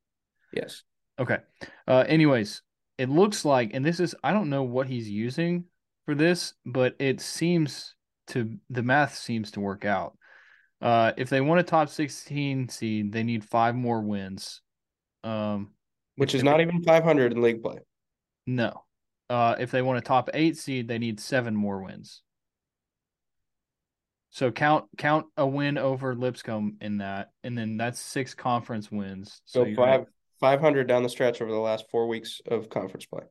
Yes. 0.52 0.82
Okay. 1.18 1.38
Uh, 1.86 2.04
anyways, 2.08 2.62
it 2.98 3.08
looks 3.08 3.44
like, 3.44 3.70
and 3.74 3.84
this 3.84 4.00
is 4.00 4.14
I 4.24 4.32
don't 4.32 4.50
know 4.50 4.64
what 4.64 4.88
he's 4.88 5.08
using 5.08 5.64
for 6.06 6.14
this, 6.14 6.54
but 6.66 6.96
it 6.98 7.20
seems 7.20 7.94
to 8.28 8.56
the 8.70 8.82
math 8.82 9.14
seems 9.16 9.52
to 9.52 9.60
work 9.60 9.84
out. 9.84 10.16
Uh, 10.80 11.12
if 11.16 11.30
they 11.30 11.40
want 11.40 11.60
a 11.60 11.64
top 11.64 11.88
sixteen 11.88 12.68
seed, 12.68 13.12
they 13.12 13.22
need 13.22 13.44
five 13.44 13.74
more 13.74 14.00
wins. 14.00 14.60
Um, 15.22 15.70
which 16.16 16.34
is 16.34 16.42
not 16.42 16.60
even 16.60 16.82
five 16.82 17.04
hundred 17.04 17.32
in 17.32 17.40
league 17.40 17.62
play. 17.62 17.78
No, 18.46 18.84
uh, 19.30 19.56
if 19.58 19.70
they 19.70 19.82
want 19.82 19.98
a 19.98 20.02
top 20.02 20.30
eight 20.34 20.56
seed, 20.56 20.88
they 20.88 20.98
need 20.98 21.20
seven 21.20 21.54
more 21.54 21.82
wins. 21.82 22.22
So 24.30 24.50
count 24.50 24.86
count 24.98 25.26
a 25.36 25.46
win 25.46 25.78
over 25.78 26.14
Lipscomb 26.14 26.76
in 26.80 26.98
that, 26.98 27.30
and 27.44 27.56
then 27.56 27.76
that's 27.76 28.00
six 28.00 28.34
conference 28.34 28.90
wins. 28.90 29.40
So, 29.44 29.64
so 29.64 29.74
five 29.74 30.06
five 30.40 30.60
hundred 30.60 30.88
down 30.88 31.04
the 31.04 31.08
stretch 31.08 31.40
over 31.40 31.52
the 31.52 31.58
last 31.58 31.84
four 31.90 32.08
weeks 32.08 32.40
of 32.50 32.68
conference 32.68 33.06
play. 33.06 33.22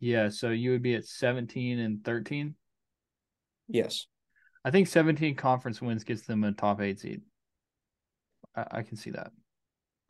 Yeah, 0.00 0.28
so 0.28 0.50
you 0.50 0.72
would 0.72 0.82
be 0.82 0.94
at 0.94 1.06
seventeen 1.06 1.78
and 1.78 2.04
thirteen. 2.04 2.56
Yes, 3.66 4.06
I 4.66 4.70
think 4.70 4.86
seventeen 4.86 5.34
conference 5.34 5.80
wins 5.80 6.04
gets 6.04 6.22
them 6.22 6.44
a 6.44 6.52
top 6.52 6.82
eight 6.82 7.00
seed. 7.00 7.22
I, 8.54 8.66
I 8.70 8.82
can 8.82 8.98
see 8.98 9.12
that. 9.12 9.30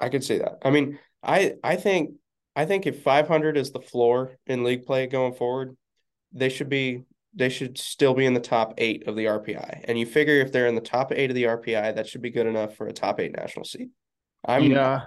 I 0.01 0.09
can 0.09 0.21
see 0.21 0.39
that. 0.39 0.59
I 0.65 0.71
mean, 0.71 0.99
I 1.23 1.55
I 1.63 1.77
think 1.77 2.11
I 2.57 2.67
think 2.67 2.87
if 2.87 3.03
500 3.03 3.57
is 3.57 3.73
the 3.73 3.81
floor 3.81 4.37
in 4.47 4.65
league 4.65 4.87
play 4.87 5.07
going 5.07 5.35
forward, 5.35 5.77
they 6.33 6.49
should 6.49 6.69
be 6.69 7.03
they 7.37 7.49
should 7.49 7.77
still 7.77 8.15
be 8.15 8.27
in 8.27 8.35
the 8.35 8.41
top 8.41 8.75
eight 8.79 9.09
of 9.09 9.17
the 9.17 9.25
RPI. 9.25 9.85
And 9.85 9.99
you 9.99 10.07
figure 10.07 10.41
if 10.41 10.53
they're 10.53 10.69
in 10.69 10.77
the 10.77 10.81
top 10.81 11.11
eight 11.11 11.31
of 11.31 11.35
the 11.35 11.45
RPI, 11.45 11.97
that 11.97 12.07
should 12.07 12.23
be 12.23 12.31
good 12.31 12.47
enough 12.47 12.77
for 12.77 12.87
a 12.87 12.93
top 12.93 13.19
eight 13.19 13.37
national 13.37 13.65
seed. 13.65 13.89
I'm 14.45 14.65
yeah. 14.65 15.07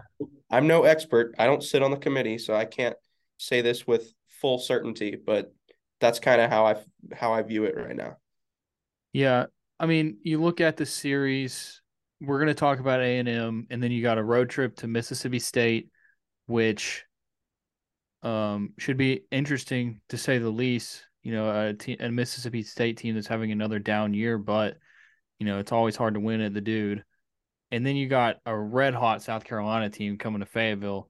I'm 0.49 0.67
no 0.67 0.83
expert. 0.83 1.35
I 1.37 1.45
don't 1.45 1.63
sit 1.63 1.83
on 1.83 1.91
the 1.91 1.97
committee, 1.97 2.37
so 2.37 2.53
I 2.55 2.65
can't 2.65 2.97
say 3.37 3.61
this 3.61 3.85
with 3.85 4.13
full 4.41 4.59
certainty, 4.59 5.15
but 5.15 5.53
that's 5.99 6.19
kind 6.19 6.41
of 6.41 6.49
how 6.49 6.65
I 6.65 6.75
how 7.13 7.33
I 7.33 7.41
view 7.43 7.63
it 7.63 7.77
right 7.77 7.95
now. 7.95 8.17
Yeah, 9.13 9.45
I 9.79 9.85
mean, 9.85 10.17
you 10.23 10.41
look 10.41 10.59
at 10.59 10.77
the 10.77 10.85
series. 10.85 11.81
We're 12.19 12.39
going 12.39 12.47
to 12.47 12.55
talk 12.55 12.79
about 12.79 12.99
A 12.99 13.19
and 13.19 13.29
M, 13.29 13.67
and 13.69 13.81
then 13.81 13.91
you 13.91 14.01
got 14.01 14.17
a 14.17 14.23
road 14.23 14.49
trip 14.49 14.75
to 14.77 14.87
Mississippi 14.87 15.39
State, 15.39 15.89
which 16.47 17.05
um, 18.27 18.73
should 18.77 18.97
be 18.97 19.23
interesting 19.31 20.01
to 20.09 20.17
say 20.17 20.37
the 20.37 20.49
least. 20.49 21.03
You 21.23 21.33
know, 21.33 21.69
a, 21.69 21.73
te- 21.73 21.97
a 21.97 22.09
Mississippi 22.09 22.63
State 22.63 22.97
team 22.97 23.15
that's 23.15 23.27
having 23.27 23.51
another 23.51 23.79
down 23.79 24.13
year, 24.13 24.37
but 24.37 24.77
you 25.39 25.45
know 25.45 25.59
it's 25.59 25.71
always 25.71 25.95
hard 25.95 26.13
to 26.15 26.19
win 26.19 26.41
at 26.41 26.53
the 26.53 26.61
dude. 26.61 27.03
And 27.71 27.85
then 27.85 27.95
you 27.95 28.07
got 28.07 28.37
a 28.45 28.57
red 28.57 28.93
hot 28.93 29.21
South 29.21 29.43
Carolina 29.43 29.89
team 29.89 30.17
coming 30.17 30.39
to 30.39 30.45
Fayetteville, 30.45 31.09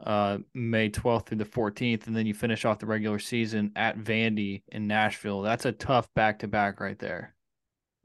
uh, 0.00 0.38
May 0.54 0.88
12th 0.88 1.26
through 1.26 1.38
the 1.38 1.44
14th, 1.44 2.06
and 2.06 2.16
then 2.16 2.26
you 2.26 2.32
finish 2.32 2.64
off 2.64 2.78
the 2.78 2.86
regular 2.86 3.18
season 3.18 3.72
at 3.76 3.98
Vandy 3.98 4.62
in 4.68 4.86
Nashville. 4.86 5.42
That's 5.42 5.66
a 5.66 5.72
tough 5.72 6.08
back 6.14 6.38
to 6.38 6.48
back 6.48 6.80
right 6.80 6.98
there. 6.98 7.34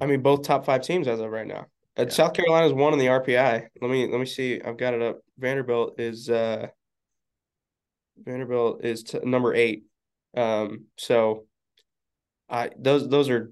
I 0.01 0.05
mean, 0.05 0.21
both 0.21 0.43
top 0.43 0.65
five 0.65 0.81
teams 0.81 1.07
as 1.07 1.21
of 1.21 1.31
right 1.31 1.47
now. 1.47 1.67
Uh, 1.97 2.03
yeah. 2.03 2.09
South 2.09 2.33
Carolina's 2.33 2.73
one 2.73 2.91
in 2.91 2.99
the 2.99 3.05
RPI. 3.05 3.67
Let 3.81 3.91
me 3.91 4.07
let 4.07 4.19
me 4.19 4.25
see. 4.25 4.61
I've 4.61 4.77
got 4.77 4.93
it 4.93 5.01
up. 5.01 5.19
Vanderbilt 5.37 5.99
is 5.99 6.29
uh 6.29 6.67
Vanderbilt 8.17 8.83
is 8.83 9.03
t- 9.03 9.19
number 9.23 9.53
eight 9.53 9.83
Um, 10.35 10.85
so 10.97 11.45
I 12.49 12.71
those 12.77 13.07
those 13.07 13.29
are 13.29 13.51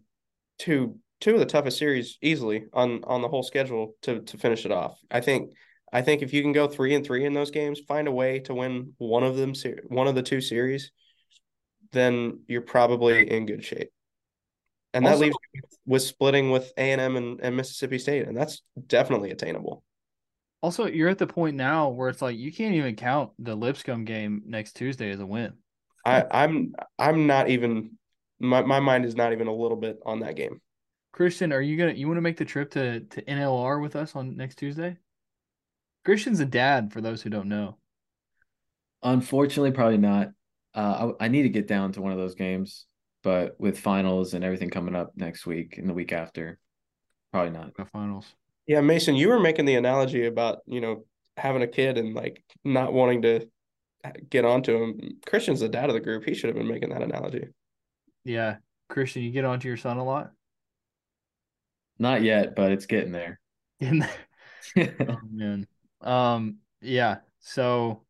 two 0.60 0.98
two 1.20 1.34
of 1.34 1.40
the 1.40 1.46
toughest 1.46 1.78
series 1.78 2.18
easily 2.22 2.66
on 2.74 3.04
on 3.04 3.22
the 3.22 3.28
whole 3.28 3.44
schedule 3.44 3.96
to 4.04 4.22
to 4.22 4.38
finish 4.38 4.66
it 4.66 4.72
off. 4.72 5.00
I 5.10 5.22
think 5.22 5.52
I 5.94 6.02
think 6.02 6.22
if 6.22 6.34
you 6.34 6.42
can 6.42 6.54
go 6.54 6.68
three 6.68 6.96
and 6.96 7.06
three 7.06 7.26
in 7.26 7.34
those 7.34 7.52
games, 7.52 7.80
find 7.88 8.08
a 8.08 8.12
way 8.12 8.40
to 8.42 8.54
win 8.54 8.94
one 8.98 9.24
of 9.24 9.36
them, 9.36 9.54
one 9.88 10.08
of 10.08 10.16
the 10.16 10.24
two 10.24 10.42
series, 10.42 10.92
then 11.92 12.42
you're 12.48 12.62
probably 12.62 13.30
in 13.30 13.46
good 13.46 13.64
shape. 13.64 13.92
And 14.94 15.06
also, 15.06 15.20
that 15.20 15.26
leaves 15.26 15.38
with 15.86 16.02
splitting 16.02 16.52
with 16.52 16.72
A 16.78 16.92
and 16.92 17.02
M 17.02 17.40
and 17.42 17.56
Mississippi 17.56 18.00
State, 18.00 18.28
and 18.28 18.36
that's 18.36 18.62
definitely 18.88 19.32
attainable. 19.32 19.84
Also, 20.62 20.86
you're 20.86 21.10
at 21.10 21.18
the 21.18 21.28
point 21.28 21.56
now 21.56 21.90
where 21.90 22.10
it's 22.10 22.22
like 22.22 22.38
you 22.38 22.52
can't 22.52 22.76
even 22.76 22.96
count 22.96 23.32
the 23.40 23.56
Lipscomb 23.56 24.06
game 24.06 24.44
next 24.46 24.74
Tuesday 24.74 25.10
as 25.10 25.20
a 25.20 25.26
win. 25.26 25.54
I, 26.06 26.24
I'm 26.32 26.74
I'm 27.00 27.28
not 27.28 27.50
even 27.50 27.98
my, 28.40 28.62
my 28.62 28.80
mind 28.80 29.06
is 29.06 29.16
not 29.16 29.34
even 29.34 29.48
a 29.48 29.54
little 29.54 29.78
bit 29.78 30.00
on 30.06 30.20
that 30.20 30.36
game. 30.36 30.62
Christian, 31.14 31.52
are 31.52 31.62
you 31.62 31.78
gonna 31.78 31.94
you 31.94 32.08
want 32.08 32.18
to 32.18 32.22
make 32.22 32.38
the 32.38 32.46
trip 32.46 32.72
to 32.72 33.02
to 33.02 33.22
NLR 33.24 33.82
with 33.82 33.96
us 33.96 34.16
on 34.16 34.36
next 34.36 34.56
Tuesday? 34.56 34.98
Christian's 36.06 36.40
a 36.40 36.46
dad 36.46 36.92
for 36.92 37.02
those 37.02 37.22
who 37.22 37.30
don't 37.30 37.50
know. 37.50 37.78
Unfortunately, 39.04 39.72
probably 39.72 39.98
not. 39.98 40.30
Uh, 40.74 41.12
I, 41.20 41.26
I 41.26 41.28
need 41.28 41.44
to 41.44 41.50
get 41.50 41.68
down 41.68 41.92
to 41.94 42.02
one 42.02 42.12
of 42.12 42.18
those 42.18 42.36
games, 42.36 42.86
but 43.24 43.60
with 43.60 43.80
finals 43.80 44.34
and 44.34 44.44
everything 44.44 44.70
coming 44.70 44.96
up 44.96 45.12
next 45.16 45.46
week 45.46 45.78
and 45.78 45.88
the 45.88 45.94
week 45.94 46.12
after, 46.14 46.60
probably 47.32 47.52
not. 47.52 47.76
The 47.76 47.86
finals. 47.86 48.26
Yeah, 48.68 48.82
Mason, 48.82 49.16
you 49.16 49.30
were 49.30 49.40
making 49.40 49.66
the 49.66 49.76
analogy 49.76 50.26
about 50.26 50.60
you 50.66 50.82
know 50.82 51.06
having 51.38 51.62
a 51.62 51.68
kid 51.68 51.98
and 51.98 52.14
like 52.14 52.44
not 52.64 52.94
wanting 52.94 53.22
to 53.24 53.48
get 54.30 54.46
onto 54.46 54.76
him. 54.76 55.20
Christian's 55.26 55.60
the 55.60 55.70
dad 55.70 55.90
of 55.90 55.94
the 55.94 56.00
group. 56.00 56.24
He 56.26 56.34
should 56.34 56.50
have 56.50 56.58
been 56.58 56.68
making 56.68 56.90
that 56.90 57.02
analogy. 57.02 57.48
Yeah, 58.24 58.58
Christian, 58.90 59.24
you 59.24 59.32
get 59.32 59.46
onto 59.46 59.68
your 59.68 59.78
son 59.78 59.98
a 59.98 60.04
lot. 60.04 60.32
Not 61.98 62.24
yet, 62.24 62.56
but 62.56 62.72
it's 62.72 62.86
getting 62.86 63.12
there. 63.12 63.40
In 63.80 64.00
there. 64.76 64.96
oh 65.10 65.18
man. 65.30 65.68
Um. 66.02 66.58
Yeah. 66.82 67.18
So. 67.40 68.04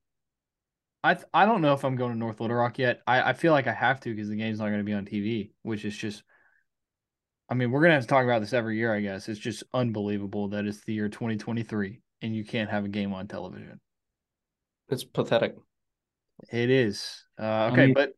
I 1.04 1.18
I 1.34 1.48
don't 1.48 1.62
know 1.62 1.74
if 1.74 1.84
I'm 1.84 1.96
going 1.96 2.12
to 2.12 2.18
North 2.18 2.40
Little 2.40 2.56
Rock 2.56 2.78
yet. 2.78 3.02
I, 3.08 3.30
I 3.30 3.34
feel 3.34 3.54
like 3.54 3.66
I 3.66 3.74
have 3.74 4.00
to 4.02 4.14
because 4.14 4.30
the 4.30 4.36
game's 4.36 4.60
not 4.60 4.68
going 4.68 4.78
to 4.78 4.84
be 4.84 4.94
on 4.94 5.06
TV, 5.06 5.52
which 5.64 5.84
is 5.84 5.98
just. 5.98 6.24
I 7.52 7.54
mean, 7.54 7.70
we're 7.70 7.82
gonna 7.82 7.96
have 7.96 8.04
to 8.04 8.08
talk 8.08 8.24
about 8.24 8.40
this 8.40 8.54
every 8.54 8.78
year, 8.78 8.96
I 8.96 9.02
guess. 9.02 9.28
It's 9.28 9.40
just 9.40 9.66
unbelievable 9.74 10.48
that 10.48 10.66
it's 10.66 10.86
the 10.86 10.94
year 10.94 11.10
2023 11.10 12.00
and 12.22 12.34
you 12.34 12.46
can't 12.46 12.70
have 12.70 12.86
a 12.86 12.88
game 12.88 13.14
on 13.14 13.28
television. 13.28 13.82
It's 14.88 15.04
pathetic. 15.04 15.56
It 16.50 16.70
is. 16.70 17.26
Uh, 17.38 17.70
okay, 17.72 17.82
I 17.82 17.86
mean, 17.88 17.94
but 17.94 18.14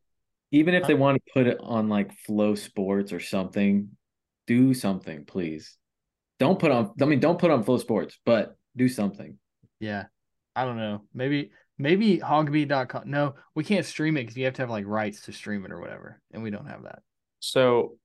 even 0.52 0.74
if 0.74 0.86
they 0.86 0.94
want 0.94 1.16
to 1.16 1.32
put 1.32 1.48
it 1.48 1.58
on 1.60 1.88
like 1.88 2.16
Flow 2.16 2.54
Sports 2.54 3.12
or 3.12 3.18
something, 3.18 3.88
do 4.46 4.72
something, 4.72 5.24
please. 5.24 5.76
Don't 6.38 6.60
put 6.60 6.70
on. 6.70 6.92
I 7.02 7.04
mean, 7.04 7.18
don't 7.18 7.38
put 7.38 7.50
on 7.50 7.64
Flow 7.64 7.78
Sports, 7.78 8.16
but 8.24 8.56
do 8.76 8.88
something. 8.88 9.36
Yeah, 9.80 10.04
I 10.54 10.64
don't 10.64 10.76
know. 10.76 11.02
Maybe 11.12 11.50
maybe 11.76 12.18
hawgbeat.com. 12.18 13.10
No, 13.10 13.34
we 13.56 13.64
can't 13.64 13.84
stream 13.84 14.16
it 14.16 14.22
because 14.22 14.36
you 14.36 14.44
have 14.44 14.54
to 14.54 14.62
have 14.62 14.70
like 14.70 14.86
rights 14.86 15.22
to 15.22 15.32
stream 15.32 15.64
it 15.64 15.72
or 15.72 15.80
whatever, 15.80 16.20
and 16.32 16.40
we 16.40 16.50
don't 16.50 16.66
have 16.66 16.84
that. 16.84 17.00
So 17.40 17.98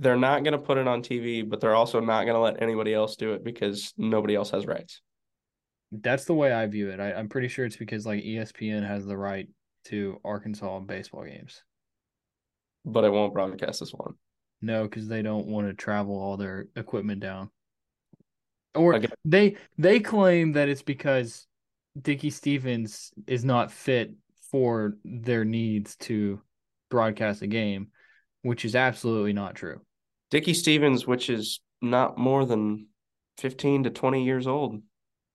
they're 0.00 0.16
not 0.16 0.44
going 0.44 0.52
to 0.52 0.58
put 0.58 0.78
it 0.78 0.86
on 0.86 1.02
TV, 1.02 1.48
but 1.48 1.60
they're 1.60 1.74
also 1.74 2.00
not 2.00 2.24
going 2.24 2.34
to 2.34 2.40
let 2.40 2.62
anybody 2.62 2.94
else 2.94 3.16
do 3.16 3.32
it 3.32 3.42
because 3.42 3.92
nobody 3.96 4.34
else 4.34 4.50
has 4.50 4.66
rights. 4.66 5.00
That's 5.90 6.24
the 6.24 6.34
way 6.34 6.52
I 6.52 6.66
view 6.66 6.90
it. 6.90 7.00
I, 7.00 7.12
I'm 7.12 7.28
pretty 7.28 7.48
sure 7.48 7.64
it's 7.64 7.76
because 7.76 8.06
like 8.06 8.22
ESPN 8.22 8.86
has 8.86 9.06
the 9.06 9.16
right 9.16 9.48
to 9.86 10.20
Arkansas 10.24 10.80
baseball 10.80 11.24
games. 11.24 11.62
But 12.84 13.04
it 13.04 13.12
won't 13.12 13.34
broadcast 13.34 13.80
this 13.80 13.92
one. 13.92 14.14
No, 14.60 14.84
because 14.84 15.08
they 15.08 15.22
don't 15.22 15.46
want 15.46 15.66
to 15.66 15.74
travel 15.74 16.16
all 16.16 16.36
their 16.36 16.66
equipment 16.76 17.20
down. 17.20 17.50
Or 18.74 19.00
they 19.24 19.56
they 19.78 19.98
claim 19.98 20.52
that 20.52 20.68
it's 20.68 20.82
because 20.82 21.46
Dickey-Stephens 22.00 23.12
is 23.26 23.44
not 23.44 23.72
fit 23.72 24.12
for 24.50 24.96
their 25.04 25.44
needs 25.44 25.96
to 25.96 26.40
broadcast 26.90 27.42
a 27.42 27.46
game, 27.46 27.88
which 28.42 28.64
is 28.64 28.76
absolutely 28.76 29.32
not 29.32 29.54
true. 29.54 29.80
Dickey-Stephens, 30.30 31.06
which 31.06 31.30
is 31.30 31.60
not 31.80 32.18
more 32.18 32.44
than 32.44 32.88
fifteen 33.38 33.84
to 33.84 33.90
twenty 33.90 34.24
years 34.24 34.46
old. 34.46 34.82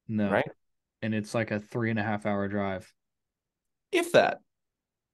No. 0.08 0.30
Right? 0.30 0.50
And 1.02 1.14
it's 1.14 1.34
like 1.34 1.52
a 1.52 1.60
three 1.60 1.90
and 1.90 2.00
a 2.00 2.04
half 2.04 2.26
hour 2.26 2.48
drive. 2.48 2.92
If 3.92 4.12
that. 4.14 4.40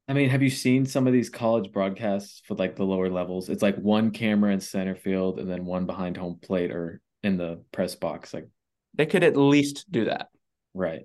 I 0.08 0.13
mean, 0.13 0.30
have 0.30 0.42
you 0.42 0.50
seen 0.50 0.88
some 0.88 1.06
of 1.06 1.13
these 1.13 1.30
college 1.30 1.72
broadcasts 1.72 2.42
for 2.46 2.56
like 2.56 2.76
the 2.76 2.84
lower 2.84 3.10
levels? 3.10 3.48
It's 3.48 3.62
like 3.62 3.78
one 3.78 4.10
camera 4.10 4.52
in 4.52 4.60
center 4.60 4.96
field 4.96 5.39
and 5.39 5.50
then 5.50 5.65
one 5.65 5.86
behind 5.86 6.18
home 6.18 6.39
plate 6.42 6.72
or 6.72 7.00
in 7.22 7.38
the 7.38 7.63
press 7.72 7.96
box. 7.96 8.34
Like 8.34 8.48
they 8.96 9.06
could 9.06 9.24
at 9.24 9.38
least 9.38 9.86
do 9.92 10.06
that. 10.06 10.30
Right. 10.74 11.02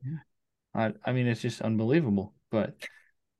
I 0.74 0.92
I 1.04 1.12
mean, 1.12 1.26
it's 1.26 1.42
just 1.42 1.60
unbelievable. 1.60 2.34
But 2.50 2.74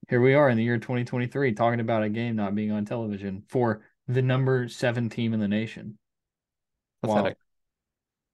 here 0.09 0.21
we 0.21 0.35
are 0.35 0.51
in 0.51 0.59
the 0.59 0.65
year 0.65 0.77
2023 0.77 1.55
talking 1.55 1.81
about 1.81 2.03
a 2.03 2.11
game 2.11 2.37
not 2.37 2.55
being 2.55 2.71
on 2.71 2.85
television 2.85 3.45
for 3.49 3.83
the 4.09 4.23
number 4.23 4.69
seven 4.69 5.09
team 5.09 5.33
in 5.33 5.41
the 5.41 5.49
nation. 5.49 5.99
Pathetic. 7.03 7.37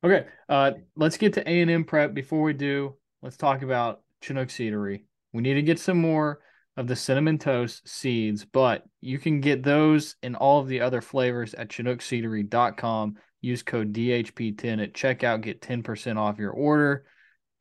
Wow. 0.03 0.11
Okay, 0.11 0.27
uh, 0.49 0.73
let's 0.97 1.19
get 1.19 1.35
to 1.35 1.49
A 1.49 1.61
and 1.61 1.71
M 1.71 1.85
prep. 1.85 2.15
Before 2.15 2.43
we 2.43 2.55
do, 2.55 2.97
let's 3.23 3.37
talk 3.37 3.63
about 3.63 4.01
Chinook 4.23 4.49
Seedery. 4.49 5.05
We 5.33 5.43
need 5.43 5.55
to 5.55 5.63
get 5.63 5.79
some 5.79 5.99
more 5.99 6.41
of 6.77 6.87
the 6.87 6.97
cinnamon 6.97 7.39
toast 7.39 7.87
seeds, 7.87 8.45
but 8.45 8.85
you 9.01 9.19
can 9.19 9.41
get 9.41 9.63
those 9.63 10.17
and 10.23 10.37
all 10.37 10.61
of 10.61 10.69
the 10.69 10.81
other 10.81 11.03
flavors 11.03 11.53
at 11.55 11.69
chinookseedery.com. 11.69 13.17
Use 13.43 13.63
code 13.63 13.93
DHP10 13.93 14.83
at 14.83 14.95
checkout, 14.95 15.43
get 15.43 15.61
10% 15.61 16.17
off 16.17 16.39
your 16.39 16.53
order 16.53 17.05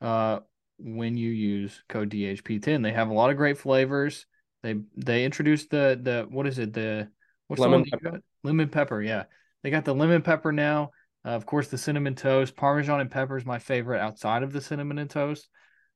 uh, 0.00 0.40
when 0.78 1.16
you 1.16 1.30
use 1.30 1.82
code 1.88 2.10
DHP10. 2.10 2.82
They 2.82 2.92
have 2.92 3.10
a 3.10 3.14
lot 3.14 3.30
of 3.30 3.36
great 3.36 3.58
flavors. 3.58 4.26
They 4.62 4.76
they 4.96 5.24
introduced 5.24 5.70
the 5.70 5.98
the 6.02 6.26
what 6.28 6.46
is 6.46 6.58
it 6.58 6.74
the 6.74 7.08
what's 7.50 7.60
lemon 7.60 7.82
the 7.82 7.90
one 7.90 8.00
pepper. 8.00 8.22
lemon 8.44 8.68
pepper 8.68 9.02
yeah 9.02 9.24
they 9.62 9.70
got 9.70 9.84
the 9.84 9.94
lemon 9.94 10.22
pepper 10.22 10.52
now 10.52 10.90
uh, 11.24 11.30
of 11.30 11.44
course 11.46 11.68
the 11.68 11.78
cinnamon 11.78 12.14
toast 12.14 12.56
parmesan 12.56 13.00
and 13.00 13.10
pepper 13.10 13.36
is 13.36 13.44
my 13.44 13.58
favorite 13.58 14.00
outside 14.00 14.42
of 14.42 14.52
the 14.52 14.60
cinnamon 14.60 14.98
and 14.98 15.10
toast 15.10 15.48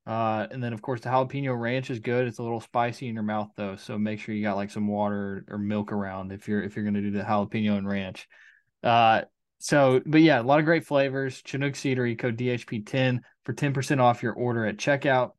uh, 0.07 0.47
and 0.51 0.63
then 0.63 0.73
of 0.73 0.83
course 0.83 1.01
the 1.01 1.09
jalapeno 1.09 1.59
ranch 1.59 1.91
is 1.91 1.99
good. 1.99 2.27
It's 2.27 2.39
a 2.39 2.43
little 2.43 2.61
spicy 2.61 3.09
in 3.09 3.15
your 3.15 3.23
mouth 3.23 3.51
though, 3.57 3.77
so 3.77 3.97
make 3.97 4.21
sure 4.21 4.35
you 4.35 4.43
got 4.43 4.57
like 4.57 4.71
some 4.71 4.87
water 4.87 5.45
or 5.49 5.59
milk 5.59 5.93
around 5.93 6.31
if 6.31 6.47
you're 6.47 6.63
if 6.63 6.77
you're 6.77 6.85
gonna 6.85 7.01
do 7.01 7.11
the 7.11 7.23
jalapeno 7.23 7.79
and 7.79 7.89
ranch. 7.89 8.29
Uh, 8.83 9.23
so 9.59 10.03
but 10.05 10.21
yeah, 10.21 10.41
a 10.41 10.43
lot 10.43 10.59
of 10.59 10.67
great 10.67 10.85
flavors. 10.85 11.41
Chinook 11.43 11.73
Seedery 11.73 12.19
code 12.19 12.37
DHP10 12.37 13.21
for 13.45 13.55
10% 13.55 14.01
off 14.01 14.23
your 14.23 14.35
order 14.35 14.67
at 14.67 14.77
checkout. 14.77 15.31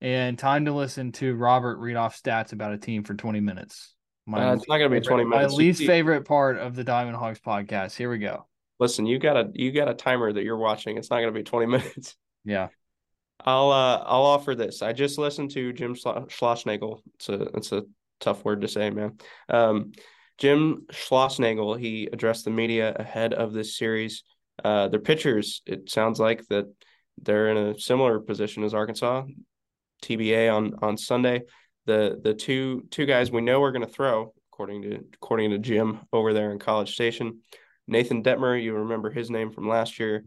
And 0.00 0.38
time 0.38 0.64
to 0.64 0.72
listen 0.72 1.12
to 1.12 1.36
Robert 1.36 1.78
read 1.78 1.96
off 1.96 2.20
stats 2.20 2.52
about 2.52 2.72
a 2.72 2.78
team 2.78 3.04
for 3.04 3.14
20 3.14 3.40
minutes. 3.40 3.94
My 4.26 4.50
uh, 4.50 4.54
it's 4.54 4.68
not 4.68 4.78
gonna 4.78 4.90
be 4.90 5.00
20 5.00 5.24
minutes. 5.24 5.52
My 5.52 5.56
least 5.56 5.84
favorite 5.84 6.24
part 6.24 6.58
of 6.58 6.74
the 6.74 6.84
Diamond 6.84 7.16
Hawgs 7.16 7.40
podcast. 7.40 7.96
Here 7.96 8.10
we 8.10 8.18
go. 8.18 8.46
Listen, 8.78 9.06
you 9.06 9.18
got 9.18 9.36
a 9.36 9.50
you 9.54 9.72
got 9.72 9.88
a 9.88 9.94
timer 9.94 10.32
that 10.32 10.44
you're 10.44 10.56
watching. 10.56 10.96
It's 10.96 11.10
not 11.10 11.20
gonna 11.20 11.32
be 11.32 11.42
20 11.42 11.66
minutes. 11.78 12.16
Yeah. 12.44 12.68
I'll 13.44 13.70
uh, 13.70 14.02
I'll 14.04 14.22
offer 14.22 14.54
this. 14.54 14.82
I 14.82 14.92
just 14.92 15.18
listened 15.18 15.50
to 15.52 15.72
Jim 15.72 15.94
Schlossnagle. 15.94 17.00
It's 17.14 17.28
a 17.28 17.42
it's 17.56 17.72
a 17.72 17.82
tough 18.20 18.44
word 18.44 18.60
to 18.60 18.68
say, 18.68 18.90
man. 18.90 19.18
Um, 19.48 19.92
Jim 20.38 20.86
Schlossnagle 20.92 21.78
he 21.78 22.08
addressed 22.12 22.44
the 22.44 22.50
media 22.50 22.94
ahead 22.94 23.34
of 23.34 23.52
this 23.52 23.76
series. 23.76 24.22
Uh, 24.62 24.88
their 24.88 25.00
pitchers, 25.00 25.62
it 25.66 25.90
sounds 25.90 26.20
like 26.20 26.46
that 26.48 26.66
they're 27.20 27.48
in 27.48 27.56
a 27.56 27.78
similar 27.78 28.20
position 28.20 28.62
as 28.62 28.74
Arkansas. 28.74 29.24
TBA 30.04 30.52
on 30.52 30.74
on 30.82 30.96
Sunday. 30.96 31.42
The 31.86 32.20
the 32.22 32.34
two 32.34 32.86
two 32.90 33.06
guys 33.06 33.30
we 33.30 33.40
know 33.40 33.62
are 33.62 33.72
going 33.72 33.86
to 33.86 33.92
throw 33.92 34.32
according 34.52 34.82
to 34.82 35.04
according 35.14 35.50
to 35.50 35.58
Jim 35.58 36.00
over 36.12 36.32
there 36.32 36.52
in 36.52 36.58
College 36.58 36.92
Station. 36.94 37.40
Nathan 37.88 38.22
Dettmer, 38.22 38.62
you 38.62 38.74
remember 38.74 39.10
his 39.10 39.30
name 39.30 39.50
from 39.50 39.68
last 39.68 39.98
year. 39.98 40.24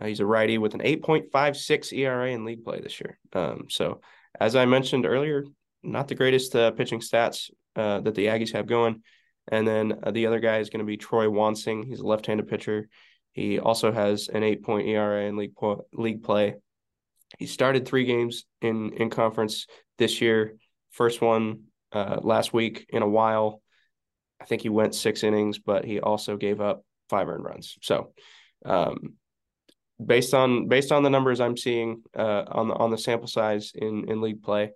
Uh, 0.00 0.06
he's 0.06 0.20
a 0.20 0.26
righty 0.26 0.58
with 0.58 0.74
an 0.74 0.80
8.56 0.80 1.92
ERA 1.96 2.30
in 2.30 2.44
league 2.44 2.64
play 2.64 2.80
this 2.80 3.00
year. 3.00 3.18
Um, 3.32 3.66
so, 3.68 4.00
as 4.38 4.54
I 4.54 4.66
mentioned 4.66 5.06
earlier, 5.06 5.44
not 5.82 6.08
the 6.08 6.14
greatest 6.14 6.54
uh, 6.54 6.70
pitching 6.72 7.00
stats 7.00 7.50
uh, 7.76 8.00
that 8.00 8.14
the 8.14 8.26
Aggies 8.26 8.52
have 8.52 8.66
going. 8.66 9.02
And 9.50 9.66
then 9.66 10.00
uh, 10.02 10.10
the 10.10 10.26
other 10.26 10.40
guy 10.40 10.58
is 10.58 10.68
going 10.68 10.80
to 10.80 10.86
be 10.86 10.96
Troy 10.96 11.26
Wansing. 11.26 11.86
He's 11.86 12.00
a 12.00 12.06
left-handed 12.06 12.48
pitcher. 12.48 12.88
He 13.32 13.58
also 13.58 13.90
has 13.90 14.28
an 14.28 14.42
eight-point 14.42 14.86
ERA 14.88 15.24
in 15.24 15.36
league 15.36 15.54
po- 15.56 15.86
league 15.92 16.22
play. 16.22 16.56
He 17.38 17.46
started 17.46 17.86
three 17.86 18.04
games 18.04 18.44
in 18.60 18.92
in 18.94 19.10
conference 19.10 19.66
this 19.96 20.20
year. 20.20 20.54
First 20.90 21.20
one 21.20 21.64
uh, 21.92 22.18
last 22.22 22.52
week 22.52 22.86
in 22.88 23.02
a 23.02 23.08
while. 23.08 23.62
I 24.40 24.44
think 24.44 24.62
he 24.62 24.68
went 24.68 24.94
six 24.94 25.22
innings, 25.22 25.58
but 25.58 25.84
he 25.84 26.00
also 26.00 26.36
gave 26.36 26.60
up 26.60 26.84
five 27.08 27.28
earned 27.28 27.44
runs. 27.44 27.76
So 27.82 28.12
um, 28.64 29.14
based 30.04 30.34
on 30.34 30.68
based 30.68 30.92
on 30.92 31.02
the 31.02 31.10
numbers 31.10 31.40
I'm 31.40 31.56
seeing 31.56 32.02
uh, 32.16 32.44
on 32.48 32.68
the 32.68 32.74
on 32.74 32.90
the 32.90 32.98
sample 32.98 33.28
size 33.28 33.72
in 33.74 34.08
in 34.08 34.20
league 34.20 34.42
play, 34.42 34.72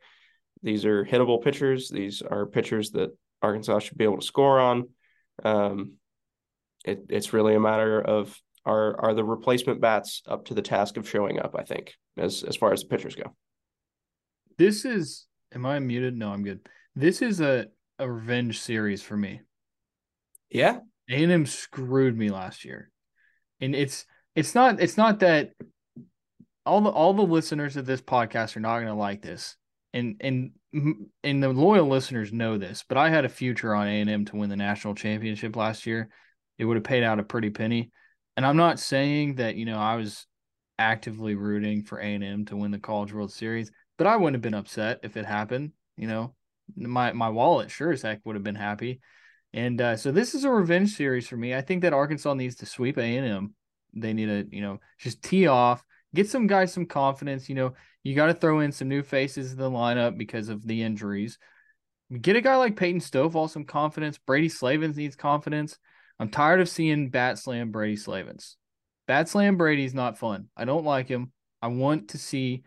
these 0.62 0.84
are 0.84 1.04
hittable 1.04 1.42
pitchers. 1.42 1.88
These 1.88 2.22
are 2.22 2.46
pitchers 2.46 2.90
that 2.92 3.16
Arkansas 3.40 3.80
should 3.80 3.98
be 3.98 4.04
able 4.04 4.18
to 4.18 4.26
score 4.26 4.60
on. 4.60 4.88
Um, 5.44 5.94
it, 6.84 7.06
it's 7.08 7.32
really 7.32 7.54
a 7.54 7.60
matter 7.60 8.00
of 8.00 8.36
are 8.64 8.98
are 9.00 9.14
the 9.14 9.24
replacement 9.24 9.80
bats 9.80 10.22
up 10.26 10.46
to 10.46 10.54
the 10.54 10.62
task 10.62 10.96
of 10.96 11.08
showing 11.08 11.40
up? 11.40 11.54
I 11.58 11.64
think 11.64 11.94
as 12.16 12.42
as 12.42 12.56
far 12.56 12.72
as 12.72 12.82
the 12.82 12.88
pitchers 12.88 13.14
go. 13.14 13.34
This 14.58 14.84
is. 14.84 15.26
Am 15.54 15.66
I 15.66 15.78
muted? 15.78 16.16
No, 16.16 16.32
I'm 16.32 16.42
good. 16.42 16.60
This 16.94 17.22
is 17.22 17.40
a 17.40 17.66
a 17.98 18.10
revenge 18.10 18.60
series 18.60 19.02
for 19.02 19.16
me. 19.16 19.40
Yeah, 20.50 20.78
A 21.10 21.22
and 21.22 21.32
M 21.32 21.46
screwed 21.46 22.16
me 22.16 22.30
last 22.30 22.64
year, 22.64 22.90
and 23.60 23.74
it's 23.74 24.04
it's 24.34 24.54
not 24.54 24.80
it's 24.80 24.96
not 24.96 25.20
that 25.20 25.52
all 26.64 26.80
the 26.80 26.90
all 26.90 27.14
the 27.14 27.22
listeners 27.22 27.76
of 27.76 27.86
this 27.86 28.00
podcast 28.00 28.56
are 28.56 28.60
not 28.60 28.76
going 28.76 28.86
to 28.86 28.94
like 28.94 29.22
this, 29.22 29.56
and 29.92 30.16
and 30.20 30.52
and 31.22 31.42
the 31.42 31.48
loyal 31.48 31.88
listeners 31.88 32.32
know 32.32 32.58
this. 32.58 32.84
But 32.88 32.98
I 32.98 33.10
had 33.10 33.24
a 33.24 33.30
future 33.30 33.74
on 33.74 33.88
A 33.88 34.00
and 34.00 34.10
M 34.10 34.24
to 34.26 34.36
win 34.36 34.50
the 34.50 34.56
national 34.56 34.94
championship 34.94 35.56
last 35.56 35.86
year. 35.86 36.08
It 36.58 36.64
would 36.64 36.76
have 36.76 36.84
paid 36.84 37.02
out 37.02 37.18
a 37.18 37.24
pretty 37.24 37.50
penny, 37.50 37.90
and 38.36 38.46
I'm 38.46 38.56
not 38.56 38.80
saying 38.80 39.36
that 39.36 39.56
you 39.56 39.66
know 39.66 39.78
I 39.78 39.96
was 39.96 40.26
actively 40.78 41.34
rooting 41.34 41.82
for 41.82 41.98
A 41.98 42.04
and 42.14 42.24
M 42.24 42.44
to 42.46 42.56
win 42.56 42.70
the 42.70 42.78
College 42.78 43.12
World 43.12 43.32
Series, 43.32 43.70
but 44.02 44.08
I 44.08 44.16
wouldn't 44.16 44.34
have 44.34 44.42
been 44.42 44.52
upset 44.58 44.98
if 45.04 45.16
it 45.16 45.24
happened. 45.24 45.70
You 45.96 46.08
know, 46.08 46.34
my 46.76 47.12
my 47.12 47.28
wallet 47.28 47.70
sure 47.70 47.92
as 47.92 48.02
heck 48.02 48.18
would 48.24 48.34
have 48.34 48.42
been 48.42 48.56
happy. 48.56 49.00
And 49.52 49.80
uh, 49.80 49.96
so 49.96 50.10
this 50.10 50.34
is 50.34 50.42
a 50.42 50.50
revenge 50.50 50.96
series 50.96 51.28
for 51.28 51.36
me. 51.36 51.54
I 51.54 51.60
think 51.60 51.82
that 51.82 51.92
Arkansas 51.92 52.34
needs 52.34 52.56
to 52.56 52.66
sweep 52.66 52.98
A 52.98 53.16
and 53.16 53.24
M. 53.24 53.54
They 53.94 54.12
need 54.12 54.26
to, 54.26 54.48
you 54.50 54.60
know, 54.60 54.80
just 54.98 55.22
tee 55.22 55.46
off, 55.46 55.84
get 56.16 56.28
some 56.28 56.48
guys 56.48 56.72
some 56.72 56.86
confidence. 56.86 57.48
You 57.48 57.54
know, 57.54 57.74
you 58.02 58.16
got 58.16 58.26
to 58.26 58.34
throw 58.34 58.58
in 58.58 58.72
some 58.72 58.88
new 58.88 59.04
faces 59.04 59.52
in 59.52 59.58
the 59.58 59.70
lineup 59.70 60.18
because 60.18 60.48
of 60.48 60.66
the 60.66 60.82
injuries. 60.82 61.38
Get 62.20 62.34
a 62.34 62.40
guy 62.40 62.56
like 62.56 62.74
Peyton 62.74 63.00
Stovall 63.00 63.48
some 63.48 63.64
confidence. 63.64 64.18
Brady 64.18 64.48
Slavens 64.48 64.96
needs 64.96 65.14
confidence. 65.14 65.78
I'm 66.18 66.28
tired 66.28 66.60
of 66.60 66.68
seeing 66.68 67.10
bat 67.10 67.38
slam 67.38 67.70
Brady 67.70 67.94
Slavens. 67.94 68.56
Bat 69.06 69.28
slam 69.28 69.56
Brady's 69.56 69.94
not 69.94 70.18
fun. 70.18 70.48
I 70.56 70.64
don't 70.64 70.84
like 70.84 71.06
him. 71.06 71.30
I 71.62 71.68
want 71.68 72.08
to 72.08 72.18
see 72.18 72.64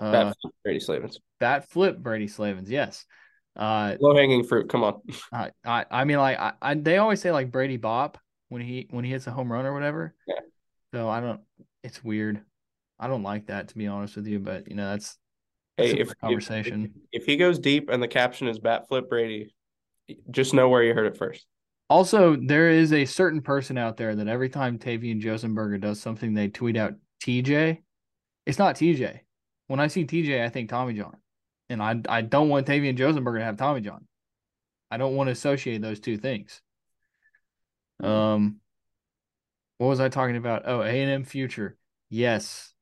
uh, 0.00 0.12
bat 0.12 0.36
Brady 0.64 0.80
Slavens. 0.80 1.18
Bat 1.40 1.68
flip 1.68 1.98
Brady 1.98 2.28
Slavens. 2.28 2.70
Yes. 2.70 3.04
Uh, 3.56 3.96
Low 4.00 4.14
hanging 4.14 4.44
fruit. 4.44 4.68
Come 4.68 4.84
on. 4.84 5.00
I, 5.32 5.50
I 5.64 5.84
I 5.90 6.04
mean 6.04 6.18
like 6.18 6.38
I, 6.38 6.52
I 6.62 6.74
they 6.74 6.98
always 6.98 7.20
say 7.20 7.32
like 7.32 7.50
Brady 7.50 7.76
Bop 7.76 8.18
when 8.48 8.62
he 8.62 8.86
when 8.90 9.04
he 9.04 9.10
hits 9.10 9.26
a 9.26 9.30
home 9.30 9.50
run 9.50 9.66
or 9.66 9.74
whatever. 9.74 10.14
Yeah. 10.26 10.40
So 10.94 11.08
I 11.08 11.20
don't. 11.20 11.40
It's 11.82 12.02
weird. 12.02 12.42
I 12.98 13.06
don't 13.06 13.22
like 13.22 13.46
that 13.46 13.68
to 13.68 13.78
be 13.78 13.86
honest 13.86 14.16
with 14.16 14.26
you, 14.26 14.38
but 14.38 14.68
you 14.68 14.76
know 14.76 14.90
that's. 14.90 15.16
Hey, 15.76 15.92
if 15.92 16.12
conversation. 16.18 16.92
If, 17.12 17.22
if 17.22 17.26
he 17.26 17.36
goes 17.36 17.60
deep 17.60 17.88
and 17.88 18.02
the 18.02 18.08
caption 18.08 18.48
is 18.48 18.58
bat 18.58 18.88
flip 18.88 19.08
Brady, 19.08 19.54
just 20.30 20.52
know 20.52 20.68
where 20.68 20.82
you 20.82 20.92
heard 20.92 21.06
it 21.06 21.16
first. 21.16 21.46
Also, 21.90 22.36
there 22.36 22.68
is 22.68 22.92
a 22.92 23.04
certain 23.04 23.40
person 23.40 23.78
out 23.78 23.96
there 23.96 24.14
that 24.14 24.28
every 24.28 24.48
time 24.48 24.78
Tavian 24.78 25.22
Josenberger 25.22 25.80
does 25.80 26.00
something, 26.00 26.34
they 26.34 26.48
tweet 26.48 26.76
out 26.76 26.94
TJ. 27.22 27.78
It's 28.44 28.58
not 28.58 28.74
TJ. 28.74 29.20
When 29.68 29.80
I 29.80 29.86
see 29.86 30.04
TJ, 30.04 30.44
I 30.44 30.48
think 30.48 30.68
Tommy 30.68 30.94
John, 30.94 31.16
and 31.68 31.82
I 31.82 32.00
I 32.08 32.22
don't 32.22 32.48
want 32.48 32.66
Tavian 32.66 32.96
Josenberger 32.98 33.38
to 33.38 33.44
have 33.44 33.56
Tommy 33.56 33.80
John. 33.80 34.06
I 34.90 34.96
don't 34.96 35.14
want 35.14 35.28
to 35.28 35.32
associate 35.32 35.80
those 35.82 36.00
two 36.00 36.16
things. 36.16 36.60
Um, 38.02 38.56
what 39.78 39.88
was 39.88 40.00
I 40.00 40.08
talking 40.08 40.36
about? 40.36 40.62
Oh, 40.66 40.82
A 40.82 40.88
and 40.88 41.10
M 41.10 41.24
future. 41.24 41.76
Yes. 42.10 42.72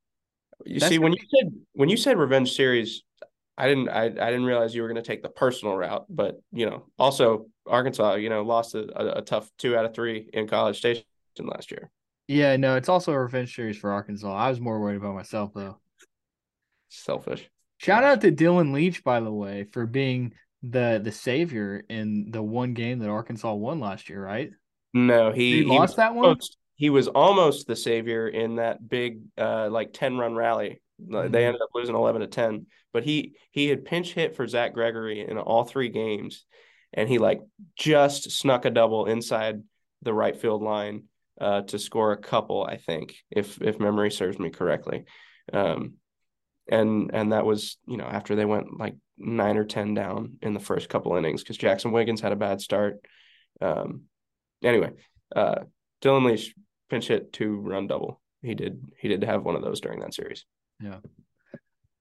You 0.64 0.81
That's 0.81 0.90
see, 0.90 0.99
when 0.99 1.12
you 1.12 1.18
said 1.18 1.53
when 1.72 1.88
you 1.88 1.96
said 1.96 2.18
revenge 2.18 2.55
series, 2.55 3.03
I 3.59 3.68
didn't 3.68 3.88
I, 3.88 4.05
I 4.05 4.09
didn't 4.09 4.44
realize 4.44 4.75
you 4.75 4.83
were 4.83 4.88
going 4.88 5.03
to 5.03 5.07
take 5.07 5.22
the 5.22 5.29
personal 5.29 5.77
route, 5.77 6.07
but 6.09 6.40
you 6.53 6.66
know, 6.66 6.87
also 6.99 7.46
Arkansas, 7.66 8.14
you 8.14 8.29
know, 8.29 8.42
lost 8.42 8.75
a, 8.75 8.87
a, 8.99 9.18
a 9.18 9.22
tough 9.22 9.51
two 9.59 9.77
out 9.77 9.85
of 9.85 9.94
three 9.94 10.31
in 10.33 10.49
College 10.49 10.79
Station 10.79 11.05
last 11.40 11.70
year. 11.70 11.90
Yeah, 12.29 12.57
no, 12.57 12.77
it's 12.77 12.88
also 12.88 13.12
a 13.12 13.18
revenge 13.18 13.55
series 13.55 13.77
for 13.77 13.92
Arkansas. 13.92 14.33
I 14.33 14.49
was 14.49 14.61
more 14.61 14.81
worried 14.81 14.96
about 14.96 15.14
myself 15.14 15.53
though. 15.55 15.79
Selfish. 16.88 17.49
Shout 17.79 18.05
out 18.05 18.20
to 18.22 18.33
Dylan 18.33 18.72
Leach, 18.72 19.05
by 19.05 19.20
the 19.20 19.33
way, 19.33 19.64
for 19.64 19.87
being 19.87 20.33
the 20.62 21.01
the 21.03 21.12
savior 21.12 21.85
in 21.88 22.31
the 22.31 22.42
one 22.42 22.75
game 22.75 23.01
that 23.01 23.11
Arkansas 23.11 23.53
won 23.53 23.81
last 23.81 24.09
year, 24.09 24.25
right? 24.25 24.51
No, 24.94 25.31
he, 25.31 25.59
he 25.59 25.62
lost 25.64 25.94
he 25.94 25.96
that 25.96 26.14
one. 26.14 26.25
Almost, 26.25 26.57
he 26.75 26.90
was 26.90 27.09
almost 27.09 27.66
the 27.66 27.77
savior 27.77 28.29
in 28.29 28.57
that 28.57 28.87
big, 28.87 29.20
uh, 29.37 29.68
like 29.70 29.92
ten 29.92 30.16
run 30.16 30.35
rally. 30.35 30.81
Mm-hmm. 31.03 31.31
They 31.31 31.44
ended 31.44 31.61
up 31.61 31.68
losing 31.75 31.94
eleven 31.94 32.22
to 32.22 32.27
ten, 32.27 32.66
but 32.92 33.05
he 33.05 33.35
he 33.51 33.68
had 33.68 33.85
pinch 33.85 34.14
hit 34.14 34.37
for 34.37 34.46
Zach 34.46 34.72
Gregory 34.72 35.20
in 35.20 35.37
all 35.37 35.64
three 35.64 35.90
games, 35.90 36.46
and 36.94 37.09
he 37.09 37.18
like 37.18 37.40
just 37.77 38.31
snuck 38.31 38.64
a 38.64 38.70
double 38.70 39.07
inside 39.07 39.62
the 40.03 40.14
right 40.14 40.37
field 40.37 40.62
line 40.62 41.05
uh, 41.38 41.62
to 41.62 41.79
score 41.79 42.12
a 42.12 42.16
couple. 42.16 42.64
I 42.64 42.79
think, 42.79 43.16
if 43.31 43.61
if 43.61 43.79
memory 43.79 44.11
serves 44.11 44.38
me 44.38 44.49
correctly. 44.49 45.05
Um, 45.53 45.94
and 46.68 47.11
and 47.12 47.33
that 47.33 47.44
was 47.44 47.79
you 47.87 47.96
know 47.96 48.05
after 48.05 48.35
they 48.35 48.44
went 48.44 48.79
like 48.79 48.94
nine 49.18 49.57
or 49.57 49.64
ten 49.64 49.94
down 49.94 50.37
in 50.42 50.55
the 50.55 50.61
first 50.61 50.88
couple 50.88 51.16
innings 51.16 51.42
because 51.42 51.59
Jaxon 51.59 51.92
Wiggins 51.92 52.20
had 52.20 52.33
a 52.33 52.37
bad 52.37 52.61
start. 52.61 52.98
Um, 53.61 54.02
anyway, 54.62 54.90
uh, 55.35 55.61
Dylan 56.02 56.26
Leach 56.26 56.55
pinch 56.90 57.09
hit 57.09 57.33
two 57.33 57.57
run 57.57 57.87
double. 57.87 58.20
He 58.42 58.55
did 58.55 58.83
he 58.98 59.09
did 59.09 59.24
have 59.24 59.44
one 59.44 59.57
of 59.57 59.62
those 59.62 59.81
during 59.81 60.00
that 60.00 60.14
series. 60.14 60.44
Yeah. 60.81 60.98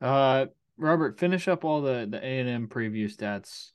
Uh, 0.02 0.48
Robert, 0.78 1.20
finish 1.20 1.48
up 1.48 1.64
all 1.64 1.82
the 1.82 2.08
the 2.10 2.24
A 2.24 2.40
and 2.40 2.50
M 2.50 2.68
preview 2.68 3.14
stats. 3.14 3.72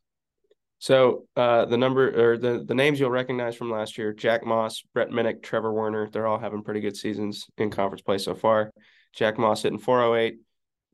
So 0.78 1.26
uh, 1.36 1.66
the 1.66 1.76
number 1.76 2.32
or 2.32 2.38
the 2.38 2.64
the 2.66 2.74
names 2.74 2.98
you'll 2.98 3.10
recognize 3.10 3.54
from 3.54 3.70
last 3.70 3.98
year: 3.98 4.12
Jack 4.12 4.44
Moss, 4.44 4.82
Brett 4.94 5.10
Minnick, 5.10 5.42
Trevor 5.42 5.72
Werner. 5.72 6.08
They're 6.10 6.26
all 6.26 6.38
having 6.38 6.62
pretty 6.62 6.80
good 6.80 6.96
seasons 6.96 7.46
in 7.58 7.70
conference 7.70 8.02
play 8.02 8.18
so 8.18 8.34
far. 8.34 8.72
Jack 9.12 9.38
Moss 9.38 9.62
hitting 9.62 9.78
408, 9.78 10.38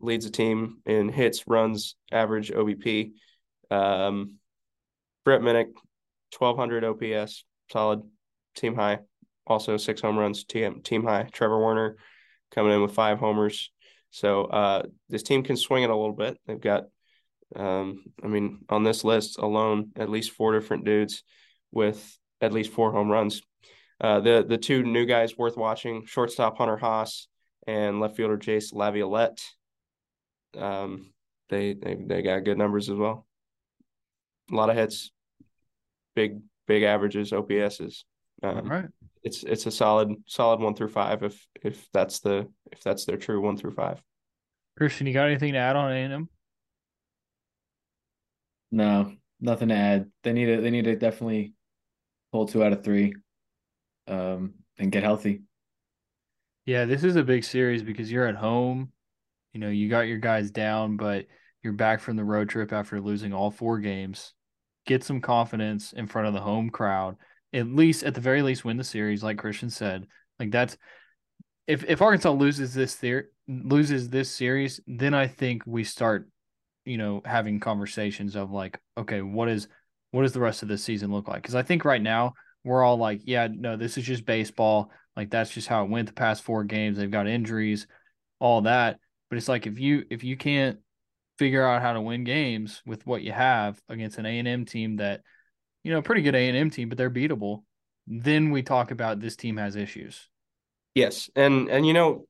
leads 0.00 0.24
the 0.24 0.30
team 0.30 0.78
in 0.86 1.08
hits, 1.08 1.44
runs, 1.46 1.96
average 2.12 2.50
OBP. 2.50 3.12
Um, 3.70 4.34
Brett 5.24 5.40
Minnick, 5.40 5.72
1200 6.38 6.84
OPS, 6.84 7.44
solid 7.72 8.02
team 8.54 8.74
high. 8.74 9.00
Also 9.46 9.76
six 9.76 10.00
home 10.00 10.18
runs, 10.18 10.44
team 10.44 10.82
team 10.82 11.04
high. 11.04 11.28
Trevor 11.32 11.58
Werner 11.58 11.96
coming 12.54 12.72
in 12.72 12.82
with 12.82 12.94
five 12.94 13.18
homers. 13.18 13.70
So 14.10 14.44
uh, 14.44 14.82
this 15.08 15.22
team 15.22 15.42
can 15.42 15.56
swing 15.56 15.82
it 15.82 15.90
a 15.90 15.96
little 15.96 16.14
bit. 16.14 16.38
They've 16.46 16.60
got, 16.60 16.84
um, 17.54 18.04
I 18.22 18.28
mean, 18.28 18.60
on 18.68 18.82
this 18.82 19.04
list 19.04 19.38
alone, 19.38 19.90
at 19.96 20.08
least 20.08 20.32
four 20.32 20.52
different 20.52 20.84
dudes 20.84 21.22
with 21.70 22.18
at 22.40 22.52
least 22.52 22.72
four 22.72 22.92
home 22.92 23.10
runs. 23.10 23.42
Uh, 24.00 24.20
the 24.20 24.44
the 24.46 24.58
two 24.58 24.82
new 24.82 25.06
guys 25.06 25.38
worth 25.38 25.56
watching: 25.56 26.04
shortstop 26.06 26.58
Hunter 26.58 26.76
Haas 26.76 27.28
and 27.66 28.00
left 28.00 28.16
fielder 28.16 28.38
Jace 28.38 28.72
Laviolette. 28.72 29.42
Um, 30.56 31.12
they 31.48 31.74
they 31.74 31.94
they 31.94 32.22
got 32.22 32.44
good 32.44 32.58
numbers 32.58 32.88
as 32.90 32.96
well. 32.96 33.26
A 34.50 34.54
lot 34.54 34.70
of 34.70 34.76
hits, 34.76 35.10
big 36.14 36.40
big 36.66 36.82
averages, 36.82 37.32
OPSs. 37.32 38.04
Um, 38.42 38.56
All 38.58 38.62
right. 38.64 38.88
It's 39.22 39.42
it's 39.42 39.66
a 39.66 39.70
solid 39.70 40.14
solid 40.26 40.60
one 40.60 40.74
through 40.74 40.88
five 40.88 41.22
if 41.22 41.46
if 41.62 41.88
that's 41.92 42.20
the 42.20 42.48
if 42.70 42.82
that's 42.82 43.04
their 43.04 43.16
true 43.16 43.40
one 43.40 43.56
through 43.56 43.72
five. 43.72 44.02
Christian, 44.76 45.06
you 45.06 45.14
got 45.14 45.26
anything 45.26 45.54
to 45.54 45.58
add 45.58 45.76
on 45.76 45.90
A 45.90 45.94
and 45.94 46.12
M? 46.12 46.28
No, 48.70 49.12
nothing 49.40 49.68
to 49.68 49.74
add. 49.74 50.10
They 50.22 50.32
need 50.32 50.46
to 50.46 50.60
they 50.60 50.70
need 50.70 50.84
to 50.84 50.96
definitely 50.96 51.54
pull 52.30 52.46
two 52.46 52.62
out 52.62 52.72
of 52.72 52.84
three, 52.84 53.14
um, 54.06 54.54
and 54.78 54.92
get 54.92 55.02
healthy. 55.02 55.42
Yeah, 56.66 56.84
this 56.84 57.04
is 57.04 57.16
a 57.16 57.22
big 57.22 57.44
series 57.44 57.82
because 57.82 58.10
you're 58.10 58.26
at 58.26 58.36
home. 58.36 58.92
You 59.56 59.60
know, 59.62 59.70
you 59.70 59.88
got 59.88 60.02
your 60.02 60.18
guys 60.18 60.50
down, 60.50 60.98
but 60.98 61.24
you're 61.62 61.72
back 61.72 62.00
from 62.00 62.16
the 62.16 62.24
road 62.24 62.50
trip 62.50 62.74
after 62.74 63.00
losing 63.00 63.32
all 63.32 63.50
four 63.50 63.78
games. 63.78 64.34
Get 64.84 65.02
some 65.02 65.22
confidence 65.22 65.94
in 65.94 66.06
front 66.06 66.28
of 66.28 66.34
the 66.34 66.40
home 66.40 66.68
crowd 66.68 67.16
at 67.56 67.66
least 67.66 68.04
at 68.04 68.14
the 68.14 68.20
very 68.20 68.42
least 68.42 68.66
win 68.66 68.76
the 68.76 68.84
series, 68.84 69.22
like 69.22 69.38
Christian 69.38 69.70
said. 69.70 70.06
Like 70.38 70.50
that's 70.50 70.76
if 71.66 71.84
if 71.84 72.02
Arkansas 72.02 72.32
loses 72.32 72.74
this 72.74 72.94
theory, 72.94 73.24
loses 73.48 74.10
this 74.10 74.30
series, 74.30 74.78
then 74.86 75.14
I 75.14 75.26
think 75.26 75.62
we 75.64 75.82
start, 75.82 76.28
you 76.84 76.98
know, 76.98 77.22
having 77.24 77.58
conversations 77.58 78.36
of 78.36 78.50
like, 78.50 78.78
okay, 78.98 79.22
what 79.22 79.48
is 79.48 79.68
what 80.10 80.22
does 80.22 80.32
the 80.32 80.40
rest 80.40 80.62
of 80.62 80.68
the 80.68 80.76
season 80.76 81.10
look 81.10 81.28
like? 81.28 81.42
Because 81.42 81.54
I 81.54 81.62
think 81.62 81.86
right 81.86 82.02
now 82.02 82.34
we're 82.62 82.84
all 82.84 82.98
like, 82.98 83.22
yeah, 83.24 83.48
no, 83.50 83.76
this 83.76 83.96
is 83.96 84.04
just 84.04 84.26
baseball. 84.26 84.90
Like 85.16 85.30
that's 85.30 85.50
just 85.50 85.66
how 85.66 85.84
it 85.84 85.90
went 85.90 86.08
the 86.08 86.14
past 86.14 86.42
four 86.42 86.62
games. 86.62 86.98
They've 86.98 87.10
got 87.10 87.26
injuries, 87.26 87.86
all 88.38 88.60
that. 88.62 88.98
But 89.28 89.38
it's 89.38 89.48
like 89.48 89.66
if 89.66 89.78
you 89.78 90.04
if 90.10 90.24
you 90.24 90.36
can't 90.36 90.78
figure 91.38 91.66
out 91.66 91.82
how 91.82 91.92
to 91.92 92.00
win 92.00 92.24
games 92.24 92.82
with 92.86 93.06
what 93.06 93.22
you 93.22 93.32
have 93.32 93.80
against 93.88 94.18
an 94.18 94.26
A 94.26 94.38
and 94.38 94.48
M 94.48 94.64
team 94.64 94.96
that 94.96 95.22
you 95.86 95.92
know, 95.92 96.02
pretty 96.02 96.22
good 96.22 96.34
A 96.34 96.48
and 96.48 96.56
M 96.56 96.68
team, 96.68 96.88
but 96.88 96.98
they're 96.98 97.08
beatable. 97.08 97.62
Then 98.08 98.50
we 98.50 98.64
talk 98.64 98.90
about 98.90 99.20
this 99.20 99.36
team 99.36 99.56
has 99.56 99.76
issues. 99.76 100.28
Yes, 100.96 101.30
and 101.36 101.68
and 101.68 101.86
you 101.86 101.92
know, 101.92 102.26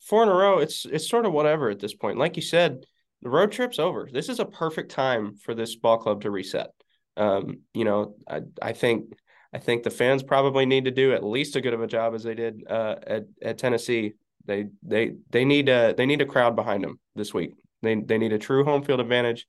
four 0.00 0.22
in 0.22 0.28
a 0.28 0.34
row, 0.34 0.58
it's 0.58 0.86
it's 0.86 1.08
sort 1.08 1.26
of 1.26 1.32
whatever 1.32 1.70
at 1.70 1.80
this 1.80 1.92
point. 1.92 2.18
Like 2.18 2.36
you 2.36 2.42
said, 2.42 2.84
the 3.22 3.28
road 3.28 3.50
trip's 3.50 3.80
over. 3.80 4.08
This 4.12 4.28
is 4.28 4.38
a 4.38 4.44
perfect 4.44 4.92
time 4.92 5.34
for 5.34 5.56
this 5.56 5.74
ball 5.74 5.98
club 5.98 6.22
to 6.22 6.30
reset. 6.30 6.70
Um, 7.16 7.62
you 7.74 7.84
know, 7.84 8.14
I, 8.28 8.42
I 8.62 8.74
think 8.74 9.06
I 9.52 9.58
think 9.58 9.82
the 9.82 9.90
fans 9.90 10.22
probably 10.22 10.64
need 10.64 10.84
to 10.84 10.92
do 10.92 11.12
at 11.12 11.24
least 11.24 11.56
as 11.56 11.62
good 11.62 11.74
of 11.74 11.82
a 11.82 11.88
job 11.88 12.14
as 12.14 12.22
they 12.22 12.34
did 12.36 12.62
uh, 12.70 12.94
at 13.04 13.24
at 13.42 13.58
Tennessee. 13.58 14.12
They 14.46 14.66
they 14.82 15.12
they 15.30 15.44
need 15.44 15.68
a 15.68 15.94
they 15.96 16.06
need 16.06 16.22
a 16.22 16.26
crowd 16.26 16.56
behind 16.56 16.84
them 16.84 16.98
this 17.14 17.32
week. 17.32 17.54
They 17.82 17.94
they 17.96 18.18
need 18.18 18.32
a 18.32 18.38
true 18.38 18.64
home 18.64 18.82
field 18.82 19.00
advantage. 19.00 19.46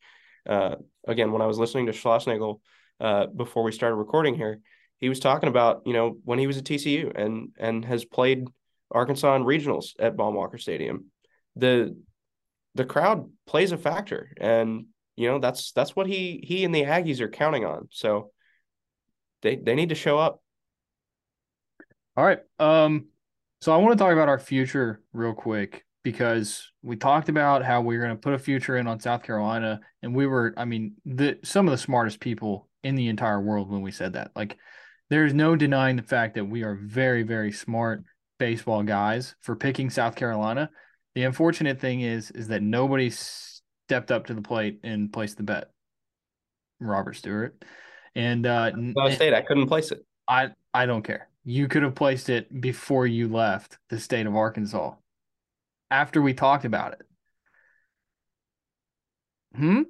Uh, 0.48 0.76
again, 1.08 1.32
when 1.32 1.42
I 1.42 1.48
was 1.48 1.58
listening 1.58 1.88
to 1.88 1.92
Schlossnagle 1.92 2.60
uh, 3.00 3.28
before 3.28 3.64
we 3.64 3.72
started 3.72 3.96
recording 3.96 4.36
here, 4.36 4.60
he 5.00 5.10
was 5.10 5.20
talking 5.20 5.50
about 5.50 5.82
you 5.86 5.94
know 5.94 6.18
when 6.24 6.40
he 6.40 6.48
was 6.48 6.58
at 6.58 6.64
TCU 6.64 7.12
and 7.16 7.50
and 7.58 7.86
has 7.86 8.06
played 8.06 8.48
Arkansas 8.92 9.36
in 9.36 9.44
regionals 9.44 9.94
at 10.00 10.16
Baum-Walker 10.16 10.58
Stadium. 10.58 11.06
The 11.56 11.98
the 12.76 12.86
crowd 12.86 13.30
plays 13.48 13.72
a 13.72 13.78
factor, 13.78 14.32
and 14.40 14.86
you 15.16 15.28
know 15.28 15.40
that's 15.40 15.72
that's 15.72 15.96
what 15.96 16.08
he 16.08 16.44
he 16.46 16.64
and 16.64 16.74
the 16.74 16.84
Aggies 16.84 17.20
are 17.20 17.30
counting 17.30 17.66
on. 17.66 17.88
So 17.92 18.32
they 19.42 19.56
they 19.56 19.76
need 19.76 19.90
to 19.90 19.96
show 19.96 20.18
up. 20.18 20.42
All 22.16 22.26
right. 22.26 22.40
Um. 22.60 23.08
So 23.62 23.72
I 23.72 23.78
want 23.78 23.98
to 23.98 24.04
talk 24.04 24.12
about 24.12 24.28
our 24.28 24.40
future 24.40 25.02
real 25.14 25.34
quick 25.34 25.86
because 26.04 26.72
we 26.82 26.96
talked 26.96 27.30
about 27.30 27.64
how 27.64 27.82
we 27.82 27.96
are 27.96 28.02
going 28.02 28.16
to 28.16 28.20
put 28.20 28.34
a 28.34 28.40
future 28.40 28.78
in 28.78 28.88
on 28.88 29.00
South 29.00 29.22
Carolina, 29.22 29.80
and 30.02 30.16
we 30.16 30.26
were, 30.26 30.54
I 30.58 30.66
mean, 30.66 30.96
the 31.06 31.38
some 31.44 31.68
of 31.68 31.72
the 31.72 31.78
smartest 31.78 32.20
people 32.20 32.68
in 32.84 32.96
the 32.96 33.08
entire 33.08 33.40
world 33.40 33.70
when 33.70 33.84
we 33.84 33.92
said 33.92 34.14
that. 34.14 34.32
Like, 34.36 34.58
there's 35.12 35.34
no 35.34 35.56
denying 35.56 35.96
the 35.96 36.02
fact 36.04 36.36
that 36.36 36.46
we 36.46 36.64
are 36.64 36.74
very, 36.74 37.22
very 37.22 37.52
smart 37.52 38.04
baseball 38.40 38.82
guys 38.82 39.36
for 39.42 39.56
picking 39.56 39.92
South 39.92 40.16
Carolina. 40.16 40.72
The 41.14 41.24
unfortunate 41.24 41.80
thing 41.80 42.02
is, 42.02 42.32
is 42.32 42.48
that 42.48 42.64
nobody 42.64 43.12
stepped 43.12 44.10
up 44.10 44.26
to 44.28 44.34
the 44.34 44.42
plate 44.42 44.80
and 44.84 45.14
placed 45.14 45.38
the 45.38 45.44
bet. 45.44 45.66
Robert 46.80 47.16
Stewart, 47.16 47.64
and 48.16 48.48
uh, 48.48 48.72
I 49.00 49.14
State, 49.14 49.36
I 49.36 49.42
couldn't 49.42 49.68
place 49.68 49.92
it. 49.92 50.04
I 50.28 50.50
I 50.74 50.88
don't 50.88 51.04
care. 51.04 51.31
You 51.44 51.68
could 51.68 51.84
have 51.84 51.96
placed 51.96 52.30
it 52.30 52.62
before 52.62 53.08
you 53.08 53.28
left 53.28 53.78
the 53.90 54.00
state 54.00 54.28
of 54.28 54.36
Arkansas 54.36 54.94
after 55.90 56.22
we 56.22 56.34
talked 56.34 56.66
about 56.66 56.94
it. 56.94 57.02
Hmm. 59.56 59.82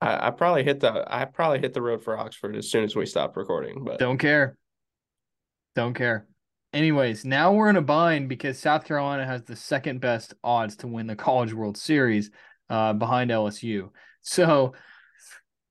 I, 0.00 0.28
I, 0.28 0.30
probably 0.30 0.64
hit 0.64 0.80
the 0.80 1.04
I 1.06 1.24
probably 1.24 1.60
hit 1.60 1.72
the 1.72 1.82
road 1.82 2.02
for 2.02 2.18
Oxford 2.18 2.56
as 2.56 2.70
soon 2.70 2.84
as 2.84 2.96
we 2.96 3.06
stopped 3.06 3.36
recording, 3.36 3.84
but 3.84 3.98
don't 3.98 4.18
care. 4.18 4.58
Don't 5.74 5.94
care. 5.94 6.26
Anyways, 6.72 7.24
now 7.24 7.52
we're 7.52 7.70
in 7.70 7.76
a 7.76 7.82
bind 7.82 8.28
because 8.28 8.58
South 8.58 8.84
Carolina 8.84 9.24
has 9.24 9.42
the 9.44 9.56
second 9.56 10.00
best 10.00 10.34
odds 10.42 10.76
to 10.76 10.86
win 10.86 11.06
the 11.06 11.16
College 11.16 11.54
World 11.54 11.76
Series 11.76 12.30
uh, 12.68 12.92
behind 12.92 13.30
LSU. 13.30 13.90
So 14.22 14.74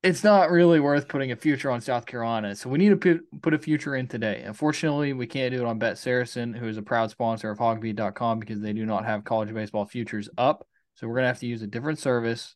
it's 0.05 0.23
not 0.23 0.51
really 0.51 0.79
worth 0.79 1.07
putting 1.07 1.31
a 1.31 1.35
future 1.35 1.71
on 1.71 1.81
South 1.81 2.05
Carolina. 2.05 2.55
So 2.55 2.69
we 2.69 2.77
need 2.77 2.89
to 2.89 2.95
put, 2.95 3.41
put 3.41 3.53
a 3.55 3.57
future 3.57 3.95
in 3.95 4.07
today. 4.07 4.43
Unfortunately, 4.45 5.13
we 5.13 5.25
can't 5.25 5.51
do 5.51 5.61
it 5.61 5.65
on 5.65 5.79
BetSaracen, 5.79 6.55
who 6.55 6.67
is 6.67 6.77
a 6.77 6.83
proud 6.83 7.09
sponsor 7.09 7.49
of 7.49 7.57
hawgbeat.com 7.57 8.39
because 8.39 8.61
they 8.61 8.71
do 8.71 8.85
not 8.85 9.05
have 9.05 9.23
college 9.23 9.51
baseball 9.51 9.83
futures 9.83 10.29
up. 10.37 10.67
So 10.93 11.07
we're 11.07 11.15
going 11.15 11.23
to 11.23 11.29
have 11.29 11.39
to 11.39 11.47
use 11.47 11.63
a 11.63 11.67
different 11.67 11.97
service. 11.97 12.55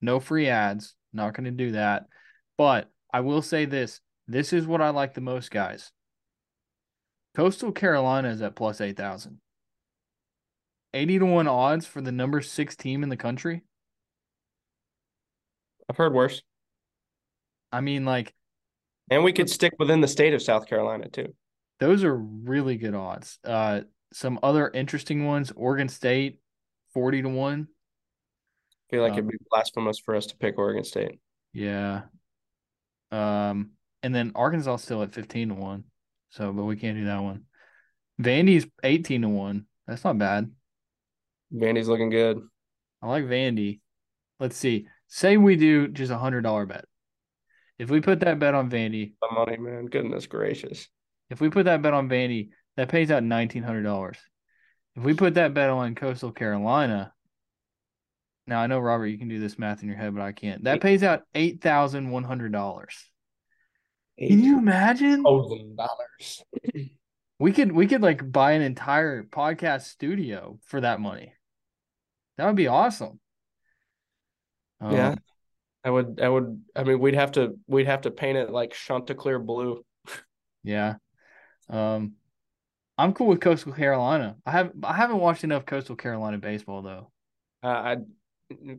No 0.00 0.18
free 0.18 0.48
ads. 0.48 0.94
Not 1.12 1.34
going 1.34 1.44
to 1.44 1.50
do 1.50 1.72
that. 1.72 2.06
But 2.56 2.90
I 3.12 3.20
will 3.20 3.42
say 3.42 3.66
this 3.66 4.00
this 4.26 4.54
is 4.54 4.66
what 4.66 4.80
I 4.80 4.88
like 4.88 5.12
the 5.12 5.20
most, 5.20 5.50
guys. 5.50 5.92
Coastal 7.36 7.72
Carolina 7.72 8.30
is 8.30 8.40
at 8.40 8.56
plus 8.56 8.80
8,000. 8.80 9.40
80 10.94 11.18
to 11.18 11.26
1 11.26 11.48
odds 11.48 11.86
for 11.86 12.00
the 12.00 12.12
number 12.12 12.40
six 12.40 12.76
team 12.76 13.02
in 13.02 13.10
the 13.10 13.16
country. 13.18 13.62
I've 15.90 15.98
heard 15.98 16.14
worse. 16.14 16.42
I 17.72 17.80
mean, 17.80 18.04
like, 18.04 18.34
and 19.10 19.24
we 19.24 19.32
could 19.32 19.50
stick 19.50 19.72
within 19.78 20.00
the 20.00 20.08
state 20.08 20.34
of 20.34 20.42
South 20.42 20.66
Carolina 20.66 21.08
too. 21.08 21.34
Those 21.80 22.04
are 22.04 22.14
really 22.14 22.76
good 22.76 22.94
odds. 22.94 23.38
Uh, 23.42 23.80
some 24.12 24.38
other 24.42 24.68
interesting 24.68 25.24
ones: 25.24 25.52
Oregon 25.56 25.88
State, 25.88 26.38
forty 26.92 27.22
to 27.22 27.28
one. 27.28 27.68
I 27.70 28.94
feel 28.94 29.02
like 29.02 29.12
um, 29.12 29.18
it'd 29.18 29.30
be 29.30 29.38
blasphemous 29.50 29.98
for 29.98 30.14
us 30.14 30.26
to 30.26 30.36
pick 30.36 30.58
Oregon 30.58 30.84
State. 30.84 31.18
Yeah. 31.52 32.02
Um, 33.10 33.70
and 34.02 34.14
then 34.14 34.32
Arkansas 34.34 34.76
still 34.76 35.02
at 35.02 35.12
fifteen 35.12 35.48
to 35.48 35.54
one. 35.54 35.84
So, 36.30 36.52
but 36.52 36.64
we 36.64 36.76
can't 36.76 36.96
do 36.96 37.06
that 37.06 37.22
one. 37.22 37.44
Vandy's 38.20 38.66
eighteen 38.82 39.22
to 39.22 39.28
one. 39.28 39.66
That's 39.86 40.04
not 40.04 40.18
bad. 40.18 40.50
Vandy's 41.52 41.88
looking 41.88 42.10
good. 42.10 42.40
I 43.02 43.08
like 43.08 43.24
Vandy. 43.24 43.80
Let's 44.38 44.56
see. 44.56 44.86
Say 45.08 45.36
we 45.36 45.56
do 45.56 45.88
just 45.88 46.12
a 46.12 46.18
hundred 46.18 46.42
dollar 46.42 46.66
bet. 46.66 46.84
If 47.82 47.90
we 47.90 48.00
put 48.00 48.20
that 48.20 48.38
bet 48.38 48.54
on 48.54 48.70
Vandy, 48.70 49.14
the 49.20 49.34
money, 49.34 49.56
man, 49.56 49.86
goodness 49.86 50.26
gracious. 50.26 50.86
If 51.30 51.40
we 51.40 51.50
put 51.50 51.64
that 51.64 51.82
bet 51.82 51.92
on 51.92 52.08
Vandy, 52.08 52.50
that 52.76 52.88
pays 52.88 53.10
out 53.10 53.24
nineteen 53.24 53.64
hundred 53.64 53.82
dollars. 53.82 54.18
If 54.94 55.02
we 55.02 55.14
put 55.14 55.34
that 55.34 55.52
bet 55.52 55.68
on 55.68 55.96
Coastal 55.96 56.30
Carolina, 56.30 57.12
now 58.46 58.60
I 58.60 58.68
know 58.68 58.78
Robert, 58.78 59.08
you 59.08 59.18
can 59.18 59.26
do 59.26 59.40
this 59.40 59.58
math 59.58 59.82
in 59.82 59.88
your 59.88 59.96
head, 59.96 60.14
but 60.14 60.22
I 60.22 60.30
can't. 60.30 60.62
That 60.62 60.80
pays 60.80 61.02
out 61.02 61.22
eight 61.34 61.60
thousand 61.60 62.10
one 62.10 62.22
hundred 62.22 62.52
dollars. 62.52 62.94
Can 64.16 64.40
you 64.40 64.58
imagine? 64.58 65.24
Thousand 65.24 65.74
dollars. 65.76 66.44
we 67.40 67.50
could 67.50 67.72
we 67.72 67.88
could 67.88 68.00
like 68.02 68.30
buy 68.30 68.52
an 68.52 68.62
entire 68.62 69.24
podcast 69.24 69.86
studio 69.86 70.60
for 70.66 70.80
that 70.82 71.00
money. 71.00 71.32
That 72.38 72.46
would 72.46 72.54
be 72.54 72.68
awesome. 72.68 73.18
Yeah. 74.80 75.08
Um, 75.08 75.18
I 75.84 75.90
would, 75.90 76.20
I 76.22 76.28
would, 76.28 76.62
I 76.76 76.84
mean, 76.84 77.00
we'd 77.00 77.14
have 77.14 77.32
to, 77.32 77.58
we'd 77.66 77.86
have 77.86 78.02
to 78.02 78.10
paint 78.10 78.38
it 78.38 78.50
like 78.50 78.72
Chanticleer 78.72 79.38
blue. 79.38 79.84
Yeah. 80.64 80.94
Um, 81.68 82.12
I'm 82.96 83.14
cool 83.14 83.26
with 83.26 83.40
Coastal 83.40 83.72
Carolina. 83.72 84.36
I 84.46 84.52
have, 84.52 84.70
I 84.84 84.92
haven't 84.92 85.18
watched 85.18 85.42
enough 85.42 85.66
Coastal 85.66 85.96
Carolina 85.96 86.38
baseball 86.38 86.82
though. 86.82 87.10
Uh, 87.64 87.66
I, 87.66 87.96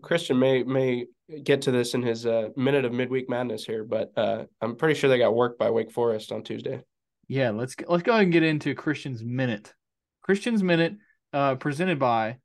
Christian 0.01 0.39
may 0.39 0.63
may 0.63 1.05
get 1.43 1.63
to 1.63 1.71
this 1.71 1.93
in 1.93 2.01
his 2.01 2.25
uh, 2.25 2.49
minute 2.55 2.85
of 2.85 2.93
midweek 2.93 3.29
madness 3.29 3.65
here, 3.65 3.83
but 3.83 4.11
uh, 4.15 4.45
I'm 4.61 4.75
pretty 4.75 4.99
sure 4.99 5.09
they 5.09 5.17
got 5.17 5.35
worked 5.35 5.57
by 5.57 5.69
Wake 5.69 5.91
Forest 5.91 6.31
on 6.31 6.43
Tuesday. 6.43 6.81
Yeah, 7.27 7.51
let's 7.51 7.75
let's 7.87 8.03
go 8.03 8.11
ahead 8.11 8.23
and 8.23 8.33
get 8.33 8.43
into 8.43 8.75
Christian's 8.75 9.23
minute. 9.23 9.73
Christian's 10.21 10.63
minute, 10.63 10.95
uh, 11.31 11.55
presented 11.55 11.99
by 11.99 12.37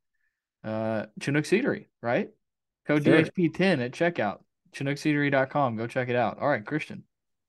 uh, 0.65 1.07
Chinook 1.21 1.45
Seedery, 1.45 1.87
right? 2.03 2.31
Code 2.87 3.05
sure. 3.05 3.23
DHP10 3.23 3.85
at 3.85 3.93
checkout. 3.93 4.39
ChinookSeedery.com. 4.73 5.77
Go 5.77 5.87
check 5.87 6.09
it 6.09 6.17
out. 6.17 6.39
All 6.39 6.49
right, 6.49 6.65
Christian. 6.65 7.05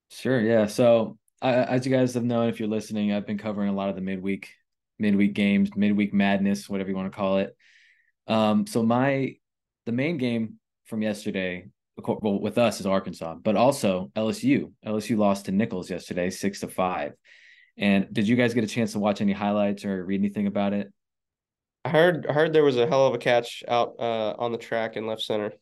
Sure. 0.10 0.40
Yeah. 0.40 0.66
So, 0.68 1.18
I, 1.42 1.54
as 1.54 1.86
you 1.86 1.92
guys 1.92 2.14
have 2.16 2.24
known, 2.24 2.50
if 2.50 2.60
you're 2.60 2.70
listening, 2.70 3.14
I've 3.14 3.28
been 3.28 3.38
covering 3.38 3.70
a 3.70 3.74
lot 3.74 3.90
of 3.90 3.96
the 3.96 4.02
midweek 4.02 4.50
midweek 5.00 5.34
games, 5.34 5.70
midweek 5.76 6.14
madness, 6.14 6.70
whatever 6.70 6.90
you 6.90 6.96
want 6.96 7.12
to 7.12 7.18
call 7.18 7.38
it. 7.38 7.56
Um, 8.28 8.68
so 8.68 8.84
my 8.84 9.36
the 9.86 9.92
main 9.92 10.18
game 10.18 10.60
from 10.86 11.02
yesterday, 11.02 11.68
well, 11.98 12.40
with 12.40 12.58
us 12.58 12.80
is 12.80 12.86
Arkansas, 12.86 13.36
but 13.36 13.56
also 13.56 14.12
LSU. 14.16 14.72
LSU 14.86 15.18
lost 15.18 15.46
to 15.46 15.52
Nicholls 15.52 15.90
yesterday, 15.90 16.30
six 16.30 16.60
to 16.60 16.68
five. 16.68 17.14
And 17.78 18.08
did 18.14 18.28
you 18.28 18.36
guys 18.36 18.54
get 18.54 18.64
a 18.64 18.68
chance 18.68 18.92
to 18.92 19.00
watch 19.00 19.22
any 19.22 19.32
highlights 19.32 19.86
or 19.86 20.06
read 20.06 20.20
anything 20.20 20.48
about 20.48 20.74
it? 20.74 20.92
I 21.86 21.90
heard 21.90 22.28
I 22.28 22.34
heard 22.34 22.54
there 22.54 22.64
was 22.64 22.78
a 22.78 22.86
hell 22.86 23.08
of 23.08 23.14
a 23.14 23.18
catch 23.18 23.64
out 23.68 23.96
uh, 24.00 24.36
on 24.38 24.52
the 24.52 24.58
track 24.58 24.98
in 24.98 25.08
left 25.08 25.22
center. 25.22 25.54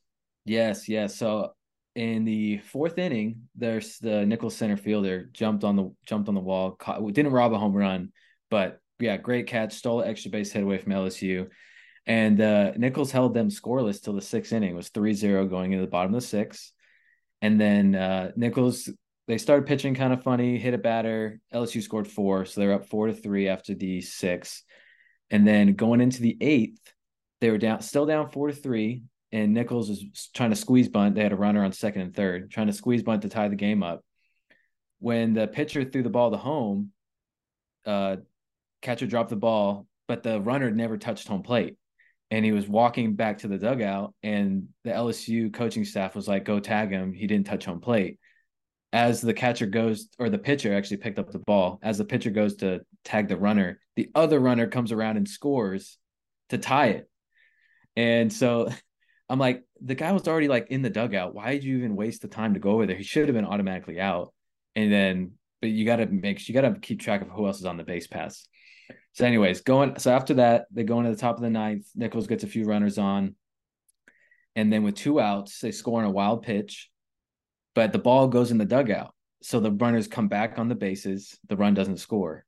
Yes, 0.48 0.88
yes. 0.88 1.18
So 1.18 1.52
in 1.96 2.24
the 2.24 2.60
fourth 2.60 2.98
inning, 2.98 3.50
there's 3.56 3.98
the 3.98 4.26
Nicholls 4.26 4.56
center 4.56 4.78
fielder 4.78 5.30
jumped 5.34 5.64
on 5.66 5.76
the 5.76 5.94
jumped 6.06 6.30
on 6.30 6.36
the 6.36 6.42
wall, 6.42 6.72
caught, 6.72 7.06
didn't 7.12 7.34
rob 7.34 7.54
a 7.54 7.58
home 7.58 7.74
run, 7.74 8.12
but 8.50 8.80
yeah, 9.00 9.18
great 9.18 9.48
catch, 9.48 9.74
stole 9.74 10.02
an 10.02 10.10
extra 10.10 10.32
base 10.32 10.52
hit 10.52 10.64
away 10.64 10.78
from 10.78 10.94
LSU. 10.94 11.50
And 12.06 12.40
uh, 12.40 12.72
Nicholls 12.78 13.12
held 13.12 13.34
them 13.34 13.50
scoreless 13.50 14.02
till 14.02 14.14
the 14.14 14.22
sixth 14.22 14.54
inning. 14.54 14.72
It 14.72 14.76
was 14.76 14.90
3-0 14.90 15.50
going 15.50 15.74
into 15.74 15.84
the 15.84 15.92
bottom 15.92 16.16
of 16.16 16.22
the 16.22 16.26
sixth. 16.26 16.72
And 17.42 17.60
then 17.60 17.96
uh, 17.96 18.32
Nicholls, 18.38 18.90
they 19.28 19.38
started 19.38 19.68
pitching 19.68 19.94
kind 19.94 20.14
of 20.14 20.24
funny, 20.24 20.58
hit 20.58 20.74
a 20.74 20.78
batter. 20.78 21.42
LSU 21.54 21.84
scored 21.84 22.08
four, 22.08 22.46
so 22.46 22.62
they're 22.62 22.74
up 22.74 22.88
four 22.88 23.08
to 23.08 23.14
three 23.14 23.50
after 23.50 23.76
the 23.76 24.00
sixth. 24.00 24.64
And 25.30 25.46
then 25.46 25.74
going 25.74 26.00
into 26.00 26.22
the 26.22 26.38
eighth, 26.40 26.80
they 27.42 27.52
were 27.52 27.58
down, 27.58 27.82
still 27.82 28.06
down 28.06 28.32
four 28.32 28.48
to 28.48 28.54
three 28.54 29.04
and 29.32 29.54
Nicholls 29.54 29.90
was 29.90 30.30
trying 30.34 30.52
to 30.52 30.56
squeeze 30.56 30.88
bunt. 30.88 31.16
They 31.16 31.24
had 31.24 31.34
a 31.34 31.38
runner 31.38 31.64
on 31.64 31.72
second 31.74 32.02
and 32.02 32.16
third, 32.16 32.50
trying 32.50 32.68
to 32.68 32.74
squeeze 32.74 33.04
bunt 33.04 33.24
to 33.24 33.30
tie 33.30 33.50
the 33.50 33.56
game 33.56 33.84
up. 33.84 34.04
When 35.00 35.34
the 35.34 35.48
pitcher 35.48 35.84
threw 35.84 36.04
the 36.04 36.10
ball 36.10 36.32
to 36.32 36.38
home, 36.38 36.92
uh, 37.86 38.18
catcher 38.82 39.08
dropped 39.08 39.30
the 39.30 39.36
ball, 39.36 39.88
but 40.08 40.24
the 40.24 40.42
runner 40.42 40.72
never 40.72 40.98
touched 40.98 41.28
home 41.28 41.44
plate. 41.44 41.78
And 42.32 42.44
he 42.44 42.52
was 42.52 42.68
walking 42.68 43.16
back 43.16 43.40
to 43.40 43.48
the 43.48 43.58
dugout, 43.58 44.14
and 44.22 44.68
the 44.84 44.92
LSU 44.92 45.54
coaching 45.54 45.86
staff 45.86 46.14
was 46.14 46.28
like, 46.28 46.44
"Go 46.44 46.60
tag 46.60 46.92
him. 46.92 47.14
He 47.14 47.26
didn't 47.26 47.48
touch 47.48 47.66
home 47.66 47.80
plate." 47.80 48.20
As 48.92 49.22
the 49.22 49.34
catcher 49.34 49.66
goes, 49.66 50.10
or 50.20 50.30
the 50.30 50.38
pitcher 50.38 50.74
actually 50.74 50.98
picked 50.98 51.20
up 51.20 51.32
the 51.32 51.40
ball. 51.40 51.80
As 51.82 51.98
the 51.98 52.06
pitcher 52.06 52.32
goes 52.32 52.56
to 52.58 52.82
tag 53.06 53.28
the 53.28 53.38
runner, 53.38 53.80
the 53.96 54.10
other 54.14 54.40
runner 54.40 54.68
comes 54.68 54.92
around 54.92 55.18
and 55.18 55.28
scores 55.28 55.98
to 56.50 56.58
tie 56.58 56.88
it. 56.88 57.10
And 57.96 58.32
so 58.32 58.70
I'm 59.30 59.40
like, 59.40 59.64
the 59.82 59.96
guy 59.96 60.12
was 60.12 60.28
already 60.28 60.48
like 60.48 60.68
in 60.70 60.82
the 60.82 60.90
dugout. 60.90 61.36
Why 61.36 61.52
did 61.52 61.64
you 61.64 61.78
even 61.78 61.96
waste 61.96 62.22
the 62.22 62.28
time 62.28 62.54
to 62.54 62.60
go 62.60 62.72
over 62.72 62.86
there? 62.86 62.96
He 62.96 63.04
should 63.04 63.28
have 63.28 63.36
been 63.36 63.46
automatically 63.46 64.00
out. 64.00 64.34
And 64.76 64.92
then, 64.92 65.32
but 65.62 65.70
you 65.70 65.86
got 65.86 65.98
to 65.98 66.06
make 66.06 66.48
you 66.48 66.54
got 66.54 66.62
to 66.62 66.80
keep 66.80 67.02
track 67.02 67.22
of 67.22 67.30
who 67.30 67.48
else 67.48 67.60
is 67.60 67.66
on 67.66 67.78
the 67.78 67.84
base 67.84 68.08
pass. 68.08 68.48
So, 69.14 69.26
anyways, 69.26 69.62
going 69.62 69.98
so 70.00 70.12
after 70.12 70.36
that, 70.36 70.66
they 70.72 70.84
go 70.84 71.00
into 71.00 71.12
the 71.12 71.18
top 71.18 71.36
of 71.36 71.42
the 71.42 71.50
ninth. 71.50 71.88
Nicholls 71.96 72.28
gets 72.28 72.44
a 72.44 72.48
few 72.48 72.66
runners 72.66 72.98
on, 72.98 73.36
and 74.56 74.72
then 74.72 74.84
with 74.84 74.96
two 74.96 75.20
outs, 75.20 75.60
they 75.60 75.72
score 75.72 76.00
on 76.00 76.08
a 76.08 76.12
wild 76.12 76.44
pitch, 76.44 76.90
but 77.76 77.92
the 77.92 78.00
ball 78.00 78.28
goes 78.28 78.52
in 78.52 78.58
the 78.58 78.66
dugout. 78.66 79.14
So 79.42 79.60
the 79.60 79.72
runners 79.72 80.08
come 80.08 80.28
back 80.28 80.58
on 80.58 80.68
the 80.68 80.76
bases. 80.76 81.38
The 81.48 81.58
run 81.58 81.74
doesn't 81.74 81.98
score. 81.98 82.46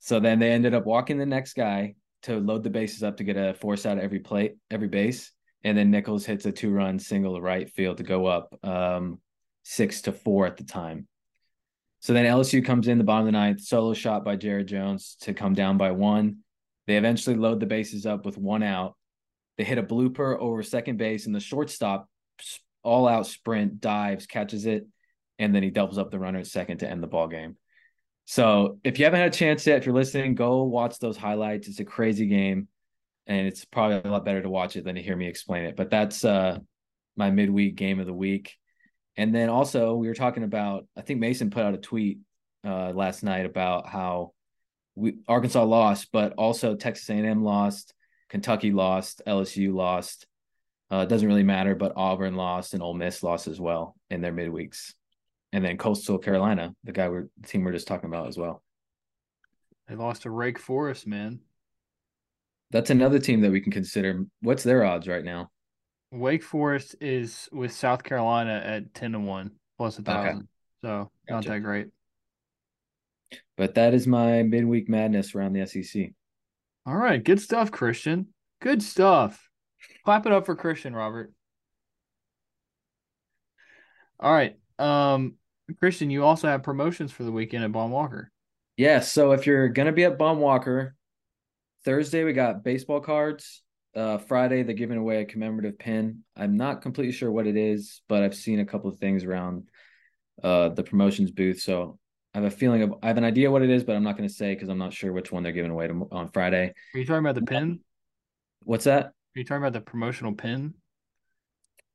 So 0.00 0.18
then 0.18 0.40
they 0.40 0.50
ended 0.50 0.74
up 0.74 0.84
walking 0.84 1.18
the 1.18 1.26
next 1.26 1.54
guy 1.54 1.94
to 2.22 2.38
load 2.38 2.64
the 2.64 2.70
bases 2.70 3.04
up 3.04 3.18
to 3.18 3.24
get 3.24 3.36
a 3.36 3.54
force 3.54 3.86
out 3.86 3.98
of 3.98 4.02
every 4.02 4.18
plate, 4.18 4.56
every 4.70 4.88
base. 4.88 5.30
And 5.64 5.78
then 5.78 5.90
Nicholls 5.90 6.24
hits 6.26 6.44
a 6.44 6.52
two 6.52 6.70
run 6.70 6.98
single 6.98 7.34
to 7.36 7.40
right 7.40 7.70
field 7.70 7.98
to 7.98 8.02
go 8.02 8.26
up 8.26 8.54
um, 8.64 9.20
six 9.62 10.02
to 10.02 10.12
four 10.12 10.46
at 10.46 10.56
the 10.56 10.64
time. 10.64 11.06
So 12.00 12.12
then 12.12 12.26
LSU 12.26 12.64
comes 12.64 12.88
in 12.88 12.98
the 12.98 13.04
bottom 13.04 13.28
of 13.28 13.32
the 13.32 13.38
ninth, 13.38 13.60
solo 13.60 13.94
shot 13.94 14.24
by 14.24 14.34
Jared 14.34 14.66
Jones 14.66 15.16
to 15.20 15.34
come 15.34 15.54
down 15.54 15.78
by 15.78 15.92
one. 15.92 16.38
They 16.88 16.96
eventually 16.96 17.36
load 17.36 17.60
the 17.60 17.66
bases 17.66 18.06
up 18.06 18.26
with 18.26 18.36
one 18.36 18.64
out. 18.64 18.96
They 19.56 19.62
hit 19.62 19.78
a 19.78 19.84
blooper 19.84 20.36
over 20.36 20.64
second 20.64 20.96
base, 20.96 21.26
and 21.26 21.34
the 21.34 21.38
shortstop, 21.40 22.08
all 22.82 23.06
out 23.06 23.28
sprint, 23.28 23.80
dives, 23.80 24.26
catches 24.26 24.66
it, 24.66 24.84
and 25.38 25.54
then 25.54 25.62
he 25.62 25.70
doubles 25.70 25.98
up 25.98 26.10
the 26.10 26.18
runner 26.18 26.40
at 26.40 26.48
second 26.48 26.78
to 26.78 26.90
end 26.90 27.02
the 27.02 27.06
ball 27.06 27.28
game. 27.28 27.56
So 28.24 28.78
if 28.82 28.98
you 28.98 29.04
haven't 29.04 29.20
had 29.20 29.32
a 29.32 29.36
chance 29.36 29.66
yet, 29.66 29.78
if 29.78 29.86
you're 29.86 29.94
listening, 29.94 30.34
go 30.34 30.64
watch 30.64 30.98
those 30.98 31.16
highlights. 31.16 31.68
It's 31.68 31.80
a 31.80 31.84
crazy 31.84 32.26
game, 32.26 32.68
and 33.26 33.46
it's 33.46 33.64
probably 33.64 34.08
a 34.08 34.12
lot 34.12 34.24
better 34.24 34.42
to 34.42 34.50
watch 34.50 34.76
it 34.76 34.84
than 34.84 34.96
to 34.96 35.02
hear 35.02 35.16
me 35.16 35.28
explain 35.28 35.64
it. 35.64 35.76
But 35.76 35.90
that's 35.90 36.24
uh, 36.24 36.58
my 37.16 37.30
midweek 37.30 37.76
game 37.76 38.00
of 38.00 38.06
the 38.06 38.14
week. 38.14 38.56
And 39.16 39.34
then 39.34 39.48
also 39.48 39.94
we 39.94 40.08
were 40.08 40.14
talking 40.14 40.42
about 40.42 40.86
I 40.96 41.02
think 41.02 41.20
Mason 41.20 41.50
put 41.50 41.64
out 41.64 41.74
a 41.74 41.78
tweet 41.78 42.18
uh, 42.64 42.90
last 42.90 43.22
night 43.22 43.46
about 43.46 43.88
how 43.88 44.32
we 44.94 45.16
Arkansas 45.28 45.62
lost, 45.62 46.08
but 46.12 46.34
also 46.34 46.74
Texas 46.74 47.08
A&M 47.10 47.42
lost, 47.42 47.94
Kentucky 48.28 48.72
lost, 48.72 49.22
LSU 49.26 49.74
lost. 49.74 50.26
Uh, 50.90 50.98
it 50.98 51.08
doesn't 51.08 51.28
really 51.28 51.42
matter, 51.42 51.74
but 51.74 51.92
Auburn 51.96 52.34
lost 52.34 52.74
and 52.74 52.82
Ole 52.82 52.94
Miss 52.94 53.22
lost 53.22 53.48
as 53.48 53.58
well 53.58 53.96
in 54.10 54.20
their 54.20 54.32
midweeks, 54.32 54.92
and 55.52 55.64
then 55.64 55.78
Coastal 55.78 56.18
Carolina, 56.18 56.74
the 56.84 56.92
guy 56.92 57.08
we're 57.08 57.28
the 57.40 57.48
team 57.48 57.64
we're 57.64 57.72
just 57.72 57.88
talking 57.88 58.10
about 58.10 58.28
as 58.28 58.36
well. 58.36 58.62
They 59.88 59.94
lost 59.94 60.22
to 60.22 60.32
Wake 60.32 60.58
Forest, 60.58 61.06
man. 61.06 61.40
That's 62.72 62.90
another 62.90 63.18
team 63.18 63.42
that 63.42 63.52
we 63.52 63.60
can 63.60 63.70
consider. 63.70 64.24
What's 64.40 64.62
their 64.62 64.84
odds 64.84 65.06
right 65.06 65.24
now? 65.24 65.50
Wake 66.10 66.42
Forest 66.42 66.96
is 67.00 67.48
with 67.52 67.72
South 67.72 68.02
Carolina 68.02 68.62
at 68.64 68.94
ten 68.94 69.12
to 69.12 69.20
one 69.20 69.52
plus 69.78 69.98
a 69.98 70.02
thousand. 70.02 70.38
Okay. 70.38 70.46
So 70.82 71.10
gotcha. 71.28 71.48
not 71.48 71.54
that 71.54 71.60
great. 71.60 71.88
But 73.56 73.74
that 73.74 73.94
is 73.94 74.06
my 74.06 74.42
midweek 74.42 74.88
madness 74.88 75.34
around 75.34 75.52
the 75.52 75.66
SEC. 75.66 76.10
All 76.86 76.96
right, 76.96 77.22
good 77.22 77.40
stuff, 77.40 77.70
Christian. 77.70 78.28
Good 78.60 78.82
stuff. 78.82 79.48
Clap 80.04 80.26
it 80.26 80.32
up 80.32 80.46
for 80.46 80.56
Christian, 80.56 80.94
Robert. 80.94 81.32
All 84.18 84.32
right. 84.32 84.56
Um, 84.78 85.34
Christian, 85.78 86.10
you 86.10 86.24
also 86.24 86.48
have 86.48 86.62
promotions 86.62 87.12
for 87.12 87.24
the 87.24 87.32
weekend 87.32 87.64
at 87.64 87.72
Baum 87.72 87.90
Walker. 87.90 88.30
Yes. 88.76 88.88
Yeah, 88.88 89.00
so 89.00 89.32
if 89.32 89.46
you're 89.46 89.68
gonna 89.68 89.92
be 89.92 90.04
at 90.04 90.18
Baum 90.18 90.38
Walker, 90.38 90.94
Thursday 91.84 92.24
we 92.24 92.32
got 92.32 92.64
baseball 92.64 93.00
cards 93.00 93.62
uh, 93.94 94.18
Friday 94.18 94.62
they're 94.62 94.74
giving 94.74 94.98
away 94.98 95.20
a 95.20 95.24
commemorative 95.24 95.78
pin. 95.78 96.24
I'm 96.36 96.56
not 96.56 96.82
completely 96.82 97.12
sure 97.12 97.30
what 97.30 97.46
it 97.46 97.56
is, 97.56 98.00
but 98.08 98.22
I've 98.22 98.34
seen 98.34 98.60
a 98.60 98.64
couple 98.64 98.90
of 98.90 98.96
things 98.96 99.24
around 99.24 99.68
uh, 100.42 100.70
the 100.70 100.82
promotions 100.82 101.30
booth. 101.30 101.60
So 101.60 101.98
I 102.34 102.38
have 102.38 102.46
a 102.46 102.50
feeling 102.50 102.82
of 102.82 102.94
I 103.02 103.08
have 103.08 103.18
an 103.18 103.24
idea 103.24 103.50
what 103.50 103.62
it 103.62 103.70
is, 103.70 103.84
but 103.84 103.94
I'm 103.94 104.02
not 104.02 104.16
going 104.16 104.28
to 104.28 104.34
say 104.34 104.54
because 104.54 104.68
I'm 104.68 104.78
not 104.78 104.94
sure 104.94 105.12
which 105.12 105.30
one 105.30 105.42
they're 105.42 105.52
giving 105.52 105.70
away 105.70 105.88
to, 105.88 106.08
on 106.10 106.28
Friday. 106.28 106.72
Are 106.94 106.98
you 106.98 107.04
talking 107.04 107.24
about 107.24 107.34
the 107.34 107.42
pin? 107.42 107.80
What's 108.64 108.84
that? 108.84 109.06
Are 109.06 109.12
you 109.34 109.44
talking 109.44 109.62
about 109.62 109.74
the 109.74 109.80
promotional 109.80 110.32
pin? 110.32 110.74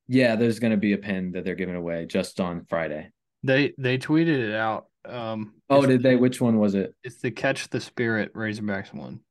Yeah, 0.07 0.35
there's 0.35 0.59
going 0.59 0.71
to 0.71 0.77
be 0.77 0.93
a 0.93 0.97
pin 0.97 1.31
that 1.31 1.43
they're 1.43 1.55
giving 1.55 1.75
away 1.75 2.05
just 2.05 2.39
on 2.39 2.65
Friday. 2.69 3.09
They 3.43 3.73
they 3.77 3.97
tweeted 3.97 4.49
it 4.49 4.55
out. 4.55 4.85
Um, 5.03 5.55
oh, 5.69 5.85
did 5.85 6.03
they? 6.03 6.15
Which 6.15 6.39
one 6.39 6.59
was 6.59 6.75
it? 6.75 6.93
It's 7.03 7.17
the 7.17 7.31
Catch 7.31 7.69
the 7.69 7.81
Spirit 7.81 8.33
Razorbacks 8.33 8.93
one. 8.93 9.21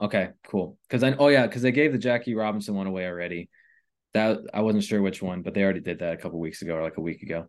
Okay, 0.00 0.30
cool. 0.46 0.78
Because 0.88 1.02
I 1.02 1.12
oh 1.12 1.28
yeah, 1.28 1.46
because 1.46 1.62
they 1.62 1.72
gave 1.72 1.92
the 1.92 1.98
Jackie 1.98 2.34
Robinson 2.34 2.74
one 2.74 2.86
away 2.86 3.06
already. 3.06 3.50
That 4.14 4.38
I 4.52 4.62
wasn't 4.62 4.84
sure 4.84 5.02
which 5.02 5.22
one, 5.22 5.42
but 5.42 5.54
they 5.54 5.62
already 5.62 5.80
did 5.80 6.00
that 6.00 6.14
a 6.14 6.16
couple 6.16 6.40
weeks 6.40 6.62
ago 6.62 6.74
or 6.74 6.82
like 6.82 6.96
a 6.96 7.02
week 7.02 7.22
ago. 7.22 7.46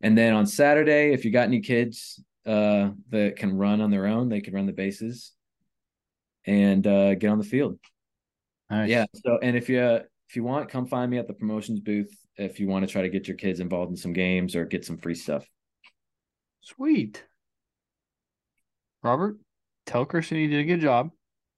And 0.00 0.18
then 0.18 0.34
on 0.34 0.46
Saturday, 0.46 1.12
if 1.12 1.24
you 1.24 1.30
got 1.30 1.46
any 1.46 1.60
kids 1.60 2.20
uh, 2.44 2.90
that 3.10 3.36
can 3.36 3.56
run 3.56 3.80
on 3.80 3.90
their 3.90 4.06
own, 4.06 4.28
they 4.28 4.40
can 4.40 4.54
run 4.54 4.66
the 4.66 4.72
bases 4.72 5.32
and 6.44 6.84
uh, 6.86 7.14
get 7.14 7.30
on 7.30 7.38
the 7.38 7.44
field. 7.44 7.78
Nice. 8.68 8.88
Yeah. 8.88 9.04
So 9.14 9.38
and 9.42 9.56
if 9.56 9.68
you 9.68 9.80
if 9.80 10.36
you 10.36 10.44
want, 10.44 10.70
come 10.70 10.86
find 10.86 11.10
me 11.10 11.18
at 11.18 11.28
the 11.28 11.34
promotions 11.34 11.80
booth 11.80 12.10
if 12.36 12.58
you 12.58 12.66
want 12.66 12.86
to 12.86 12.90
try 12.90 13.02
to 13.02 13.10
get 13.10 13.28
your 13.28 13.36
kids 13.36 13.60
involved 13.60 13.90
in 13.90 13.96
some 13.96 14.14
games 14.14 14.56
or 14.56 14.64
get 14.64 14.84
some 14.84 14.96
free 14.96 15.14
stuff. 15.14 15.46
Sweet. 16.62 17.22
Robert, 19.02 19.36
tell 19.84 20.04
Christian 20.04 20.38
he 20.38 20.46
did 20.46 20.60
a 20.60 20.64
good 20.64 20.80
job. 20.80 21.10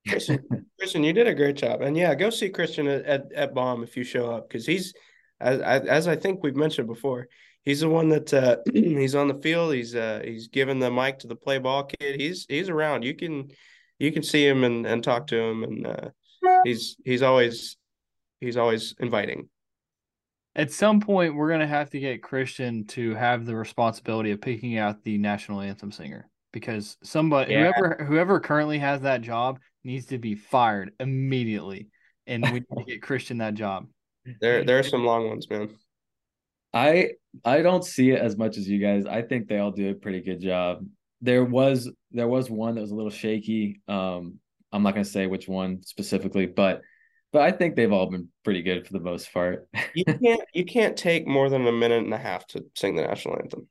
Christian, 0.08 0.44
Christian, 0.78 1.04
you 1.04 1.12
did 1.12 1.26
a 1.26 1.34
great 1.34 1.56
job, 1.56 1.82
and 1.82 1.96
yeah, 1.96 2.14
go 2.14 2.30
see 2.30 2.50
Christian 2.50 2.86
at 2.86 3.04
at, 3.04 3.32
at 3.32 3.54
Baum 3.54 3.82
if 3.82 3.96
you 3.96 4.04
show 4.04 4.30
up 4.30 4.48
because 4.48 4.66
he's 4.66 4.94
as 5.40 5.60
as 5.60 6.08
I 6.08 6.16
think 6.16 6.42
we've 6.42 6.56
mentioned 6.56 6.86
before, 6.86 7.28
he's 7.64 7.80
the 7.80 7.88
one 7.88 8.08
that 8.10 8.32
uh, 8.32 8.56
he's 8.72 9.14
on 9.14 9.28
the 9.28 9.34
field. 9.34 9.74
He's 9.74 9.94
uh, 9.94 10.22
he's 10.24 10.48
giving 10.48 10.78
the 10.78 10.90
mic 10.90 11.20
to 11.20 11.26
the 11.26 11.36
play 11.36 11.58
ball 11.58 11.84
kid. 11.84 12.20
He's 12.20 12.46
he's 12.48 12.68
around. 12.68 13.04
You 13.04 13.14
can 13.14 13.48
you 13.98 14.12
can 14.12 14.22
see 14.22 14.46
him 14.46 14.64
and, 14.64 14.86
and 14.86 15.02
talk 15.02 15.26
to 15.28 15.38
him, 15.38 15.62
and 15.62 15.86
uh, 15.86 16.10
he's 16.64 16.96
he's 17.04 17.22
always 17.22 17.76
he's 18.40 18.56
always 18.56 18.94
inviting. 18.98 19.48
At 20.56 20.70
some 20.70 21.00
point, 21.00 21.34
we're 21.34 21.50
gonna 21.50 21.66
have 21.66 21.90
to 21.90 22.00
get 22.00 22.22
Christian 22.22 22.86
to 22.88 23.14
have 23.14 23.44
the 23.44 23.56
responsibility 23.56 24.30
of 24.30 24.40
picking 24.40 24.78
out 24.78 25.02
the 25.02 25.18
national 25.18 25.60
anthem 25.60 25.90
singer 25.90 26.28
because 26.52 26.96
somebody 27.02 27.52
yeah. 27.52 27.72
whoever 27.72 28.04
whoever 28.04 28.40
currently 28.40 28.78
has 28.78 29.00
that 29.00 29.20
job 29.20 29.58
needs 29.84 30.06
to 30.06 30.18
be 30.18 30.34
fired 30.34 30.92
immediately, 30.98 31.88
and 32.26 32.44
we 32.44 32.52
need 32.60 32.66
to 32.78 32.84
get 32.86 33.02
Christian 33.02 33.38
that 33.38 33.54
job. 33.54 33.86
There, 34.40 34.64
there 34.64 34.78
are 34.78 34.82
some 34.82 35.04
long 35.04 35.28
ones, 35.28 35.50
man. 35.50 35.76
I 36.72 37.10
I 37.44 37.60
don't 37.60 37.84
see 37.84 38.10
it 38.10 38.20
as 38.20 38.38
much 38.38 38.56
as 38.56 38.66
you 38.66 38.78
guys. 38.78 39.04
I 39.04 39.20
think 39.20 39.48
they 39.48 39.58
all 39.58 39.70
do 39.70 39.90
a 39.90 39.94
pretty 39.94 40.22
good 40.22 40.40
job. 40.40 40.84
There 41.20 41.44
was 41.44 41.90
there 42.10 42.26
was 42.26 42.48
one 42.48 42.74
that 42.74 42.80
was 42.80 42.90
a 42.90 42.94
little 42.94 43.10
shaky. 43.10 43.82
Um, 43.86 44.38
I'm 44.72 44.82
not 44.82 44.94
gonna 44.94 45.04
say 45.04 45.26
which 45.26 45.46
one 45.46 45.82
specifically, 45.82 46.46
but 46.46 46.80
but 47.34 47.42
I 47.42 47.52
think 47.52 47.76
they've 47.76 47.92
all 47.92 48.10
been 48.10 48.28
pretty 48.44 48.62
good 48.62 48.86
for 48.86 48.92
the 48.92 49.00
most 49.00 49.32
part. 49.32 49.68
you 49.94 50.04
can't 50.04 50.40
you 50.54 50.64
can't 50.64 50.96
take 50.96 51.26
more 51.26 51.50
than 51.50 51.66
a 51.66 51.72
minute 51.72 52.02
and 52.02 52.14
a 52.14 52.18
half 52.18 52.46
to 52.48 52.64
sing 52.74 52.96
the 52.96 53.02
national 53.02 53.38
anthem. 53.40 53.68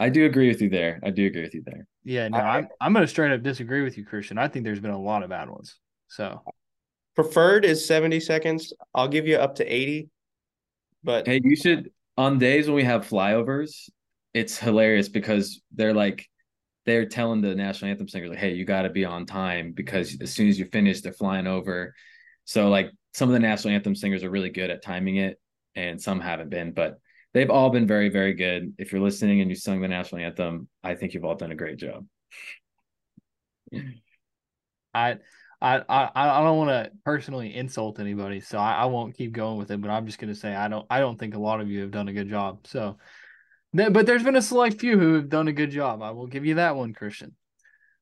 I 0.00 0.08
do 0.08 0.26
agree 0.26 0.48
with 0.48 0.60
you 0.60 0.68
there. 0.68 1.00
I 1.02 1.10
do 1.10 1.26
agree 1.26 1.42
with 1.42 1.54
you 1.54 1.62
there. 1.64 1.86
Yeah, 2.02 2.28
no, 2.28 2.38
I, 2.38 2.58
am 2.58 2.68
I'm 2.80 2.92
going 2.92 3.04
to 3.04 3.08
straight 3.08 3.32
up 3.32 3.42
disagree 3.42 3.82
with 3.82 3.96
you, 3.96 4.04
Christian. 4.04 4.38
I 4.38 4.48
think 4.48 4.64
there's 4.64 4.80
been 4.80 4.90
a 4.90 5.00
lot 5.00 5.22
of 5.22 5.30
bad 5.30 5.48
ones. 5.48 5.78
So 6.08 6.42
preferred 7.14 7.64
is 7.64 7.86
70 7.86 8.20
seconds. 8.20 8.72
I'll 8.94 9.08
give 9.08 9.26
you 9.26 9.36
up 9.36 9.54
to 9.56 9.64
80. 9.64 10.08
But 11.02 11.26
hey, 11.26 11.40
you 11.44 11.54
should 11.54 11.90
on 12.16 12.38
days 12.38 12.66
when 12.66 12.76
we 12.76 12.84
have 12.84 13.06
flyovers, 13.06 13.88
it's 14.32 14.58
hilarious 14.58 15.08
because 15.08 15.60
they're 15.74 15.94
like 15.94 16.26
they're 16.86 17.06
telling 17.06 17.40
the 17.40 17.54
national 17.54 17.90
anthem 17.90 18.08
singers 18.08 18.30
like, 18.30 18.38
"Hey, 18.38 18.54
you 18.54 18.64
got 18.64 18.82
to 18.82 18.90
be 18.90 19.04
on 19.04 19.26
time 19.26 19.72
because 19.72 20.16
as 20.20 20.32
soon 20.32 20.48
as 20.48 20.58
you 20.58 20.66
finish, 20.66 21.00
they're 21.00 21.12
flying 21.12 21.46
over." 21.46 21.94
So 22.44 22.68
like 22.68 22.90
some 23.14 23.28
of 23.28 23.32
the 23.32 23.38
national 23.38 23.74
anthem 23.74 23.94
singers 23.94 24.22
are 24.22 24.30
really 24.30 24.50
good 24.50 24.70
at 24.70 24.82
timing 24.82 25.16
it, 25.16 25.38
and 25.74 26.00
some 26.00 26.20
haven't 26.20 26.50
been. 26.50 26.72
But 26.72 26.98
they've 27.34 27.50
all 27.50 27.68
been 27.68 27.86
very, 27.86 28.08
very 28.08 28.32
good. 28.32 28.74
If 28.78 28.92
you're 28.92 29.02
listening 29.02 29.40
and 29.40 29.50
you 29.50 29.56
sung 29.56 29.80
the 29.82 29.88
national 29.88 30.22
anthem, 30.22 30.68
I 30.82 30.94
think 30.94 31.12
you've 31.12 31.24
all 31.24 31.34
done 31.34 31.52
a 31.52 31.56
great 31.56 31.76
job. 31.76 32.06
I 34.94 35.16
I 35.60 35.82
I, 35.88 36.10
I 36.14 36.40
don't 36.42 36.56
want 36.56 36.70
to 36.70 36.92
personally 37.04 37.54
insult 37.54 38.00
anybody, 38.00 38.40
so 38.40 38.58
I, 38.58 38.72
I 38.74 38.84
won't 38.86 39.16
keep 39.16 39.32
going 39.32 39.58
with 39.58 39.70
it. 39.70 39.80
But 39.80 39.90
I'm 39.90 40.06
just 40.06 40.18
going 40.18 40.32
to 40.32 40.38
say 40.38 40.54
I 40.54 40.68
don't 40.68 40.86
I 40.88 41.00
don't 41.00 41.18
think 41.18 41.34
a 41.34 41.40
lot 41.40 41.60
of 41.60 41.68
you 41.68 41.80
have 41.80 41.90
done 41.90 42.08
a 42.08 42.12
good 42.12 42.30
job. 42.30 42.66
So, 42.66 42.96
but 43.72 44.06
there's 44.06 44.22
been 44.22 44.36
a 44.36 44.42
select 44.42 44.80
few 44.80 44.98
who 44.98 45.14
have 45.14 45.28
done 45.28 45.48
a 45.48 45.52
good 45.52 45.70
job. 45.70 46.00
I 46.00 46.12
will 46.12 46.28
give 46.28 46.46
you 46.46 46.54
that 46.54 46.76
one, 46.76 46.94
Christian. 46.94 47.34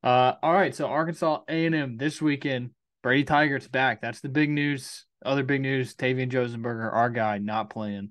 Uh, 0.02 0.34
all 0.42 0.52
right, 0.52 0.74
so 0.74 0.86
Arkansas 0.86 1.42
A&M 1.48 1.96
this 1.96 2.20
weekend. 2.20 2.70
Brady 3.04 3.24
Tigert's 3.24 3.68
back. 3.68 4.00
That's 4.00 4.20
the 4.20 4.28
big 4.28 4.50
news. 4.50 5.06
Other 5.24 5.44
big 5.44 5.60
news: 5.60 5.94
Tavian 5.94 6.30
Josenberger, 6.30 6.92
our 6.92 7.08
guy, 7.08 7.38
not 7.38 7.70
playing. 7.70 8.10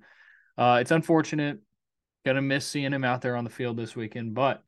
Uh, 0.58 0.80
it's 0.82 0.92
unfortunate. 0.92 1.60
Gonna 2.26 2.42
miss 2.42 2.68
seeing 2.68 2.94
him 2.94 3.04
out 3.04 3.22
there 3.22 3.36
on 3.36 3.44
the 3.44 3.50
field 3.50 3.78
this 3.78 3.96
weekend. 3.96 4.36
But 4.36 4.64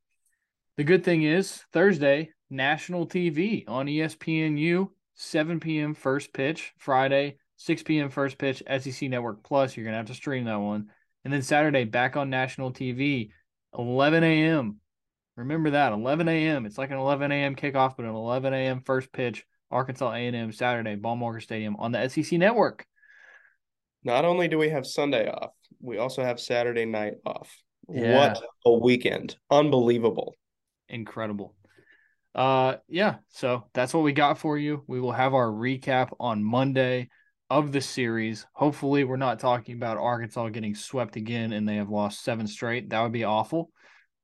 the 0.78 0.84
good 0.84 1.04
thing 1.04 1.24
is 1.24 1.64
Thursday, 1.72 2.32
national 2.50 3.08
TV 3.08 3.64
on 3.68 3.86
ESPNU, 3.86 4.90
7 5.14 5.60
p.m. 5.60 5.94
first 5.94 6.34
pitch. 6.34 6.74
Friday, 6.78 7.38
6 7.58 7.84
p.m. 7.84 8.10
first 8.10 8.38
pitch, 8.38 8.64
SEC 8.80 9.10
Network 9.10 9.44
Plus. 9.44 9.78
You're 9.78 9.86
to 9.86 9.94
have 9.94 10.08
to 10.08 10.14
stream 10.14 10.46
that 10.46 10.60
one. 10.60 10.90
And 11.24 11.32
then 11.34 11.42
Saturday, 11.42 11.86
back 11.86 12.18
on 12.18 12.30
national 12.30 12.74
TV, 12.74 13.30
11 13.78 14.24
a.m. 14.24 14.80
Remember 15.36 15.72
that 15.72 15.94
11 15.94 16.28
a.m. 16.28 16.66
It's 16.66 16.78
like 16.78 16.92
an 16.92 16.98
11 16.98 17.32
a.m. 17.32 17.56
kickoff, 17.56 17.96
but 17.96 18.06
an 18.06 18.16
11 18.16 18.54
a.m. 18.54 18.82
first 18.82 19.12
pitch. 19.12 19.46
Arkansas 19.74 20.12
A&M 20.12 20.52
Saturday, 20.52 20.96
Baum-Walker 20.96 21.40
Stadium 21.40 21.76
on 21.78 21.92
the 21.92 22.08
SEC 22.08 22.38
Network. 22.38 22.86
Not 24.04 24.24
only 24.24 24.48
do 24.48 24.58
we 24.58 24.70
have 24.70 24.86
Sunday 24.86 25.28
off, 25.30 25.52
we 25.84 25.98
also 25.98 26.24
have 26.24 26.40
Saturday 26.40 26.86
night 26.86 27.16
off. 27.26 27.56
Yeah. 27.90 28.18
What 28.18 28.44
a 28.66 28.74
weekend! 28.74 29.36
Unbelievable, 29.52 30.36
incredible. 30.90 31.56
Uh, 32.34 32.78
yeah. 32.88 33.18
So 33.30 33.66
that's 33.74 33.94
what 33.94 34.04
we 34.04 34.14
got 34.14 34.40
for 34.40 34.58
you. 34.58 34.84
We 34.88 35.00
will 35.00 35.12
have 35.12 35.36
our 35.36 35.48
recap 35.48 36.10
on 36.20 36.44
Monday 36.44 37.10
of 37.50 37.72
the 37.72 37.82
series. 37.82 38.48
Hopefully, 38.54 39.04
we're 39.04 39.18
not 39.18 39.40
talking 39.40 39.76
about 39.76 39.98
Arkansas 39.98 40.50
getting 40.50 40.74
swept 40.74 41.16
again 41.16 41.54
and 41.54 41.70
they 41.70 41.76
have 41.76 41.90
lost 41.90 42.24
seven 42.24 42.48
straight. 42.48 42.90
That 42.90 43.04
would 43.04 43.12
be 43.12 43.26
awful 43.26 43.70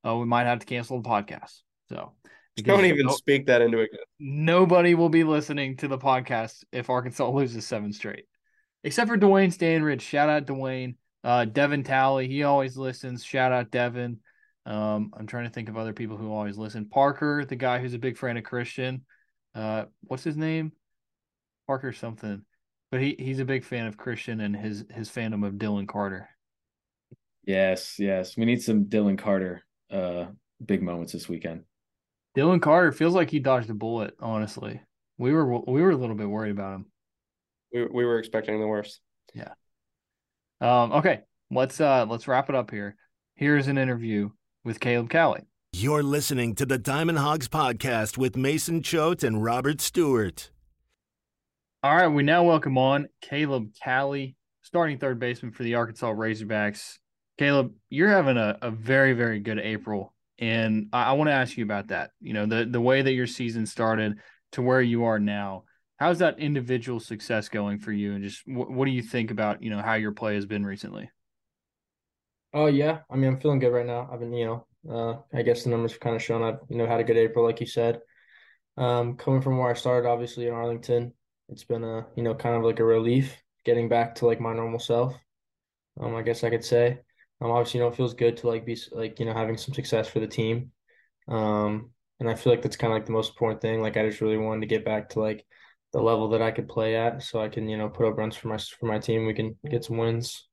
uh, 0.06 0.16
we 0.16 0.26
might 0.26 0.46
have 0.46 0.60
to 0.60 0.66
cancel 0.66 1.02
the 1.02 1.10
podcast. 1.10 1.62
So 1.90 2.14
don't 2.56 2.86
even 2.86 3.08
no, 3.08 3.14
speak 3.14 3.48
that 3.48 3.62
into 3.62 3.80
it. 3.80 3.90
Nobody 4.20 4.96
will 4.96 5.10
be 5.10 5.24
listening 5.24 5.78
to 5.78 5.88
the 5.88 5.98
podcast 5.98 6.64
if 6.72 6.90
Arkansas 6.90 7.30
loses 7.34 7.66
seven 7.66 7.94
straight, 7.94 8.26
except 8.84 9.10
for 9.10 9.18
Dwayne 9.18 9.56
Stanridge. 9.56 10.02
Shout 10.02 10.30
out 10.30 10.46
Dwayne. 10.46 10.96
Uh, 11.24 11.46
Devin 11.46 11.84
Talley, 11.84 12.28
he 12.28 12.44
always 12.44 12.78
listens. 12.78 13.24
Shout 13.24 13.52
out 13.52 13.72
Devin. 13.72 14.20
Um, 14.66 15.12
I'm 15.18 15.28
trying 15.28 15.46
to 15.46 15.50
think 15.50 15.70
of 15.70 15.78
other 15.78 15.94
people 15.94 16.18
who 16.18 16.32
always 16.32 16.58
listen. 16.58 16.86
Parker, 16.86 17.46
the 17.46 17.56
guy 17.56 17.80
who's 17.80 17.94
a 17.94 18.00
big 18.00 18.18
fan 18.18 18.38
of 18.38 18.44
Christian. 18.44 19.06
Uh, 19.56 19.86
what's 20.02 20.24
his 20.24 20.38
name? 20.38 20.72
Parker 21.68 21.92
something, 21.92 22.44
but 22.92 23.02
he 23.02 23.16
he's 23.20 23.40
a 23.40 23.46
big 23.46 23.64
fan 23.64 23.88
of 23.88 23.98
Christian 23.98 24.42
and 24.42 24.56
his 24.56 24.86
his 24.92 25.10
fandom 25.10 25.46
of 25.46 25.54
Dylan 25.54 25.88
Carter. 25.88 26.30
Yes, 27.46 28.00
yes, 28.00 28.38
we 28.38 28.46
need 28.46 28.62
some 28.62 28.86
Dylan 28.86 29.18
Carter 29.18 29.64
uh 29.92 30.26
big 30.64 30.82
moments 30.82 31.14
this 31.14 31.30
weekend. 31.30 31.64
Dylan 32.38 32.62
Carter 32.62 32.92
feels 32.92 33.14
like 33.14 33.30
he 33.30 33.40
dodged 33.40 33.70
a 33.70 33.74
bullet. 33.74 34.16
Honestly, 34.20 34.82
we 35.18 35.34
were 35.34 35.46
we 35.46 35.82
were 35.82 35.92
a 35.92 35.96
little 35.96 36.16
bit 36.16 36.30
worried 36.30 36.52
about 36.52 36.76
him. 36.76 36.86
We 37.74 37.86
we 37.86 38.06
were 38.06 38.20
expecting 38.20 38.60
the 38.60 38.68
worst. 38.68 39.00
Yeah. 39.34 39.54
Um. 40.62 40.92
Okay. 40.92 41.22
Let's 41.52 41.82
uh 41.82 42.06
let's 42.08 42.28
wrap 42.28 42.50
it 42.50 42.56
up 42.56 42.70
here. 42.70 42.96
Here's 43.36 43.68
an 43.68 43.78
interview 43.78 44.30
with 44.64 44.80
Caleb 44.80 45.10
Cali. 45.10 45.42
You're 45.72 46.04
listening 46.04 46.56
to 46.56 46.66
the 46.66 46.78
Diamond 46.78 47.20
Hawgs 47.20 47.48
podcast 47.48 48.18
with 48.18 48.36
Mason 48.36 48.84
Choate 48.84 49.24
and 49.24 49.44
Robert 49.44 49.82
Stewart. 49.82 50.52
All 51.82 51.96
right, 51.96 52.08
we 52.08 52.24
now 52.24 52.44
welcome 52.44 52.78
on 52.78 53.08
Caleb 53.22 53.70
Cali, 53.82 54.36
starting 54.62 54.98
third 54.98 55.20
baseman 55.20 55.54
for 55.54 55.64
the 55.64 55.76
Arkansas 55.76 56.12
Razorbacks. 56.12 56.98
Caleb, 57.38 57.72
you're 57.90 58.10
having 58.10 58.36
a, 58.36 58.58
a 58.62 58.70
very, 58.70 59.14
very 59.14 59.40
good 59.40 59.60
April. 59.60 60.14
And 60.40 60.88
I, 60.92 61.04
I 61.04 61.12
want 61.14 61.30
to 61.30 61.34
ask 61.34 61.56
you 61.56 61.64
about 61.64 61.88
that. 61.88 62.12
You 62.20 62.34
know, 62.34 62.46
the, 62.46 62.66
the 62.66 62.82
way 62.82 63.02
that 63.02 63.14
your 63.14 63.28
season 63.28 63.66
started 63.66 64.18
to 64.52 64.62
where 64.62 64.82
you 64.82 65.06
are 65.06 65.20
now. 65.20 65.64
How's 66.00 66.20
that 66.20 66.40
individual 66.40 67.00
success 67.00 67.50
going 67.50 67.80
for 67.80 67.92
you? 67.92 68.14
And 68.14 68.24
just 68.24 68.42
wh- 68.44 68.70
what 68.72 68.86
do 68.86 68.92
you 68.92 69.04
think 69.04 69.32
about, 69.32 69.62
you 69.62 69.70
know, 69.70 69.82
how 69.82 69.96
your 69.96 70.14
play 70.14 70.36
has 70.36 70.46
been 70.46 70.66
recently? 70.66 71.10
Oh, 72.54 72.66
yeah. 72.66 73.02
I 73.10 73.16
mean, 73.16 73.30
I'm 73.34 73.40
feeling 73.40 73.60
good 73.60 73.70
right 73.74 73.86
now. 73.86 74.10
I've 74.12 74.20
been, 74.20 74.34
you 74.34 74.46
know, 74.46 74.68
uh, 74.90 75.22
I 75.38 75.44
guess 75.44 75.64
the 75.64 75.70
numbers 75.70 75.92
have 75.92 76.00
kind 76.02 76.16
of 76.16 76.24
shown 76.24 76.42
I've, 76.42 76.60
you 76.70 76.78
know, 76.78 76.88
had 76.88 77.00
a 77.00 77.04
good 77.04 77.18
April, 77.18 77.46
like 77.46 77.60
you 77.60 77.68
said. 77.68 78.02
Um, 78.78 79.18
coming 79.18 79.42
from 79.42 79.58
where 79.58 79.72
I 79.72 79.76
started, 79.76 80.10
obviously 80.10 80.48
in 80.48 80.54
Arlington, 80.54 81.14
it's 81.50 81.64
been 81.66 81.84
a, 81.84 82.08
you 82.16 82.24
know, 82.24 82.36
kind 82.36 82.56
of 82.56 82.64
like 82.64 82.80
a 82.80 82.86
relief 82.86 83.36
getting 83.66 83.90
back 83.90 84.16
to 84.16 84.28
like 84.28 84.42
my 84.42 84.54
normal 84.54 84.80
self. 84.80 85.16
Um, 86.00 86.16
I 86.16 86.24
guess 86.24 86.44
I 86.44 86.50
could 86.52 86.66
say. 86.66 87.00
Um, 87.42 87.52
obviously, 87.52 87.80
you 87.80 87.86
know, 87.86 87.92
it 87.92 87.98
feels 87.98 88.14
good 88.16 88.38
to 88.38 88.48
like 88.48 88.66
be 88.66 88.78
like 88.94 89.20
you 89.20 89.26
know 89.28 89.34
having 89.34 89.58
some 89.58 89.74
success 89.76 90.08
for 90.10 90.20
the 90.20 90.28
team. 90.28 90.72
Um, 91.28 91.92
and 92.20 92.30
I 92.30 92.36
feel 92.36 92.54
like 92.54 92.62
that's 92.64 92.78
kind 92.78 92.94
of 92.94 92.98
like 92.98 93.06
the 93.08 93.14
most 93.14 93.32
important 93.32 93.62
thing. 93.62 93.82
Like 93.82 93.98
I 93.98 94.08
just 94.10 94.22
really 94.22 94.38
wanted 94.38 94.62
to 94.62 94.68
get 94.68 94.86
back 94.86 95.10
to 95.10 95.22
like 95.22 95.46
the 95.92 96.02
level 96.02 96.30
that 96.30 96.42
I 96.42 96.52
could 96.52 96.68
play 96.68 96.96
at, 96.96 97.24
so 97.24 97.42
I 97.42 97.50
can 97.50 97.68
you 97.68 97.78
know 97.78 97.90
put 97.90 98.08
up 98.08 98.18
runs 98.18 98.36
for 98.36 98.48
my 98.48 98.58
for 98.58 98.86
my 98.86 99.00
team. 99.00 99.26
We 99.26 99.34
can 99.34 99.56
get 99.70 99.86
some 99.86 99.98
wins. 99.98 100.48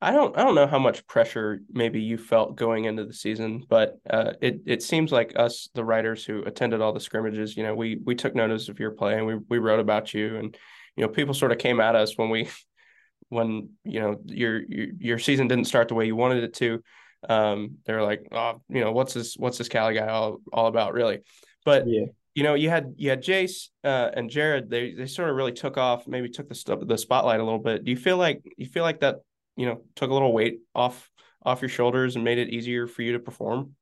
I 0.00 0.12
don't 0.12 0.36
I 0.36 0.42
don't 0.42 0.54
know 0.54 0.66
how 0.66 0.78
much 0.78 1.06
pressure 1.06 1.60
maybe 1.72 2.00
you 2.00 2.18
felt 2.18 2.56
going 2.56 2.84
into 2.84 3.04
the 3.04 3.14
season, 3.14 3.64
but 3.68 3.98
uh, 4.08 4.32
it 4.42 4.60
it 4.66 4.82
seems 4.82 5.10
like 5.10 5.32
us 5.36 5.68
the 5.74 5.84
writers 5.84 6.24
who 6.24 6.42
attended 6.42 6.80
all 6.80 6.92
the 6.92 7.00
scrimmages, 7.00 7.56
you 7.56 7.62
know, 7.62 7.74
we 7.74 7.98
we 8.04 8.14
took 8.14 8.34
notice 8.34 8.68
of 8.68 8.78
your 8.78 8.90
play 8.90 9.16
and 9.16 9.26
we 9.26 9.36
we 9.48 9.58
wrote 9.58 9.80
about 9.80 10.12
you 10.12 10.36
and 10.36 10.56
you 10.96 11.02
know 11.02 11.08
people 11.08 11.34
sort 11.34 11.52
of 11.52 11.58
came 11.58 11.80
at 11.80 11.96
us 11.96 12.18
when 12.18 12.28
we 12.30 12.48
when 13.30 13.70
you 13.84 14.00
know 14.00 14.20
your 14.26 14.62
your, 14.68 14.86
your 14.98 15.18
season 15.18 15.48
didn't 15.48 15.64
start 15.66 15.88
the 15.88 15.94
way 15.94 16.06
you 16.06 16.16
wanted 16.16 16.44
it 16.44 16.54
to. 16.54 16.82
Um, 17.28 17.78
they're 17.86 18.02
like, 18.02 18.28
oh, 18.32 18.60
you 18.68 18.82
know, 18.82 18.92
what's 18.92 19.14
this 19.14 19.34
what's 19.36 19.58
this 19.58 19.68
Cali 19.68 19.94
guy 19.94 20.08
all, 20.08 20.40
all 20.52 20.66
about, 20.66 20.92
really? 20.92 21.20
But 21.64 21.88
yeah. 21.88 22.06
You 22.36 22.42
know, 22.42 22.52
you 22.52 22.68
had 22.68 22.92
you 22.98 23.08
had 23.08 23.24
Jace 23.24 23.70
uh, 23.82 24.10
and 24.12 24.28
Jared. 24.28 24.68
They 24.68 24.92
they 24.92 25.06
sort 25.06 25.30
of 25.30 25.36
really 25.36 25.52
took 25.52 25.78
off, 25.78 26.06
maybe 26.06 26.28
took 26.28 26.50
the 26.50 26.84
the 26.86 26.98
spotlight 26.98 27.40
a 27.40 27.42
little 27.42 27.58
bit. 27.58 27.82
Do 27.82 27.90
you 27.90 27.96
feel 27.96 28.18
like 28.18 28.42
you 28.58 28.66
feel 28.66 28.82
like 28.82 29.00
that 29.00 29.16
you 29.56 29.64
know 29.64 29.80
took 29.94 30.10
a 30.10 30.12
little 30.12 30.34
weight 30.34 30.60
off 30.74 31.10
off 31.42 31.62
your 31.62 31.70
shoulders 31.70 32.14
and 32.14 32.24
made 32.24 32.36
it 32.36 32.50
easier 32.50 32.86
for 32.86 33.00
you 33.00 33.14
to 33.14 33.18
perform? 33.20 33.74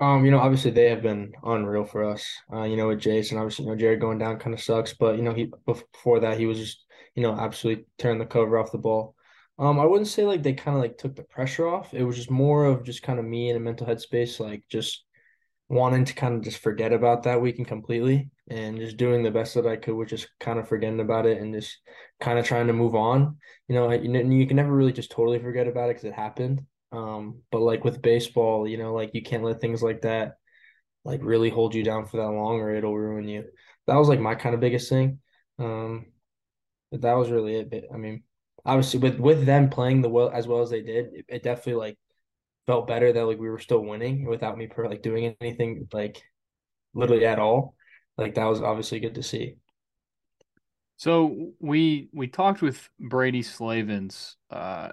Um, 0.00 0.24
you 0.24 0.30
know, 0.30 0.40
obviously 0.40 0.70
they 0.70 0.88
have 0.88 1.02
been 1.02 1.34
unreal 1.44 1.84
for 1.84 2.04
us. 2.04 2.26
Uh, 2.50 2.62
you 2.62 2.76
know, 2.76 2.88
with 2.88 3.00
Jason, 3.00 3.36
obviously, 3.36 3.66
you 3.66 3.70
know, 3.70 3.76
Jared 3.76 4.00
going 4.00 4.18
down 4.18 4.38
kind 4.38 4.54
of 4.54 4.60
sucks, 4.60 4.94
but 4.94 5.16
you 5.16 5.22
know, 5.22 5.34
he 5.34 5.52
before 5.66 6.20
that 6.20 6.38
he 6.38 6.46
was 6.46 6.58
just 6.58 6.86
you 7.14 7.22
know, 7.22 7.34
absolutely 7.34 7.84
turn 7.98 8.18
the 8.18 8.24
cover 8.24 8.58
off 8.58 8.72
the 8.72 8.78
ball. 8.78 9.14
Um, 9.58 9.78
I 9.78 9.84
wouldn't 9.84 10.08
say 10.08 10.24
like 10.24 10.42
they 10.42 10.54
kind 10.54 10.76
of 10.76 10.82
like 10.82 10.96
took 10.96 11.14
the 11.14 11.22
pressure 11.22 11.68
off. 11.68 11.92
It 11.92 12.04
was 12.04 12.16
just 12.16 12.30
more 12.30 12.64
of 12.64 12.84
just 12.84 13.02
kind 13.02 13.18
of 13.18 13.26
me 13.26 13.50
in 13.50 13.56
a 13.56 13.60
mental 13.60 13.86
headspace, 13.86 14.40
like 14.40 14.64
just 14.70 15.04
wanting 15.68 16.04
to 16.04 16.14
kind 16.14 16.34
of 16.34 16.42
just 16.42 16.58
forget 16.58 16.92
about 16.92 17.22
that 17.22 17.40
weekend 17.40 17.66
completely 17.66 18.30
and 18.48 18.78
just 18.78 18.96
doing 18.96 19.22
the 19.22 19.30
best 19.30 19.54
that 19.54 19.66
I 19.66 19.76
could, 19.76 19.94
which 19.94 20.10
just 20.10 20.28
kind 20.38 20.58
of 20.58 20.68
forgetting 20.68 21.00
about 21.00 21.26
it 21.26 21.40
and 21.40 21.54
just 21.54 21.78
kind 22.20 22.38
of 22.38 22.44
trying 22.44 22.66
to 22.66 22.72
move 22.72 22.94
on. 22.94 23.38
You 23.68 23.74
know, 23.74 23.90
you, 23.90 24.10
you 24.12 24.46
can 24.46 24.56
never 24.56 24.74
really 24.74 24.92
just 24.92 25.10
totally 25.10 25.38
forget 25.38 25.66
about 25.66 25.88
it 25.88 25.94
because 25.96 26.04
it 26.04 26.14
happened. 26.14 26.62
Um, 26.92 27.40
but 27.50 27.60
like 27.60 27.84
with 27.84 28.02
baseball, 28.02 28.68
you 28.68 28.76
know, 28.76 28.92
like 28.92 29.10
you 29.14 29.22
can't 29.22 29.44
let 29.44 29.60
things 29.60 29.82
like 29.82 30.02
that 30.02 30.36
like 31.04 31.20
really 31.22 31.50
hold 31.50 31.74
you 31.74 31.82
down 31.82 32.06
for 32.06 32.18
that 32.18 32.30
long 32.30 32.60
or 32.60 32.74
it'll 32.74 32.96
ruin 32.96 33.26
you. 33.26 33.44
That 33.86 33.96
was 33.96 34.08
like 34.08 34.20
my 34.20 34.34
kind 34.34 34.54
of 34.54 34.60
biggest 34.60 34.88
thing. 34.88 35.20
Um, 35.58 36.06
but 36.90 37.00
that 37.00 37.14
was 37.14 37.30
really 37.30 37.56
it. 37.56 37.70
But, 37.70 37.84
I 37.92 37.96
mean, 37.96 38.22
obviously 38.64 39.00
with 39.00 39.18
with 39.18 39.46
them 39.46 39.70
playing 39.70 40.02
the 40.02 40.08
well 40.08 40.30
as 40.30 40.46
well 40.46 40.60
as 40.60 40.70
they 40.70 40.82
did, 40.82 41.06
it, 41.14 41.24
it 41.28 41.42
definitely 41.42 41.74
like 41.74 41.98
felt 42.66 42.86
better 42.86 43.12
that 43.12 43.26
like 43.26 43.38
we 43.38 43.50
were 43.50 43.58
still 43.58 43.80
winning 43.80 44.24
without 44.24 44.56
me 44.56 44.66
per, 44.66 44.88
like 44.88 45.02
doing 45.02 45.34
anything 45.40 45.88
like 45.92 46.22
literally 46.94 47.26
at 47.26 47.38
all. 47.38 47.74
Like 48.16 48.34
that 48.34 48.44
was 48.44 48.60
obviously 48.60 49.00
good 49.00 49.14
to 49.16 49.22
see. 49.22 49.56
So 50.96 51.52
we 51.58 52.08
we 52.12 52.28
talked 52.28 52.62
with 52.62 52.88
Brady 53.00 53.42
Slavens. 53.42 54.36
Uh, 54.50 54.92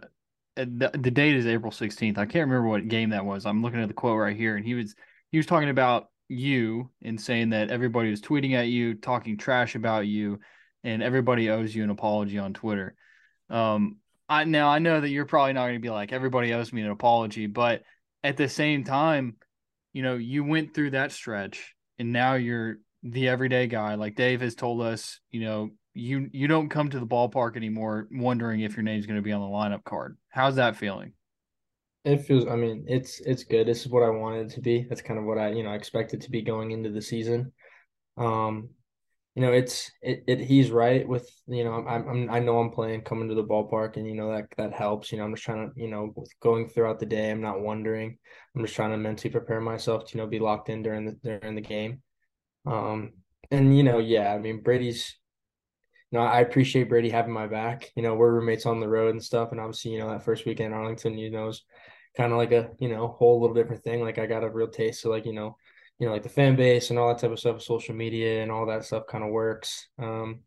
the, 0.56 0.90
the 0.94 1.12
date 1.12 1.36
is 1.36 1.46
April 1.46 1.72
sixteenth. 1.72 2.18
I 2.18 2.26
can't 2.26 2.50
remember 2.50 2.68
what 2.68 2.88
game 2.88 3.12
that 3.12 3.26
was. 3.26 3.46
I'm 3.46 3.62
looking 3.62 3.82
at 3.82 3.88
the 3.88 3.94
quote 3.94 4.18
right 4.18 4.36
here, 4.36 4.56
and 4.56 4.66
he 4.66 4.74
was 4.74 4.96
he 5.32 5.38
was 5.38 5.46
talking 5.46 5.70
about 5.70 6.08
you 6.28 6.90
and 7.04 7.20
saying 7.20 7.50
that 7.50 7.70
everybody 7.70 8.10
was 8.10 8.22
tweeting 8.22 8.54
at 8.54 8.68
you, 8.68 8.96
talking 8.96 9.38
trash 9.38 9.76
about 9.76 10.08
you, 10.08 10.40
and 10.84 11.04
everybody 11.04 11.50
owes 11.50 11.76
you 11.76 11.84
an 11.84 11.90
apology 11.90 12.38
on 12.38 12.54
Twitter. 12.54 12.96
Um, 13.50 13.98
I 14.30 14.44
now 14.44 14.70
I 14.70 14.80
know 14.80 15.02
that 15.02 15.10
you're 15.10 15.26
probably 15.26 15.54
not 15.54 15.64
going 15.64 15.76
to 15.76 15.80
be 15.80 15.90
like 15.90 16.14
everybody 16.14 16.54
owes 16.54 16.72
me 16.72 16.82
an 16.82 16.92
apology, 16.92 17.48
but 17.48 17.82
at 18.24 18.38
the 18.38 18.48
same 18.48 18.84
time, 18.84 19.38
you 19.92 20.04
know, 20.04 20.16
you 20.16 20.44
went 20.44 20.74
through 20.74 20.92
that 20.92 21.12
stretch 21.12 21.74
and 21.98 22.14
now 22.14 22.36
you're 22.36 22.78
the 23.04 23.28
everyday 23.28 23.68
guy. 23.68 23.96
Like 23.96 24.16
Dave 24.16 24.42
has 24.42 24.56
told 24.56 24.82
us, 24.82 25.20
you 25.32 25.42
know, 25.42 25.72
you 25.96 26.30
you 26.32 26.48
don't 26.48 26.70
come 26.70 26.90
to 26.90 27.00
the 27.00 27.08
ballpark 27.08 27.56
anymore 27.56 28.08
wondering 28.12 28.62
if 28.62 28.76
your 28.76 28.84
name's 28.84 29.08
going 29.08 29.18
to 29.18 29.24
be 29.24 29.32
on 29.32 29.42
the 29.42 29.48
lineup 29.48 29.84
card. 29.84 30.18
How's 30.30 30.56
that 30.56 30.76
feeling? 30.76 31.14
It 32.06 32.20
feels 32.26 32.48
I 32.48 32.56
mean, 32.56 32.86
it's 32.88 33.20
it's 33.22 33.44
good. 33.44 33.68
This 33.68 33.82
is 33.82 33.90
what 33.90 34.04
I 34.04 34.10
wanted 34.10 34.50
to 34.52 34.62
be. 34.62 34.86
That's 34.88 35.02
kind 35.02 35.20
of 35.20 35.26
what 35.26 35.40
I, 35.40 35.52
you 35.52 35.64
know, 35.64 35.74
expected 35.74 36.22
it 36.22 36.26
to 36.26 36.32
be 36.32 36.44
going 36.44 36.72
into 36.72 36.92
the 36.92 37.02
season. 37.02 37.52
Um, 38.16 38.70
you 39.36 39.42
know, 39.42 39.52
it's 39.52 39.92
it, 40.02 40.24
it 40.28 40.40
he's 40.40 40.72
right 40.72 41.08
with 41.08 41.30
you 41.48 41.64
know 41.64 41.74
I'm, 41.74 42.08
I'm 42.10 42.30
I 42.30 42.40
know 42.40 42.60
I'm 42.60 42.72
playing 42.72 43.02
coming 43.02 43.30
to 43.30 43.36
the 43.36 43.44
ballpark 43.44 43.96
and 43.96 44.08
you 44.08 44.16
know 44.16 44.32
that 44.32 44.46
that 44.58 44.74
helps. 44.74 45.12
You 45.12 45.18
know, 45.18 45.26
I'm 45.26 45.34
just 45.34 45.46
trying 45.46 45.70
to 45.70 45.82
you 45.82 45.88
know 45.88 46.14
going 46.42 46.68
throughout 46.68 47.00
the 47.00 47.06
day. 47.06 47.32
I'm 47.32 47.42
not 47.42 47.62
wondering. 47.62 48.18
I'm 48.56 48.64
just 48.64 48.76
trying 48.76 48.92
to 48.92 48.98
mentally 48.98 49.32
prepare 49.32 49.62
myself 49.62 50.06
to 50.08 50.18
you 50.18 50.22
know 50.22 50.28
be 50.28 50.40
locked 50.40 50.70
in 50.70 50.82
during 50.84 51.06
the 51.06 51.12
during 51.24 51.56
the 51.56 51.62
game. 51.62 52.02
Um, 52.66 53.14
and 53.52 53.76
you 53.76 53.84
know, 53.84 54.00
yeah, 54.00 54.34
I 54.34 54.40
mean 54.40 54.62
Brady's. 54.62 55.16
You 56.12 56.18
know, 56.18 56.26
I 56.26 56.40
appreciate 56.40 56.90
Brady 56.90 57.12
having 57.12 57.34
my 57.34 57.46
back. 57.46 57.92
You 57.96 58.02
know, 58.02 58.16
we're 58.16 58.32
roommates 58.34 58.66
on 58.66 58.80
the 58.80 58.88
road 58.88 59.12
and 59.12 59.24
stuff, 59.24 59.52
and 59.52 59.60
obviously, 59.60 59.92
you 59.92 60.00
know, 60.00 60.10
that 60.10 60.26
first 60.26 60.44
weekend 60.44 60.74
Arlington, 60.74 61.20
you 61.20 61.30
know, 61.30 61.50
is 61.50 61.64
kind 62.18 62.32
of 62.32 62.40
like 62.40 62.52
a 62.52 62.72
you 62.80 62.90
know 62.90 63.08
whole 63.08 63.40
little 63.40 63.56
different 63.56 63.84
thing. 63.84 64.02
Like 64.02 64.18
I 64.18 64.26
got 64.26 64.44
a 64.44 64.50
real 64.50 64.70
taste 64.70 65.06
of 65.06 65.12
like 65.12 65.26
you 65.26 65.34
know 65.34 65.56
you 66.00 66.08
know, 66.08 66.14
like 66.14 66.24
the 66.24 66.30
fan 66.30 66.56
base 66.56 66.90
and 66.90 66.98
all 66.98 67.10
that 67.10 67.20
type 67.20 67.32
of 67.32 67.40
stuff, 67.40 67.62
social 67.62 67.94
media 67.94 68.42
and 68.42 68.52
all 68.52 68.66
that 68.66 68.86
stuff 68.86 69.04
kind 69.08 69.24
of 69.24 69.32
works. 69.32 69.88
Um, 70.00 70.42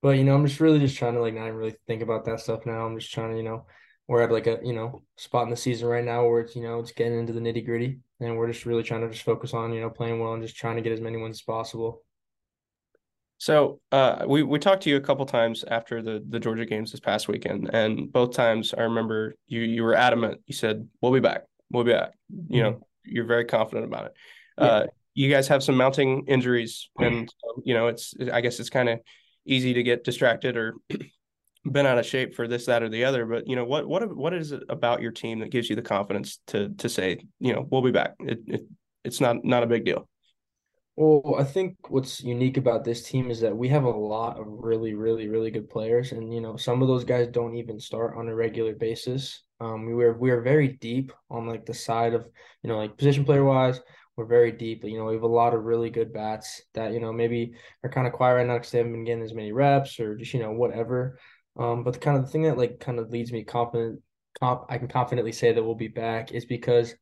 but 0.00 0.16
you 0.16 0.24
know, 0.24 0.34
I'm 0.34 0.46
just 0.46 0.60
really 0.60 0.78
just 0.78 0.96
trying 0.96 1.14
to 1.14 1.20
like 1.20 1.34
not 1.34 1.52
really 1.52 1.76
think 1.86 2.02
about 2.02 2.24
that 2.24 2.40
stuff 2.40 2.66
now. 2.66 2.86
I'm 2.86 2.98
just 2.98 3.12
trying 3.12 3.32
to, 3.32 3.36
you 3.36 3.42
know, 3.42 3.66
we're 4.08 4.22
at 4.22 4.32
like 4.32 4.46
a 4.46 4.58
you 4.62 4.72
know 4.72 5.02
spot 5.16 5.44
in 5.44 5.50
the 5.50 5.56
season 5.56 5.86
right 5.86 6.04
now 6.04 6.26
where 6.26 6.40
it's 6.40 6.56
you 6.56 6.62
know 6.62 6.80
it's 6.80 6.92
getting 6.92 7.18
into 7.18 7.32
the 7.32 7.40
nitty 7.40 7.64
gritty, 7.64 7.98
and 8.20 8.36
we're 8.36 8.50
just 8.50 8.64
really 8.64 8.82
trying 8.82 9.02
to 9.02 9.10
just 9.10 9.22
focus 9.22 9.52
on 9.52 9.72
you 9.72 9.80
know 9.80 9.90
playing 9.90 10.18
well 10.18 10.32
and 10.32 10.42
just 10.42 10.56
trying 10.56 10.76
to 10.76 10.82
get 10.82 10.92
as 10.92 11.00
many 11.00 11.18
wins 11.18 11.38
as 11.38 11.42
possible. 11.42 12.02
So 13.36 13.80
uh, 13.92 14.24
we 14.26 14.42
we 14.42 14.58
talked 14.58 14.82
to 14.84 14.90
you 14.90 14.96
a 14.96 15.00
couple 15.00 15.26
times 15.26 15.64
after 15.68 16.02
the 16.02 16.24
the 16.26 16.40
Georgia 16.40 16.64
games 16.64 16.90
this 16.90 17.00
past 17.00 17.28
weekend, 17.28 17.70
and 17.72 18.10
both 18.10 18.32
times 18.32 18.74
I 18.76 18.82
remember 18.82 19.34
you 19.46 19.60
you 19.60 19.82
were 19.84 19.94
adamant. 19.94 20.40
You 20.46 20.54
said 20.54 20.88
we'll 21.02 21.12
be 21.12 21.20
back, 21.20 21.44
we'll 21.70 21.84
be 21.84 21.92
back. 21.92 22.12
You 22.48 22.62
mm-hmm. 22.62 22.70
know, 22.72 22.86
you're 23.04 23.26
very 23.26 23.44
confident 23.44 23.86
about 23.86 24.06
it. 24.06 24.12
Yeah. 24.58 24.64
Uh, 24.64 24.86
you 25.14 25.30
guys 25.30 25.48
have 25.48 25.62
some 25.62 25.76
mounting 25.76 26.24
injuries, 26.28 26.90
and 26.98 27.32
you 27.64 27.74
know 27.74 27.88
it's 27.88 28.14
I 28.32 28.40
guess 28.40 28.60
it's 28.60 28.70
kind 28.70 28.88
of 28.88 29.00
easy 29.44 29.74
to 29.74 29.82
get 29.82 30.04
distracted 30.04 30.56
or 30.56 30.74
been 31.64 31.86
out 31.86 31.98
of 31.98 32.06
shape 32.06 32.34
for 32.34 32.46
this, 32.46 32.66
that, 32.66 32.82
or 32.82 32.88
the 32.88 33.04
other. 33.04 33.26
But 33.26 33.48
you 33.48 33.56
know 33.56 33.64
what 33.64 33.88
what 33.88 34.16
what 34.16 34.32
is 34.32 34.52
it 34.52 34.62
about 34.68 35.02
your 35.02 35.12
team 35.12 35.40
that 35.40 35.50
gives 35.50 35.68
you 35.68 35.76
the 35.76 35.82
confidence 35.82 36.38
to 36.48 36.68
to 36.78 36.88
say 36.88 37.18
you 37.40 37.52
know 37.52 37.66
we'll 37.68 37.82
be 37.82 37.90
back? 37.90 38.14
It, 38.20 38.40
it 38.46 38.60
it's 39.04 39.20
not 39.20 39.44
not 39.44 39.62
a 39.62 39.66
big 39.66 39.84
deal. 39.84 40.08
Well, 41.00 41.36
I 41.38 41.44
think 41.44 41.76
what's 41.90 42.24
unique 42.24 42.56
about 42.56 42.82
this 42.82 43.08
team 43.08 43.30
is 43.30 43.40
that 43.42 43.56
we 43.56 43.68
have 43.68 43.84
a 43.84 43.90
lot 43.90 44.40
of 44.40 44.46
really, 44.48 44.94
really, 44.94 45.28
really 45.28 45.52
good 45.52 45.70
players, 45.70 46.10
and 46.10 46.34
you 46.34 46.40
know 46.40 46.56
some 46.56 46.82
of 46.82 46.88
those 46.88 47.04
guys 47.04 47.28
don't 47.28 47.54
even 47.54 47.78
start 47.78 48.16
on 48.16 48.28
a 48.28 48.34
regular 48.34 48.74
basis. 48.74 49.42
Um, 49.60 49.86
we 49.86 49.94
were 49.94 50.18
we 50.18 50.32
are 50.32 50.40
very 50.40 50.68
deep 50.68 51.12
on 51.30 51.46
like 51.46 51.66
the 51.66 51.74
side 51.74 52.14
of 52.14 52.26
you 52.62 52.68
know 52.68 52.78
like 52.78 52.96
position 52.96 53.24
player 53.24 53.44
wise, 53.44 53.80
we're 54.18 54.26
very 54.26 54.52
deep. 54.52 54.84
You 54.84 54.98
know 54.98 55.06
we 55.06 55.14
have 55.14 55.22
a 55.22 55.28
lot 55.28 55.54
of 55.54 55.64
really 55.64 55.90
good 55.90 56.12
bats 56.12 56.62
that 56.74 56.92
you 56.92 57.00
know 57.00 57.12
maybe 57.12 57.54
are 57.84 57.90
kind 57.90 58.06
of 58.06 58.12
quiet 58.12 58.34
right 58.34 58.46
now 58.46 58.54
because 58.54 58.72
they 58.72 58.78
haven't 58.78 58.92
been 58.92 59.04
getting 59.04 59.22
as 59.22 59.32
many 59.32 59.52
reps 59.52 60.00
or 60.00 60.16
just 60.16 60.34
you 60.34 60.40
know 60.40 60.52
whatever. 60.52 61.18
Um, 61.56 61.84
but 61.84 61.94
the 61.94 62.00
kind 62.00 62.18
of 62.18 62.24
the 62.24 62.30
thing 62.30 62.42
that 62.42 62.58
like 62.58 62.80
kind 62.80 62.98
of 62.98 63.10
leads 63.10 63.32
me 63.32 63.44
confident, 63.44 64.00
comp, 64.40 64.66
I 64.68 64.78
can 64.78 64.88
confidently 64.88 65.32
say 65.32 65.52
that 65.52 65.62
we'll 65.62 65.74
be 65.74 65.88
back 65.88 66.32
is 66.32 66.44
because 66.44 66.94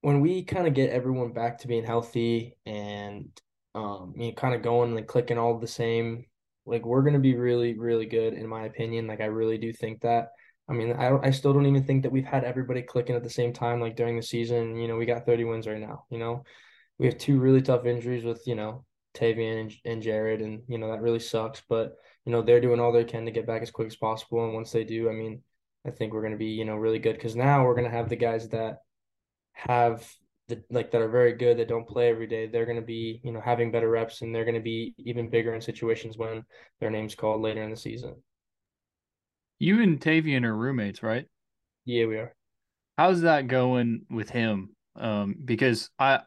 when 0.00 0.20
we 0.20 0.42
kind 0.44 0.66
of 0.66 0.74
get 0.74 0.90
everyone 0.90 1.32
back 1.32 1.58
to 1.58 1.68
being 1.68 1.84
healthy 1.84 2.56
and 2.64 3.28
um, 3.74 4.14
you 4.16 4.28
know, 4.28 4.32
kind 4.32 4.54
of 4.54 4.62
going 4.62 4.88
and 4.88 4.96
like 4.96 5.06
clicking 5.06 5.38
all 5.38 5.58
the 5.58 5.66
same, 5.66 6.24
like 6.64 6.84
we're 6.86 7.02
gonna 7.02 7.18
be 7.18 7.36
really, 7.36 7.78
really 7.78 8.06
good 8.06 8.32
in 8.32 8.48
my 8.48 8.64
opinion. 8.64 9.06
Like 9.06 9.20
I 9.20 9.26
really 9.26 9.58
do 9.58 9.72
think 9.72 10.00
that. 10.00 10.30
I 10.68 10.72
mean, 10.72 10.92
I 10.92 11.16
I 11.18 11.30
still 11.30 11.52
don't 11.52 11.66
even 11.66 11.84
think 11.84 12.02
that 12.02 12.12
we've 12.12 12.24
had 12.24 12.44
everybody 12.44 12.82
clicking 12.82 13.14
at 13.16 13.22
the 13.22 13.30
same 13.30 13.52
time 13.52 13.80
like 13.80 13.96
during 13.96 14.16
the 14.16 14.22
season. 14.22 14.76
You 14.76 14.88
know, 14.88 14.96
we 14.96 15.06
got 15.06 15.26
30 15.26 15.44
wins 15.44 15.66
right 15.66 15.80
now. 15.80 16.04
You 16.10 16.18
know, 16.18 16.44
we 16.98 17.06
have 17.06 17.18
two 17.18 17.38
really 17.38 17.62
tough 17.62 17.86
injuries 17.86 18.24
with 18.24 18.42
you 18.46 18.54
know 18.56 18.84
Tavian 19.14 19.60
and, 19.60 19.72
and 19.84 20.02
Jared, 20.02 20.42
and 20.42 20.62
you 20.68 20.78
know 20.78 20.90
that 20.90 21.02
really 21.02 21.20
sucks. 21.20 21.62
But 21.68 21.94
you 22.24 22.32
know 22.32 22.42
they're 22.42 22.60
doing 22.60 22.80
all 22.80 22.92
they 22.92 23.04
can 23.04 23.24
to 23.26 23.30
get 23.30 23.46
back 23.46 23.62
as 23.62 23.70
quick 23.70 23.86
as 23.88 23.96
possible, 23.96 24.44
and 24.44 24.54
once 24.54 24.72
they 24.72 24.84
do, 24.84 25.08
I 25.08 25.12
mean, 25.12 25.42
I 25.86 25.90
think 25.90 26.12
we're 26.12 26.22
gonna 26.22 26.36
be 26.36 26.46
you 26.46 26.64
know 26.64 26.76
really 26.76 26.98
good 26.98 27.14
because 27.14 27.36
now 27.36 27.64
we're 27.64 27.76
gonna 27.76 27.90
have 27.90 28.08
the 28.08 28.16
guys 28.16 28.48
that 28.50 28.78
have 29.52 30.08
the 30.48 30.62
like 30.70 30.90
that 30.92 31.00
are 31.00 31.08
very 31.08 31.32
good 31.32 31.58
that 31.58 31.68
don't 31.68 31.88
play 31.88 32.08
every 32.08 32.26
day, 32.26 32.46
they're 32.46 32.72
to 32.72 32.82
be 32.82 33.20
you 33.24 33.32
know 33.32 33.40
having 33.40 33.70
better 33.70 33.90
reps 33.90 34.22
and 34.22 34.34
they're 34.34 34.44
to 34.44 34.60
be 34.60 34.94
even 34.98 35.30
bigger 35.30 35.54
in 35.54 35.60
situations 35.60 36.16
when 36.16 36.44
their 36.80 36.90
name's 36.90 37.14
called 37.14 37.40
later 37.42 37.62
in 37.62 37.70
the 37.70 37.76
season. 37.76 38.16
You 39.58 39.82
and 39.82 40.00
Tavian 40.00 40.44
are 40.44 40.54
roommates, 40.54 41.02
right? 41.02 41.26
Yeah, 41.84 42.06
we 42.06 42.16
are. 42.16 42.34
How's 42.98 43.22
that 43.22 43.48
going 43.48 44.06
with 44.10 44.30
him? 44.30 44.70
Um, 44.94 45.36
because 45.44 45.90
I 45.98 46.20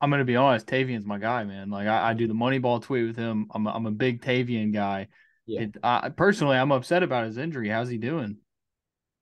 I'm 0.00 0.10
gonna 0.10 0.24
be 0.24 0.36
honest, 0.36 0.66
Tavian's 0.66 1.06
my 1.06 1.18
guy, 1.18 1.44
man. 1.44 1.70
Like 1.70 1.86
I, 1.86 2.10
I 2.10 2.14
do 2.14 2.26
the 2.26 2.34
Moneyball 2.34 2.82
tweet 2.82 3.06
with 3.06 3.16
him. 3.16 3.48
I'm 3.54 3.66
a, 3.66 3.70
I'm 3.70 3.86
a 3.86 3.90
big 3.90 4.22
Tavian 4.22 4.72
guy. 4.72 5.08
Yeah. 5.46 5.62
It, 5.62 5.76
I, 5.82 6.08
personally, 6.10 6.56
I'm 6.56 6.72
upset 6.72 7.02
about 7.02 7.26
his 7.26 7.36
injury. 7.36 7.68
How's 7.68 7.88
he 7.88 7.98
doing? 7.98 8.38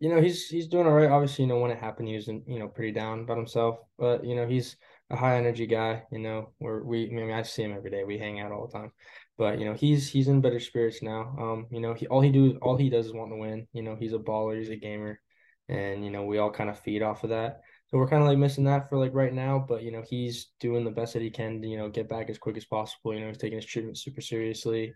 you 0.01 0.09
know, 0.09 0.21
he's 0.21 0.49
he's 0.49 0.67
doing 0.67 0.87
all 0.87 0.95
right. 0.95 1.11
Obviously, 1.11 1.45
you 1.45 1.49
know, 1.49 1.59
when 1.59 1.71
it 1.71 1.79
happened, 1.79 2.09
he 2.09 2.17
was 2.17 2.29
in, 2.29 2.43
you 2.47 2.59
know 2.59 2.69
pretty 2.69 2.91
down 2.91 3.21
about 3.21 3.37
himself. 3.37 3.77
But 3.99 4.25
you 4.25 4.35
know, 4.35 4.47
he's 4.47 4.77
a 5.11 5.17
high 5.17 5.37
energy 5.37 5.67
guy. 5.67 6.05
You 6.11 6.19
know, 6.19 6.53
where 6.59 6.83
we 6.83 7.07
I 7.07 7.13
mean 7.13 7.31
I 7.31 7.43
see 7.43 7.63
him 7.63 7.75
every 7.75 7.91
day. 7.91 8.03
We 8.05 8.19
hang 8.19 8.41
out 8.41 8.51
all 8.51 8.67
the 8.67 8.73
time. 8.73 8.93
But 9.41 9.59
you 9.59 9.65
know, 9.65 9.73
he's 9.73 10.11
he's 10.11 10.29
in 10.29 10.43
better 10.43 10.61
spirits 10.61 11.03
now. 11.03 11.35
Um, 11.39 11.67
you 11.71 11.81
know, 11.81 11.95
he 11.95 12.07
all 12.09 12.21
he 12.21 12.29
do 12.29 12.59
all 12.61 12.77
he 12.77 12.91
does 12.91 13.07
is 13.07 13.15
want 13.15 13.33
to 13.33 13.37
win. 13.37 13.67
You 13.73 13.83
know, 13.83 13.97
he's 13.99 14.13
a 14.13 14.19
baller. 14.19 14.59
He's 14.59 14.69
a 14.69 14.77
gamer, 14.77 15.19
and 15.67 16.05
you 16.05 16.11
know, 16.11 16.25
we 16.25 16.37
all 16.37 16.51
kind 16.51 16.69
of 16.69 16.79
feed 16.79 17.03
off 17.03 17.25
of 17.25 17.31
that. 17.31 17.63
So 17.87 17.97
we're 17.97 18.07
kind 18.09 18.23
of 18.23 18.29
like 18.29 18.37
missing 18.37 18.65
that 18.65 18.91
for 18.91 18.99
like 18.99 19.15
right 19.15 19.33
now. 19.33 19.65
But 19.67 19.83
you 19.83 19.93
know, 19.93 20.05
he's 20.07 20.49
doing 20.61 20.85
the 20.85 20.91
best 20.91 21.15
that 21.15 21.23
he 21.23 21.31
can 21.31 21.63
to 21.63 21.67
you 21.67 21.79
know 21.79 21.89
get 21.89 22.07
back 22.07 22.29
as 22.29 22.37
quick 22.37 22.59
as 22.59 22.67
possible. 22.67 23.15
You 23.15 23.21
know, 23.21 23.29
he's 23.29 23.39
taking 23.39 23.57
his 23.57 23.65
treatment 23.65 23.97
super 23.97 24.21
seriously 24.21 24.93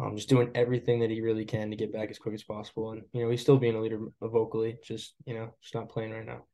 um, 0.00 0.16
just 0.16 0.28
doing 0.28 0.50
everything 0.54 1.00
that 1.00 1.10
he 1.10 1.20
really 1.20 1.44
can 1.44 1.70
to 1.70 1.76
get 1.76 1.92
back 1.92 2.10
as 2.10 2.18
quick 2.18 2.34
as 2.34 2.44
possible. 2.44 2.92
And 2.92 3.02
you 3.12 3.22
know, 3.22 3.30
he's 3.30 3.42
still 3.42 3.58
being 3.58 3.76
a 3.76 3.80
leader 3.80 4.00
vocally, 4.22 4.78
just 4.84 5.14
you 5.26 5.34
know, 5.34 5.50
just 5.60 5.74
not 5.74 5.90
playing 5.90 6.12
right 6.12 6.24
now. 6.24 6.44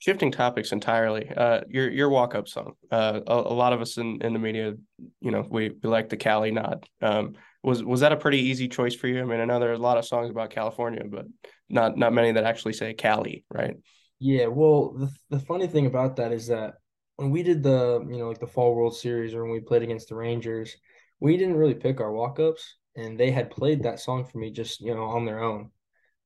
Shifting 0.00 0.30
topics 0.30 0.70
entirely, 0.70 1.28
uh, 1.36 1.62
your 1.68 1.90
your 1.90 2.08
walk 2.08 2.36
up 2.36 2.46
song. 2.46 2.74
Uh, 2.90 3.20
a, 3.26 3.34
a, 3.34 3.54
lot 3.54 3.72
of 3.72 3.80
us 3.80 3.96
in, 3.96 4.22
in 4.22 4.32
the 4.32 4.38
media, 4.38 4.74
you 5.20 5.32
know, 5.32 5.44
we, 5.48 5.72
we 5.82 5.88
like 5.88 6.08
the 6.08 6.16
Cali 6.16 6.52
nod. 6.52 6.86
Um, 7.02 7.34
was 7.64 7.82
was 7.82 8.00
that 8.00 8.12
a 8.12 8.16
pretty 8.16 8.38
easy 8.38 8.68
choice 8.68 8.94
for 8.94 9.08
you? 9.08 9.20
I 9.20 9.24
mean, 9.24 9.40
I 9.40 9.44
know 9.44 9.58
there 9.58 9.70
are 9.70 9.74
a 9.74 9.78
lot 9.78 9.98
of 9.98 10.04
songs 10.04 10.30
about 10.30 10.50
California, 10.50 11.02
but 11.04 11.26
not 11.68 11.98
not 11.98 12.12
many 12.12 12.30
that 12.30 12.44
actually 12.44 12.74
say 12.74 12.94
Cali, 12.94 13.44
right? 13.50 13.74
Yeah, 14.20 14.46
well, 14.46 14.92
the 14.92 15.10
the 15.30 15.40
funny 15.40 15.66
thing 15.66 15.86
about 15.86 16.16
that 16.16 16.30
is 16.30 16.46
that 16.46 16.74
when 17.16 17.30
we 17.30 17.42
did 17.42 17.64
the 17.64 18.06
you 18.08 18.18
know 18.18 18.28
like 18.28 18.38
the 18.38 18.46
Fall 18.46 18.76
World 18.76 18.96
Series 18.96 19.34
or 19.34 19.42
when 19.42 19.52
we 19.52 19.60
played 19.60 19.82
against 19.82 20.08
the 20.08 20.14
Rangers, 20.14 20.76
we 21.18 21.36
didn't 21.36 21.56
really 21.56 21.74
pick 21.74 22.00
our 22.00 22.12
walk 22.12 22.38
ups, 22.38 22.76
and 22.94 23.18
they 23.18 23.32
had 23.32 23.50
played 23.50 23.82
that 23.82 23.98
song 23.98 24.24
for 24.24 24.38
me 24.38 24.52
just 24.52 24.80
you 24.80 24.94
know 24.94 25.04
on 25.04 25.24
their 25.24 25.42
own, 25.42 25.70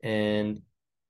and 0.02 0.60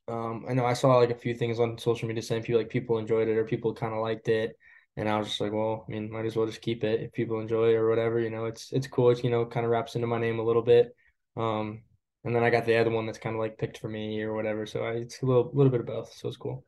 um, 0.09 0.44
I 0.48 0.55
know 0.55 0.66
I 0.66 0.72
saw 0.74 0.96
like 0.96 1.11
a 1.11 1.14
few 1.14 1.34
things 1.34 1.61
on 1.61 1.78
social 1.78 2.09
media 2.09 2.22
saying 2.22 2.42
people 2.42 2.61
like 2.61 2.70
people 2.70 2.98
enjoyed 2.98 3.28
it 3.28 3.36
or 3.36 3.44
people 3.44 3.74
kind 3.74 3.94
of 3.94 4.00
liked 4.00 4.28
it, 4.28 4.57
and 4.96 5.09
I 5.09 5.18
was 5.18 5.28
just 5.28 5.40
like, 5.40 5.53
well, 5.53 5.84
I 5.88 5.90
mean, 5.92 6.11
might 6.11 6.26
as 6.26 6.36
well 6.36 6.46
just 6.46 6.61
keep 6.62 6.84
it 6.84 7.00
if 7.00 7.12
people 7.12 7.40
enjoy 7.40 7.70
it 7.70 7.76
or 7.76 7.88
whatever. 7.88 8.18
You 8.18 8.30
know, 8.30 8.46
it's 8.46 8.72
it's 8.72 8.86
cool. 8.86 9.11
It's 9.11 9.22
you 9.24 9.30
know 9.30 9.46
kind 9.46 9.64
of 9.64 9.70
wraps 9.70 9.94
into 9.94 10.07
my 10.07 10.18
name 10.18 10.38
a 10.38 10.44
little 10.44 10.62
bit. 10.62 10.94
Um, 11.36 11.82
and 12.24 12.34
then 12.34 12.44
I 12.44 12.50
got 12.50 12.66
the 12.66 12.76
other 12.76 12.90
one 12.90 13.07
that's 13.07 13.18
kind 13.18 13.34
of 13.34 13.40
like 13.40 13.59
picked 13.59 13.78
for 13.78 13.88
me 13.88 14.22
or 14.22 14.34
whatever. 14.34 14.66
So 14.66 14.84
I, 14.84 14.92
it's 14.92 15.22
a 15.22 15.26
little 15.26 15.50
little 15.55 15.70
bit 15.70 15.80
of 15.80 15.86
both. 15.86 16.12
So 16.14 16.28
it's 16.28 16.36
cool. 16.36 16.64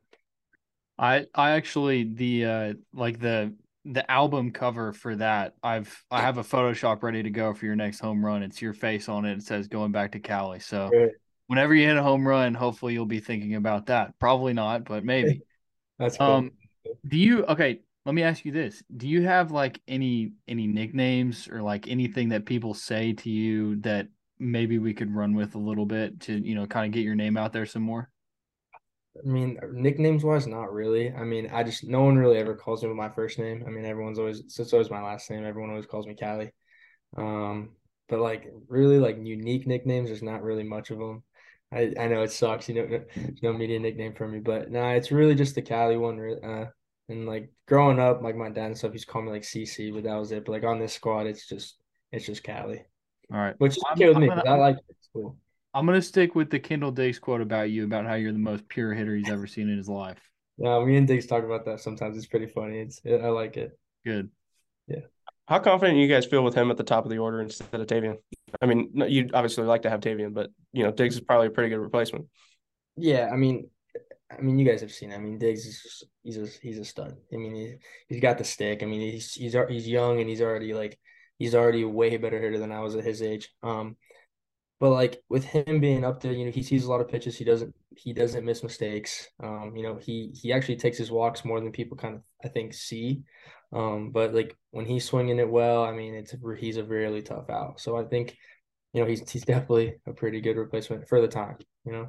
I 0.97 1.25
I 1.35 1.51
actually 1.51 2.03
the 2.13 2.45
uh 2.45 2.73
like 2.93 3.19
the 3.19 3.53
the 3.85 4.09
album 4.09 4.49
cover 4.49 4.93
for 4.93 5.15
that 5.15 5.53
i've 5.61 6.03
i 6.09 6.19
have 6.19 6.39
a 6.39 6.43
photoshop 6.43 7.03
ready 7.03 7.21
to 7.21 7.29
go 7.29 7.53
for 7.53 7.67
your 7.67 7.75
next 7.75 7.99
home 7.99 8.25
run 8.25 8.41
it's 8.41 8.59
your 8.59 8.73
face 8.73 9.07
on 9.07 9.25
it 9.25 9.37
it 9.37 9.43
says 9.43 9.67
going 9.67 9.91
back 9.91 10.11
to 10.11 10.19
cali 10.19 10.59
so 10.59 10.89
whenever 11.47 11.73
you 11.73 11.87
hit 11.87 11.97
a 11.97 12.03
home 12.03 12.27
run 12.27 12.53
hopefully 12.53 12.93
you'll 12.93 13.05
be 13.05 13.19
thinking 13.19 13.55
about 13.55 13.87
that 13.87 14.17
probably 14.19 14.53
not 14.53 14.85
but 14.85 15.03
maybe 15.03 15.41
that's 15.99 16.17
cool. 16.17 16.27
um 16.27 16.51
do 17.07 17.17
you 17.17 17.45
okay 17.45 17.79
let 18.05 18.15
me 18.15 18.23
ask 18.23 18.45
you 18.45 18.51
this 18.51 18.83
do 18.95 19.07
you 19.07 19.23
have 19.23 19.51
like 19.51 19.81
any 19.87 20.33
any 20.47 20.67
nicknames 20.67 21.47
or 21.47 21.61
like 21.61 21.87
anything 21.87 22.29
that 22.29 22.45
people 22.45 22.73
say 22.73 23.13
to 23.13 23.29
you 23.29 23.75
that 23.77 24.07
maybe 24.37 24.77
we 24.79 24.93
could 24.93 25.13
run 25.13 25.33
with 25.35 25.55
a 25.55 25.59
little 25.59 25.85
bit 25.85 26.19
to 26.19 26.33
you 26.33 26.55
know 26.55 26.65
kind 26.65 26.85
of 26.85 26.91
get 26.91 27.03
your 27.03 27.15
name 27.15 27.37
out 27.37 27.53
there 27.53 27.65
some 27.65 27.83
more 27.83 28.09
I 29.17 29.27
mean, 29.27 29.57
nicknames 29.71 30.23
wise, 30.23 30.45
not 30.45 30.73
really. 30.73 31.13
I 31.13 31.23
mean, 31.23 31.49
I 31.51 31.63
just 31.63 31.85
no 31.85 32.03
one 32.03 32.17
really 32.17 32.37
ever 32.37 32.55
calls 32.55 32.83
me 32.83 32.89
with 32.89 32.97
my 32.97 33.09
first 33.09 33.39
name. 33.39 33.63
I 33.65 33.69
mean, 33.69 33.85
everyone's 33.85 34.19
always 34.19 34.39
it's 34.39 34.73
always 34.73 34.89
my 34.89 35.01
last 35.01 35.29
name. 35.29 35.45
Everyone 35.45 35.69
always 35.69 35.85
calls 35.85 36.05
me 36.05 36.15
Cali. 36.15 36.51
Um, 37.15 37.71
but 38.09 38.19
like 38.19 38.51
really 38.67 38.99
like 38.99 39.17
unique 39.21 39.67
nicknames, 39.67 40.09
there's 40.09 40.21
not 40.21 40.43
really 40.43 40.63
much 40.63 40.91
of 40.91 40.99
them. 40.99 41.23
I, 41.75 41.93
I 41.99 42.07
know 42.07 42.23
it 42.23 42.31
sucks, 42.31 42.69
you 42.69 42.75
know, 42.75 43.01
no 43.41 43.53
media 43.53 43.79
nickname 43.79 44.13
for 44.13 44.27
me, 44.27 44.39
but 44.39 44.71
nah, 44.71 44.91
it's 44.91 45.11
really 45.11 45.35
just 45.35 45.55
the 45.55 45.61
Cali 45.61 45.97
one. 45.97 46.19
Uh, 46.43 46.67
and 47.09 47.27
like 47.27 47.51
growing 47.67 47.99
up, 47.99 48.21
like 48.21 48.35
my 48.35 48.49
dad 48.49 48.67
and 48.67 48.77
stuff, 48.77 48.93
he's 48.93 49.05
called 49.05 49.25
me 49.25 49.31
like 49.31 49.43
CC, 49.43 49.91
but 49.91 50.03
that 50.03 50.15
was 50.15 50.31
it. 50.31 50.45
But 50.45 50.53
like 50.53 50.63
on 50.63 50.79
this 50.79 50.93
squad, 50.93 51.27
it's 51.27 51.47
just 51.47 51.77
it's 52.11 52.25
just 52.25 52.43
Cali. 52.43 52.85
All 53.31 53.39
right, 53.39 53.55
which 53.57 53.77
is 53.77 53.83
okay 53.91 54.07
with 54.07 54.17
I'm 54.17 54.21
me. 54.21 54.27
Gonna, 54.29 54.43
I 54.47 54.55
like 54.55 54.77
it. 54.77 54.85
It's 54.89 55.09
cool. 55.13 55.37
I'm 55.73 55.85
gonna 55.85 56.01
stick 56.01 56.35
with 56.35 56.49
the 56.49 56.59
Kendall 56.59 56.91
Diggs 56.91 57.19
quote 57.19 57.41
about 57.41 57.69
you 57.69 57.83
about 57.83 58.05
how 58.05 58.13
you're 58.13 58.31
the 58.31 58.39
most 58.39 58.67
pure 58.69 58.93
hitter 58.93 59.15
he's 59.15 59.29
ever 59.29 59.45
seen 59.45 59.69
in 59.69 59.77
his 59.77 59.89
life. 59.89 60.19
Yeah, 60.57 60.83
me 60.85 60.95
and 60.95 61.07
Diggs 61.07 61.25
talk 61.25 61.43
about 61.43 61.65
that 61.65 61.81
sometimes. 61.81 62.17
It's 62.17 62.27
pretty 62.27 62.47
funny. 62.47 62.79
It's 62.79 63.01
it, 63.03 63.21
I 63.21 63.29
like 63.29 63.57
it. 63.57 63.77
Good. 64.05 64.29
Yeah. 64.87 65.01
How 65.47 65.59
confident 65.59 65.99
you 65.99 66.07
guys 66.07 66.25
feel 66.25 66.43
with 66.43 66.55
him 66.55 66.71
at 66.71 66.77
the 66.77 66.83
top 66.83 67.05
of 67.05 67.11
the 67.11 67.19
order 67.19 67.41
instead 67.41 67.79
of 67.79 67.85
Tavian? 67.87 68.17
I 68.61 68.65
mean, 68.65 68.91
you'd 69.07 69.33
obviously 69.33 69.63
like 69.63 69.83
to 69.83 69.89
have 69.89 69.99
Tavian, 69.99 70.33
but 70.33 70.49
you 70.73 70.83
know, 70.83 70.91
Diggs 70.91 71.15
is 71.15 71.21
probably 71.21 71.47
a 71.47 71.51
pretty 71.51 71.69
good 71.69 71.79
replacement. 71.79 72.27
Yeah, 72.97 73.29
I 73.31 73.35
mean, 73.35 73.69
I 74.31 74.41
mean, 74.41 74.57
you 74.57 74.65
guys 74.65 74.81
have 74.81 74.91
seen. 74.91 75.13
I 75.13 75.17
mean, 75.17 75.37
Diggs 75.37 75.65
is 75.65 75.81
just, 75.81 76.05
he's 76.23 76.37
a 76.37 76.47
he's 76.61 76.79
a 76.79 76.85
stud. 76.85 77.15
I 77.31 77.37
mean, 77.37 77.53
he 77.53 77.75
he's 78.07 78.21
got 78.21 78.37
the 78.37 78.43
stick. 78.43 78.81
I 78.81 78.85
mean, 78.85 79.01
he's 79.01 79.33
he's 79.33 79.55
he's 79.69 79.87
young 79.87 80.19
and 80.19 80.29
he's 80.29 80.41
already 80.41 80.73
like 80.73 80.97
he's 81.37 81.53
already 81.53 81.83
way 81.83 82.17
better 82.17 82.39
hitter 82.39 82.57
than 82.57 82.71
I 82.71 82.79
was 82.79 82.95
at 82.95 83.03
his 83.03 83.21
age. 83.21 83.51
Um, 83.61 83.97
but 84.79 84.89
like 84.89 85.21
with 85.29 85.45
him 85.45 85.79
being 85.79 86.03
up 86.03 86.21
there, 86.21 86.33
you 86.33 86.45
know, 86.45 86.51
he 86.51 86.63
sees 86.63 86.85
a 86.85 86.89
lot 86.89 87.01
of 87.01 87.07
pitches. 87.07 87.37
He 87.37 87.45
doesn't 87.45 87.73
he 87.95 88.13
doesn't 88.13 88.45
miss 88.45 88.63
mistakes. 88.63 89.29
Um, 89.41 89.73
you 89.75 89.83
know, 89.83 89.95
he 89.95 90.33
he 90.41 90.51
actually 90.51 90.75
takes 90.75 90.97
his 90.97 91.11
walks 91.11 91.45
more 91.45 91.61
than 91.61 91.71
people 91.71 91.97
kind 91.97 92.15
of 92.15 92.21
I 92.43 92.49
think 92.49 92.73
see. 92.73 93.23
Um, 93.73 94.11
but 94.11 94.33
like 94.33 94.55
when 94.71 94.85
he's 94.85 95.05
swinging 95.05 95.39
it 95.39 95.49
well, 95.49 95.83
I 95.83 95.91
mean, 95.91 96.13
it's 96.13 96.35
he's 96.59 96.77
a 96.77 96.83
really 96.83 97.21
tough 97.21 97.49
out. 97.49 97.79
So 97.79 97.97
I 97.97 98.03
think 98.03 98.37
you 98.93 99.01
know, 99.01 99.07
he's 99.07 99.29
he's 99.29 99.45
definitely 99.45 99.95
a 100.07 100.13
pretty 100.13 100.41
good 100.41 100.57
replacement 100.57 101.07
for 101.07 101.21
the 101.21 101.27
time. 101.27 101.57
You 101.85 101.91
know. 101.91 102.07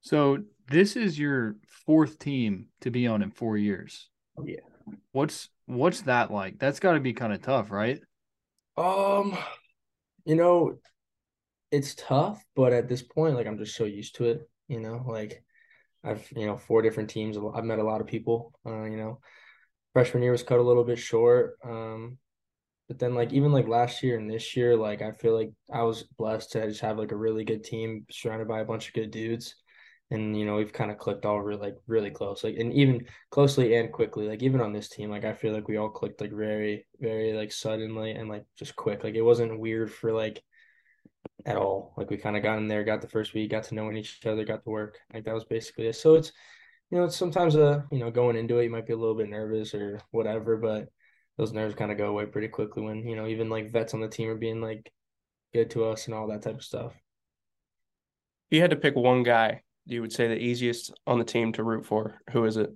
So 0.00 0.38
this 0.68 0.96
is 0.96 1.18
your 1.18 1.56
fourth 1.86 2.18
team 2.18 2.66
to 2.80 2.90
be 2.90 3.06
on 3.06 3.22
in 3.22 3.30
four 3.30 3.56
years. 3.56 4.08
Yeah. 4.44 4.60
What's 5.12 5.48
what's 5.66 6.02
that 6.02 6.30
like? 6.30 6.58
That's 6.58 6.80
got 6.80 6.92
to 6.92 7.00
be 7.00 7.12
kind 7.12 7.32
of 7.32 7.42
tough, 7.42 7.70
right? 7.70 8.00
Um, 8.76 9.36
you 10.24 10.34
know, 10.36 10.78
it's 11.70 11.94
tough, 11.94 12.42
but 12.56 12.72
at 12.72 12.88
this 12.88 13.02
point, 13.02 13.34
like 13.34 13.46
I'm 13.46 13.58
just 13.58 13.76
so 13.76 13.84
used 13.84 14.16
to 14.16 14.26
it. 14.26 14.48
You 14.68 14.80
know, 14.80 15.04
like 15.06 15.42
I've 16.04 16.26
you 16.34 16.46
know 16.46 16.56
four 16.56 16.82
different 16.82 17.10
teams. 17.10 17.36
I've 17.36 17.64
met 17.64 17.78
a 17.78 17.84
lot 17.84 18.00
of 18.00 18.06
people. 18.06 18.52
Uh, 18.64 18.84
you 18.84 18.96
know, 18.96 19.20
freshman 19.92 20.22
year 20.22 20.32
was 20.32 20.42
cut 20.42 20.58
a 20.58 20.62
little 20.62 20.84
bit 20.84 20.98
short. 20.98 21.58
Um, 21.64 22.18
but 22.88 22.98
then 22.98 23.14
like 23.14 23.32
even 23.32 23.52
like 23.52 23.68
last 23.68 24.02
year 24.02 24.18
and 24.18 24.30
this 24.30 24.56
year, 24.56 24.76
like 24.76 25.02
I 25.02 25.12
feel 25.12 25.34
like 25.34 25.52
I 25.72 25.82
was 25.82 26.04
blessed 26.04 26.52
to 26.52 26.66
just 26.68 26.80
have 26.80 26.98
like 26.98 27.12
a 27.12 27.16
really 27.16 27.44
good 27.44 27.62
team 27.64 28.06
surrounded 28.10 28.48
by 28.48 28.60
a 28.60 28.64
bunch 28.64 28.88
of 28.88 28.94
good 28.94 29.10
dudes. 29.10 29.54
And 30.10 30.38
you 30.38 30.46
know, 30.46 30.56
we've 30.56 30.72
kind 30.72 30.90
of 30.90 30.96
clicked 30.96 31.26
all 31.26 31.40
really 31.40 31.60
like 31.60 31.76
really 31.86 32.10
close. 32.10 32.42
Like 32.42 32.56
and 32.56 32.72
even 32.72 33.06
closely 33.30 33.74
and 33.74 33.92
quickly. 33.92 34.26
Like 34.26 34.42
even 34.42 34.62
on 34.62 34.72
this 34.72 34.88
team, 34.88 35.10
like 35.10 35.24
I 35.26 35.34
feel 35.34 35.52
like 35.52 35.68
we 35.68 35.76
all 35.76 35.90
clicked 35.90 36.22
like 36.22 36.32
very, 36.32 36.86
very 36.98 37.34
like 37.34 37.52
suddenly 37.52 38.12
and 38.12 38.28
like 38.28 38.44
just 38.58 38.74
quick. 38.74 39.04
Like 39.04 39.16
it 39.16 39.22
wasn't 39.22 39.60
weird 39.60 39.92
for 39.92 40.12
like 40.12 40.42
at 41.46 41.56
all. 41.56 41.94
Like 41.96 42.10
we 42.10 42.16
kind 42.16 42.36
of 42.36 42.42
got 42.42 42.58
in 42.58 42.68
there, 42.68 42.84
got 42.84 43.00
the 43.00 43.08
first 43.08 43.34
week, 43.34 43.50
got 43.50 43.64
to 43.64 43.74
knowing 43.74 43.96
each 43.96 44.20
other, 44.26 44.44
got 44.44 44.64
to 44.64 44.70
work. 44.70 44.98
Like 45.12 45.24
that 45.24 45.34
was 45.34 45.44
basically 45.44 45.86
it. 45.86 45.96
So 45.96 46.14
it's, 46.14 46.32
you 46.90 46.98
know, 46.98 47.04
it's 47.04 47.16
sometimes 47.16 47.56
uh, 47.56 47.82
you 47.90 47.98
know, 47.98 48.10
going 48.10 48.36
into 48.36 48.58
it, 48.58 48.64
you 48.64 48.70
might 48.70 48.86
be 48.86 48.92
a 48.92 48.96
little 48.96 49.16
bit 49.16 49.28
nervous 49.28 49.74
or 49.74 50.00
whatever, 50.10 50.56
but 50.56 50.88
those 51.38 51.52
nerves 51.52 51.74
kind 51.74 51.92
of 51.92 51.96
go 51.96 52.08
away 52.08 52.26
pretty 52.26 52.48
quickly 52.48 52.82
when 52.82 53.06
you 53.06 53.16
know 53.16 53.26
even 53.26 53.48
like 53.48 53.72
vets 53.72 53.94
on 53.94 54.00
the 54.00 54.08
team 54.08 54.28
are 54.28 54.34
being 54.34 54.60
like 54.60 54.92
good 55.54 55.70
to 55.70 55.84
us 55.84 56.06
and 56.06 56.14
all 56.14 56.26
that 56.28 56.42
type 56.42 56.56
of 56.56 56.64
stuff. 56.64 56.92
If 58.50 58.56
you 58.56 58.60
had 58.60 58.70
to 58.70 58.76
pick 58.76 58.96
one 58.96 59.22
guy, 59.22 59.62
you 59.86 60.00
would 60.00 60.12
say 60.12 60.28
the 60.28 60.36
easiest 60.36 60.92
on 61.06 61.18
the 61.18 61.24
team 61.24 61.52
to 61.52 61.64
root 61.64 61.86
for. 61.86 62.20
Who 62.32 62.44
is 62.44 62.56
it? 62.56 62.70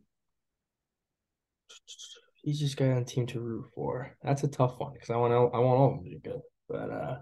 Easiest 2.45 2.77
guy 2.77 2.91
on 2.91 3.05
the 3.05 3.05
team 3.05 3.27
to 3.29 3.41
root 3.41 3.67
for. 3.75 4.17
That's 4.23 4.43
a 4.45 4.49
tough 4.49 4.79
one 4.79 4.93
because 4.95 5.11
I 5.11 5.17
want 5.17 5.33
I 5.33 5.37
want 5.37 5.79
all 5.79 5.87
of 5.87 5.95
them 5.97 6.05
to 6.05 6.11
be 6.11 6.19
good, 6.19 6.41
but 6.69 6.91
uh 6.91 7.19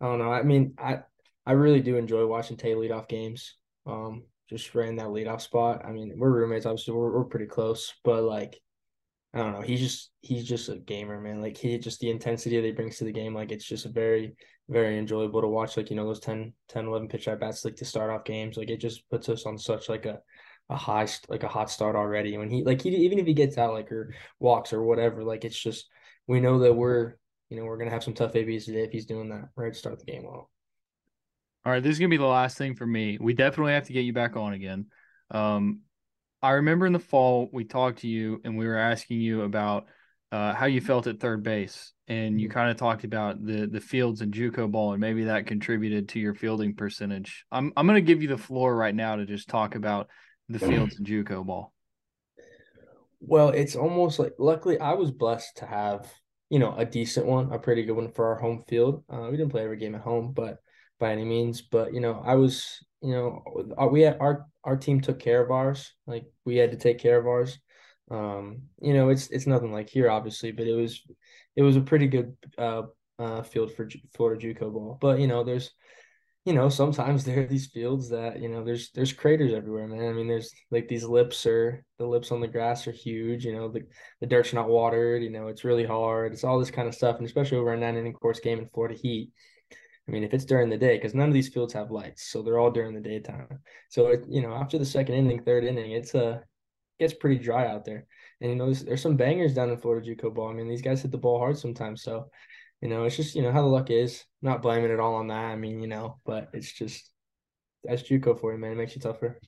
I 0.00 0.06
don't 0.06 0.18
know. 0.18 0.32
I 0.32 0.42
mean, 0.42 0.74
I 0.78 1.00
I 1.46 1.52
really 1.52 1.80
do 1.80 1.96
enjoy 1.96 2.26
watching 2.26 2.56
Tay 2.56 2.74
lead 2.74 2.92
off 2.92 3.08
games. 3.08 3.54
Um, 3.86 4.24
just 4.48 4.74
ran 4.74 4.96
that 4.96 5.08
leadoff 5.08 5.40
spot. 5.40 5.84
I 5.84 5.92
mean, 5.92 6.14
we're 6.16 6.30
roommates, 6.30 6.66
obviously, 6.66 6.94
we're 6.94 7.12
we're 7.12 7.24
pretty 7.24 7.46
close, 7.46 7.94
but 8.04 8.22
like, 8.22 8.60
I 9.34 9.38
don't 9.38 9.52
know. 9.52 9.60
He's 9.60 9.80
just 9.80 10.10
he's 10.20 10.44
just 10.46 10.68
a 10.68 10.76
gamer, 10.76 11.20
man. 11.20 11.40
Like 11.40 11.56
he 11.56 11.76
just 11.78 12.00
the 12.00 12.10
intensity 12.10 12.56
that 12.56 12.66
he 12.66 12.72
brings 12.72 12.98
to 12.98 13.04
the 13.04 13.12
game, 13.12 13.34
like 13.34 13.52
it's 13.52 13.64
just 13.64 13.86
very 13.86 14.34
very 14.68 14.98
enjoyable 14.98 15.40
to 15.40 15.48
watch. 15.48 15.76
Like 15.76 15.90
you 15.90 15.96
know 15.96 16.06
those 16.06 16.20
10, 16.20 16.52
10 16.68 16.86
11 16.86 17.08
pitch 17.08 17.28
at 17.28 17.40
bats, 17.40 17.64
like 17.64 17.76
to 17.76 17.84
start 17.84 18.10
off 18.10 18.24
games. 18.24 18.56
Like 18.56 18.70
it 18.70 18.78
just 18.78 19.08
puts 19.10 19.28
us 19.28 19.46
on 19.46 19.58
such 19.58 19.88
like 19.88 20.06
a 20.06 20.20
a 20.70 20.76
high 20.76 21.08
like 21.28 21.42
a 21.42 21.48
hot 21.48 21.70
start 21.70 21.96
already. 21.96 22.36
When 22.38 22.50
he 22.50 22.62
like 22.64 22.82
he 22.82 22.90
even 22.90 23.18
if 23.18 23.26
he 23.26 23.34
gets 23.34 23.58
out 23.58 23.74
like 23.74 23.90
or 23.92 24.14
walks 24.38 24.72
or 24.72 24.82
whatever, 24.82 25.24
like 25.24 25.44
it's 25.44 25.60
just 25.60 25.88
we 26.26 26.40
know 26.40 26.58
that 26.60 26.74
we're 26.74 27.14
you 27.50 27.56
know, 27.56 27.64
we're 27.64 27.78
gonna 27.78 27.90
have 27.90 28.04
some 28.04 28.14
tough 28.14 28.36
ABs 28.36 28.66
today 28.66 28.82
if 28.82 28.90
he's 28.90 29.06
doing 29.06 29.28
that 29.30 29.48
right 29.56 29.72
to 29.72 29.78
start 29.78 29.98
the 29.98 30.04
game 30.04 30.24
well. 30.24 30.50
All 31.64 31.72
right, 31.72 31.82
this 31.82 31.92
is 31.92 31.98
gonna 31.98 32.08
be 32.08 32.16
the 32.16 32.24
last 32.24 32.58
thing 32.58 32.74
for 32.74 32.86
me. 32.86 33.18
We 33.20 33.34
definitely 33.34 33.72
have 33.72 33.84
to 33.84 33.92
get 33.92 34.04
you 34.04 34.12
back 34.12 34.36
on 34.36 34.52
again. 34.52 34.86
Um, 35.30 35.80
I 36.42 36.52
remember 36.52 36.86
in 36.86 36.92
the 36.92 36.98
fall 36.98 37.48
we 37.52 37.64
talked 37.64 38.00
to 38.00 38.08
you 38.08 38.40
and 38.44 38.56
we 38.56 38.66
were 38.66 38.76
asking 38.76 39.20
you 39.20 39.42
about 39.42 39.86
uh, 40.30 40.52
how 40.52 40.66
you 40.66 40.80
felt 40.80 41.06
at 41.06 41.20
third 41.20 41.42
base, 41.42 41.92
and 42.06 42.40
you 42.40 42.48
mm-hmm. 42.48 42.54
kind 42.54 42.70
of 42.70 42.76
talked 42.76 43.04
about 43.04 43.44
the 43.44 43.66
the 43.66 43.80
fields 43.80 44.20
and 44.20 44.32
JUCO 44.32 44.70
ball, 44.70 44.92
and 44.92 45.00
maybe 45.00 45.24
that 45.24 45.46
contributed 45.46 46.10
to 46.10 46.20
your 46.20 46.34
fielding 46.34 46.74
percentage. 46.74 47.46
I'm 47.50 47.72
I'm 47.76 47.86
gonna 47.86 48.02
give 48.02 48.22
you 48.22 48.28
the 48.28 48.38
floor 48.38 48.76
right 48.76 48.94
now 48.94 49.16
to 49.16 49.24
just 49.24 49.48
talk 49.48 49.74
about 49.74 50.08
the 50.48 50.58
fields 50.58 50.96
and 50.98 51.06
JUCO 51.06 51.46
ball. 51.46 51.72
Well, 53.20 53.48
it's 53.48 53.74
almost 53.74 54.18
like 54.18 54.34
luckily 54.38 54.78
I 54.78 54.92
was 54.92 55.10
blessed 55.10 55.56
to 55.58 55.66
have 55.66 56.12
you 56.50 56.58
know, 56.58 56.74
a 56.76 56.84
decent 56.84 57.26
one, 57.26 57.52
a 57.52 57.58
pretty 57.58 57.84
good 57.84 57.96
one 57.96 58.10
for 58.10 58.26
our 58.26 58.36
home 58.36 58.64
field. 58.68 59.04
Uh, 59.12 59.28
we 59.30 59.36
didn't 59.36 59.50
play 59.50 59.62
every 59.62 59.76
game 59.76 59.94
at 59.94 60.00
home, 60.00 60.32
but 60.32 60.58
by 60.98 61.12
any 61.12 61.24
means, 61.24 61.62
but 61.62 61.92
you 61.92 62.00
know, 62.00 62.22
I 62.24 62.34
was, 62.34 62.84
you 63.02 63.12
know, 63.12 63.42
uh, 63.80 63.86
we 63.86 64.02
had 64.02 64.18
our 64.20 64.46
our 64.64 64.76
team 64.76 65.00
took 65.00 65.18
care 65.18 65.42
of 65.42 65.50
ours. 65.50 65.92
Like 66.06 66.24
we 66.44 66.56
had 66.56 66.72
to 66.72 66.76
take 66.76 66.98
care 66.98 67.18
of 67.18 67.26
ours. 67.26 67.58
Um, 68.10 68.62
you 68.80 68.94
know, 68.94 69.10
it's 69.10 69.28
it's 69.28 69.46
nothing 69.46 69.72
like 69.72 69.88
here, 69.88 70.10
obviously, 70.10 70.52
but 70.52 70.66
it 70.66 70.74
was 70.74 71.02
it 71.56 71.62
was 71.62 71.76
a 71.76 71.80
pretty 71.80 72.06
good 72.06 72.36
uh, 72.56 72.82
uh 73.18 73.42
field 73.42 73.72
for 73.72 73.88
Florida 74.14 74.40
JUCO 74.40 74.72
ball. 74.72 74.98
But 75.00 75.20
you 75.20 75.26
know, 75.26 75.44
there's 75.44 75.70
you 76.48 76.54
know, 76.54 76.70
sometimes 76.70 77.24
there 77.26 77.42
are 77.42 77.46
these 77.46 77.66
fields 77.66 78.08
that, 78.08 78.40
you 78.40 78.48
know, 78.48 78.64
there's 78.64 78.90
there's 78.92 79.12
craters 79.12 79.52
everywhere, 79.52 79.86
man. 79.86 80.08
I 80.08 80.12
mean, 80.12 80.26
there's 80.26 80.50
like 80.70 80.88
these 80.88 81.04
lips 81.04 81.44
are 81.44 81.84
the 81.98 82.06
lips 82.06 82.32
on 82.32 82.40
the 82.40 82.48
grass 82.48 82.88
are 82.88 82.92
huge, 82.92 83.44
you 83.44 83.52
know, 83.52 83.68
the, 83.68 83.82
the 84.20 84.26
dirt's 84.26 84.54
not 84.54 84.70
watered, 84.70 85.22
you 85.22 85.30
know, 85.30 85.48
it's 85.48 85.64
really 85.64 85.84
hard. 85.84 86.32
It's 86.32 86.44
all 86.44 86.58
this 86.58 86.70
kind 86.70 86.88
of 86.88 86.94
stuff. 86.94 87.18
And 87.18 87.26
especially 87.26 87.58
over 87.58 87.74
a 87.74 87.76
nine 87.76 87.96
inning 87.96 88.14
course 88.14 88.40
game 88.40 88.58
in 88.60 88.68
Florida 88.68 88.98
heat. 89.00 89.30
I 89.70 90.10
mean, 90.10 90.24
if 90.24 90.32
it's 90.32 90.46
during 90.46 90.70
the 90.70 90.78
day, 90.78 90.96
because 90.96 91.14
none 91.14 91.28
of 91.28 91.34
these 91.34 91.50
fields 91.50 91.74
have 91.74 91.90
lights, 91.90 92.30
so 92.30 92.40
they're 92.40 92.58
all 92.58 92.70
during 92.70 92.94
the 92.94 93.00
daytime. 93.00 93.60
So 93.90 94.06
it, 94.06 94.24
you 94.26 94.40
know, 94.40 94.54
after 94.54 94.78
the 94.78 94.86
second 94.86 95.16
inning, 95.16 95.42
third 95.42 95.64
inning, 95.64 95.92
it's 95.92 96.14
a 96.14 96.24
uh, 96.24 96.38
gets 96.98 97.12
pretty 97.12 97.38
dry 97.38 97.66
out 97.66 97.84
there. 97.84 98.06
And 98.40 98.50
you 98.50 98.56
know, 98.56 98.66
there's, 98.66 98.84
there's 98.84 99.02
some 99.02 99.16
bangers 99.16 99.52
down 99.52 99.68
in 99.68 99.76
Florida 99.76 100.06
JUCO 100.06 100.34
ball. 100.34 100.48
I 100.48 100.54
mean, 100.54 100.68
these 100.68 100.82
guys 100.82 101.02
hit 101.02 101.10
the 101.10 101.18
ball 101.18 101.38
hard 101.38 101.58
sometimes. 101.58 102.02
So 102.02 102.30
you 102.80 102.88
know, 102.88 103.04
it's 103.04 103.16
just, 103.16 103.34
you 103.34 103.42
know, 103.42 103.52
how 103.52 103.62
the 103.62 103.68
luck 103.68 103.90
is. 103.90 104.24
Not 104.40 104.62
blaming 104.62 104.90
it 104.90 105.00
all 105.00 105.16
on 105.16 105.28
that. 105.28 105.44
I 105.46 105.56
mean, 105.56 105.80
you 105.80 105.88
know, 105.88 106.20
but 106.24 106.50
it's 106.52 106.72
just 106.72 107.10
that's 107.84 108.02
JUCO 108.02 108.40
for 108.40 108.52
you, 108.52 108.58
man. 108.58 108.72
It 108.72 108.76
makes 108.76 108.94
you 108.94 109.00
tougher. 109.00 109.38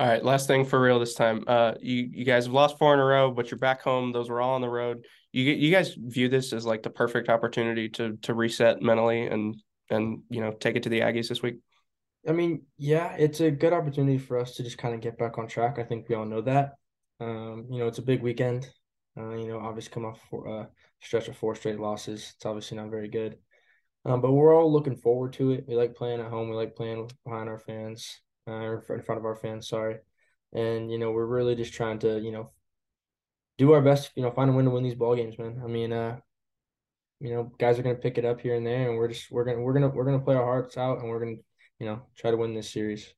All 0.00 0.08
right, 0.08 0.24
last 0.24 0.48
thing 0.48 0.64
for 0.64 0.80
real 0.80 0.98
this 0.98 1.14
time. 1.14 1.44
Uh, 1.46 1.74
you 1.80 2.08
you 2.12 2.24
guys 2.24 2.46
have 2.46 2.54
lost 2.54 2.78
four 2.78 2.94
in 2.94 3.00
a 3.00 3.04
row, 3.04 3.30
but 3.30 3.50
you're 3.50 3.58
back 3.58 3.80
home. 3.80 4.10
Those 4.10 4.28
were 4.28 4.40
all 4.40 4.54
on 4.54 4.60
the 4.60 4.68
road. 4.68 5.04
You 5.32 5.44
you 5.44 5.70
guys 5.70 5.94
view 5.96 6.28
this 6.28 6.52
as 6.52 6.66
like 6.66 6.82
the 6.82 6.90
perfect 6.90 7.28
opportunity 7.28 7.88
to 7.90 8.16
to 8.22 8.34
reset 8.34 8.82
mentally 8.82 9.26
and 9.26 9.54
and 9.90 10.22
you 10.30 10.40
know 10.40 10.50
take 10.50 10.74
it 10.76 10.82
to 10.84 10.88
the 10.88 11.00
Aggies 11.00 11.28
this 11.28 11.42
week. 11.42 11.58
I 12.26 12.32
mean, 12.32 12.62
yeah, 12.76 13.14
it's 13.18 13.40
a 13.40 13.50
good 13.50 13.72
opportunity 13.72 14.18
for 14.18 14.38
us 14.38 14.56
to 14.56 14.64
just 14.64 14.78
kind 14.78 14.94
of 14.94 15.00
get 15.00 15.18
back 15.18 15.38
on 15.38 15.46
track. 15.46 15.78
I 15.78 15.84
think 15.84 16.08
we 16.08 16.14
all 16.14 16.24
know 16.24 16.40
that. 16.40 16.72
Um, 17.20 17.66
you 17.70 17.78
know, 17.78 17.86
it's 17.86 17.98
a 17.98 18.02
big 18.02 18.22
weekend. 18.22 18.68
Uh, 19.16 19.36
you 19.36 19.46
know, 19.46 19.60
obviously 19.60 19.92
come 19.92 20.06
off 20.06 20.18
for 20.28 20.48
uh, 20.48 20.66
stretch 21.04 21.28
of 21.28 21.36
four 21.36 21.54
straight 21.54 21.78
losses. 21.78 22.32
It's 22.36 22.46
obviously 22.46 22.78
not 22.78 22.90
very 22.90 23.08
good. 23.08 23.36
Um, 24.04 24.20
but 24.20 24.32
we're 24.32 24.54
all 24.54 24.72
looking 24.72 24.96
forward 24.96 25.32
to 25.34 25.52
it. 25.52 25.64
We 25.66 25.76
like 25.76 25.94
playing 25.94 26.20
at 26.20 26.30
home. 26.30 26.48
We 26.48 26.56
like 26.56 26.76
playing 26.76 27.10
behind 27.24 27.48
our 27.48 27.58
fans, 27.58 28.20
uh, 28.48 28.52
in 28.52 29.02
front 29.02 29.18
of 29.18 29.24
our 29.24 29.36
fans. 29.36 29.68
Sorry, 29.68 29.96
and 30.52 30.90
you 30.90 30.98
know 30.98 31.10
we're 31.10 31.26
really 31.26 31.54
just 31.54 31.72
trying 31.72 31.98
to 32.00 32.20
you 32.20 32.30
know 32.30 32.52
do 33.56 33.72
our 33.72 33.80
best. 33.80 34.10
You 34.14 34.22
know, 34.22 34.30
find 34.30 34.50
a 34.50 34.52
way 34.52 34.62
to 34.62 34.70
win 34.70 34.82
these 34.82 34.94
ball 34.94 35.16
games, 35.16 35.38
man. 35.38 35.60
I 35.64 35.68
mean, 35.68 35.92
uh, 35.92 36.18
you 37.20 37.30
know, 37.30 37.50
guys 37.58 37.78
are 37.78 37.82
gonna 37.82 37.94
pick 37.94 38.18
it 38.18 38.26
up 38.26 38.40
here 38.40 38.56
and 38.56 38.66
there, 38.66 38.90
and 38.90 38.98
we're 38.98 39.08
just 39.08 39.30
we're 39.30 39.44
gonna 39.44 39.60
we're 39.60 39.72
gonna 39.72 39.88
we're 39.88 40.04
gonna 40.04 40.20
play 40.20 40.34
our 40.34 40.44
hearts 40.44 40.76
out, 40.76 40.98
and 40.98 41.08
we're 41.08 41.20
gonna 41.20 41.36
you 41.78 41.86
know 41.86 42.02
try 42.14 42.30
to 42.30 42.36
win 42.36 42.54
this 42.54 42.70
series. 42.70 43.12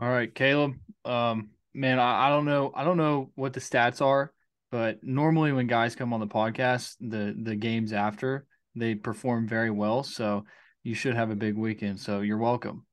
All 0.00 0.08
right, 0.08 0.32
Caleb. 0.32 0.74
Um, 1.04 1.50
man, 1.72 1.98
I, 1.98 2.26
I 2.26 2.28
don't 2.30 2.44
know. 2.44 2.72
I 2.76 2.84
don't 2.84 2.96
know 2.96 3.32
what 3.34 3.54
the 3.54 3.60
stats 3.60 4.00
are 4.00 4.33
but 4.74 4.98
normally 5.04 5.52
when 5.52 5.68
guys 5.68 5.94
come 5.94 6.12
on 6.12 6.18
the 6.18 6.26
podcast, 6.26 6.96
the 6.98 7.32
the 7.40 7.54
games 7.54 7.92
after 7.92 8.44
they 8.74 8.96
perform 8.96 9.46
very 9.46 9.70
well. 9.70 10.02
So 10.02 10.46
you 10.82 10.96
should 10.96 11.14
have 11.14 11.30
a 11.30 11.36
big 11.36 11.56
weekend. 11.56 12.00
So 12.00 12.22
you're 12.22 12.38
welcome. 12.38 12.84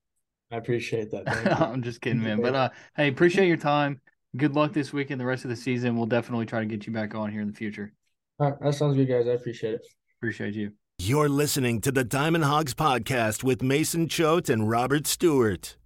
I 0.51 0.57
appreciate 0.57 1.09
that. 1.09 1.27
I'm 1.59 1.81
just 1.81 1.99
kidding, 1.99 2.21
man. 2.21 2.39
But 2.39 2.53
uh, 2.53 2.69
hey, 2.95 3.07
appreciate 3.07 3.47
your 3.47 3.57
time. 3.57 3.99
Good 4.37 4.53
luck 4.53 4.73
this 4.73 4.93
weekend, 4.93 5.19
the 5.19 5.25
rest 5.25 5.43
of 5.43 5.49
the 5.49 5.55
season. 5.55 5.97
We'll 5.97 6.05
definitely 6.05 6.45
try 6.45 6.59
to 6.59 6.67
get 6.67 6.85
you 6.85 6.93
back 6.93 7.15
on 7.15 7.31
here 7.31 7.41
in 7.41 7.47
the 7.47 7.53
future. 7.55 7.91
All 8.39 8.51
right, 8.51 8.59
that 8.61 8.75
sounds 8.75 8.95
good, 8.95 9.07
guys. 9.07 9.25
I 9.25 9.31
appreciate 9.31 9.73
it. 9.73 9.81
Appreciate 10.19 10.53
you. 10.53 10.73
You're 10.99 11.29
listening 11.29 11.81
to 11.81 11.91
the 11.91 12.03
Diamond 12.03 12.43
Hawgs 12.43 12.75
podcast 12.75 13.43
with 13.43 13.63
Mason 13.63 14.07
Choate 14.07 14.49
and 14.49 14.69
Robert 14.69 15.07
Stewart. 15.07 15.77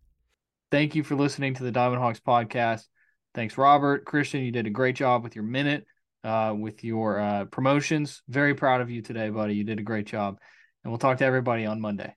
Thank 0.72 0.94
you 0.94 1.06
for 1.06 1.16
listening 1.16 1.54
to 1.54 1.64
the 1.64 1.72
Diamond 1.72 2.02
Hawgs 2.02 2.20
podcast. 2.20 2.90
Thanks, 3.36 3.58
Robert. 3.58 4.06
Christian, 4.06 4.42
you 4.42 4.52
did 4.52 4.66
a 4.66 4.70
great 4.72 4.96
job 4.96 5.22
with 5.22 5.36
your 5.36 5.44
minute, 5.44 5.86
uh, 6.24 6.56
with 6.58 6.84
your 6.86 7.20
uh, 7.20 7.46
promotions. 7.46 8.24
Very 8.30 8.56
proud 8.56 8.80
of 8.80 8.90
you 8.90 9.02
today, 9.02 9.30
buddy. 9.30 9.56
You 9.56 9.66
did 9.66 9.78
a 9.78 9.84
great 9.84 10.08
job. 10.08 10.40
And 10.84 10.92
we'll 10.92 11.00
talk 11.00 11.18
to 11.18 11.26
everybody 11.26 11.66
on 11.66 11.82
Monday. 11.82 12.16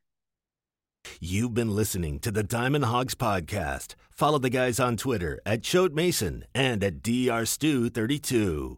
You've 1.20 1.54
been 1.54 1.74
listening 1.74 2.20
to 2.20 2.30
the 2.30 2.42
Diamond 2.42 2.84
Hawgs 2.84 3.14
podcast. 3.14 3.96
Follow 4.10 4.38
the 4.38 4.50
guys 4.50 4.78
on 4.78 4.96
Twitter 4.96 5.40
at 5.44 5.62
Choate 5.62 5.94
Mason 5.94 6.44
and 6.54 6.84
at 6.84 7.02
DRStew32. 7.02 8.76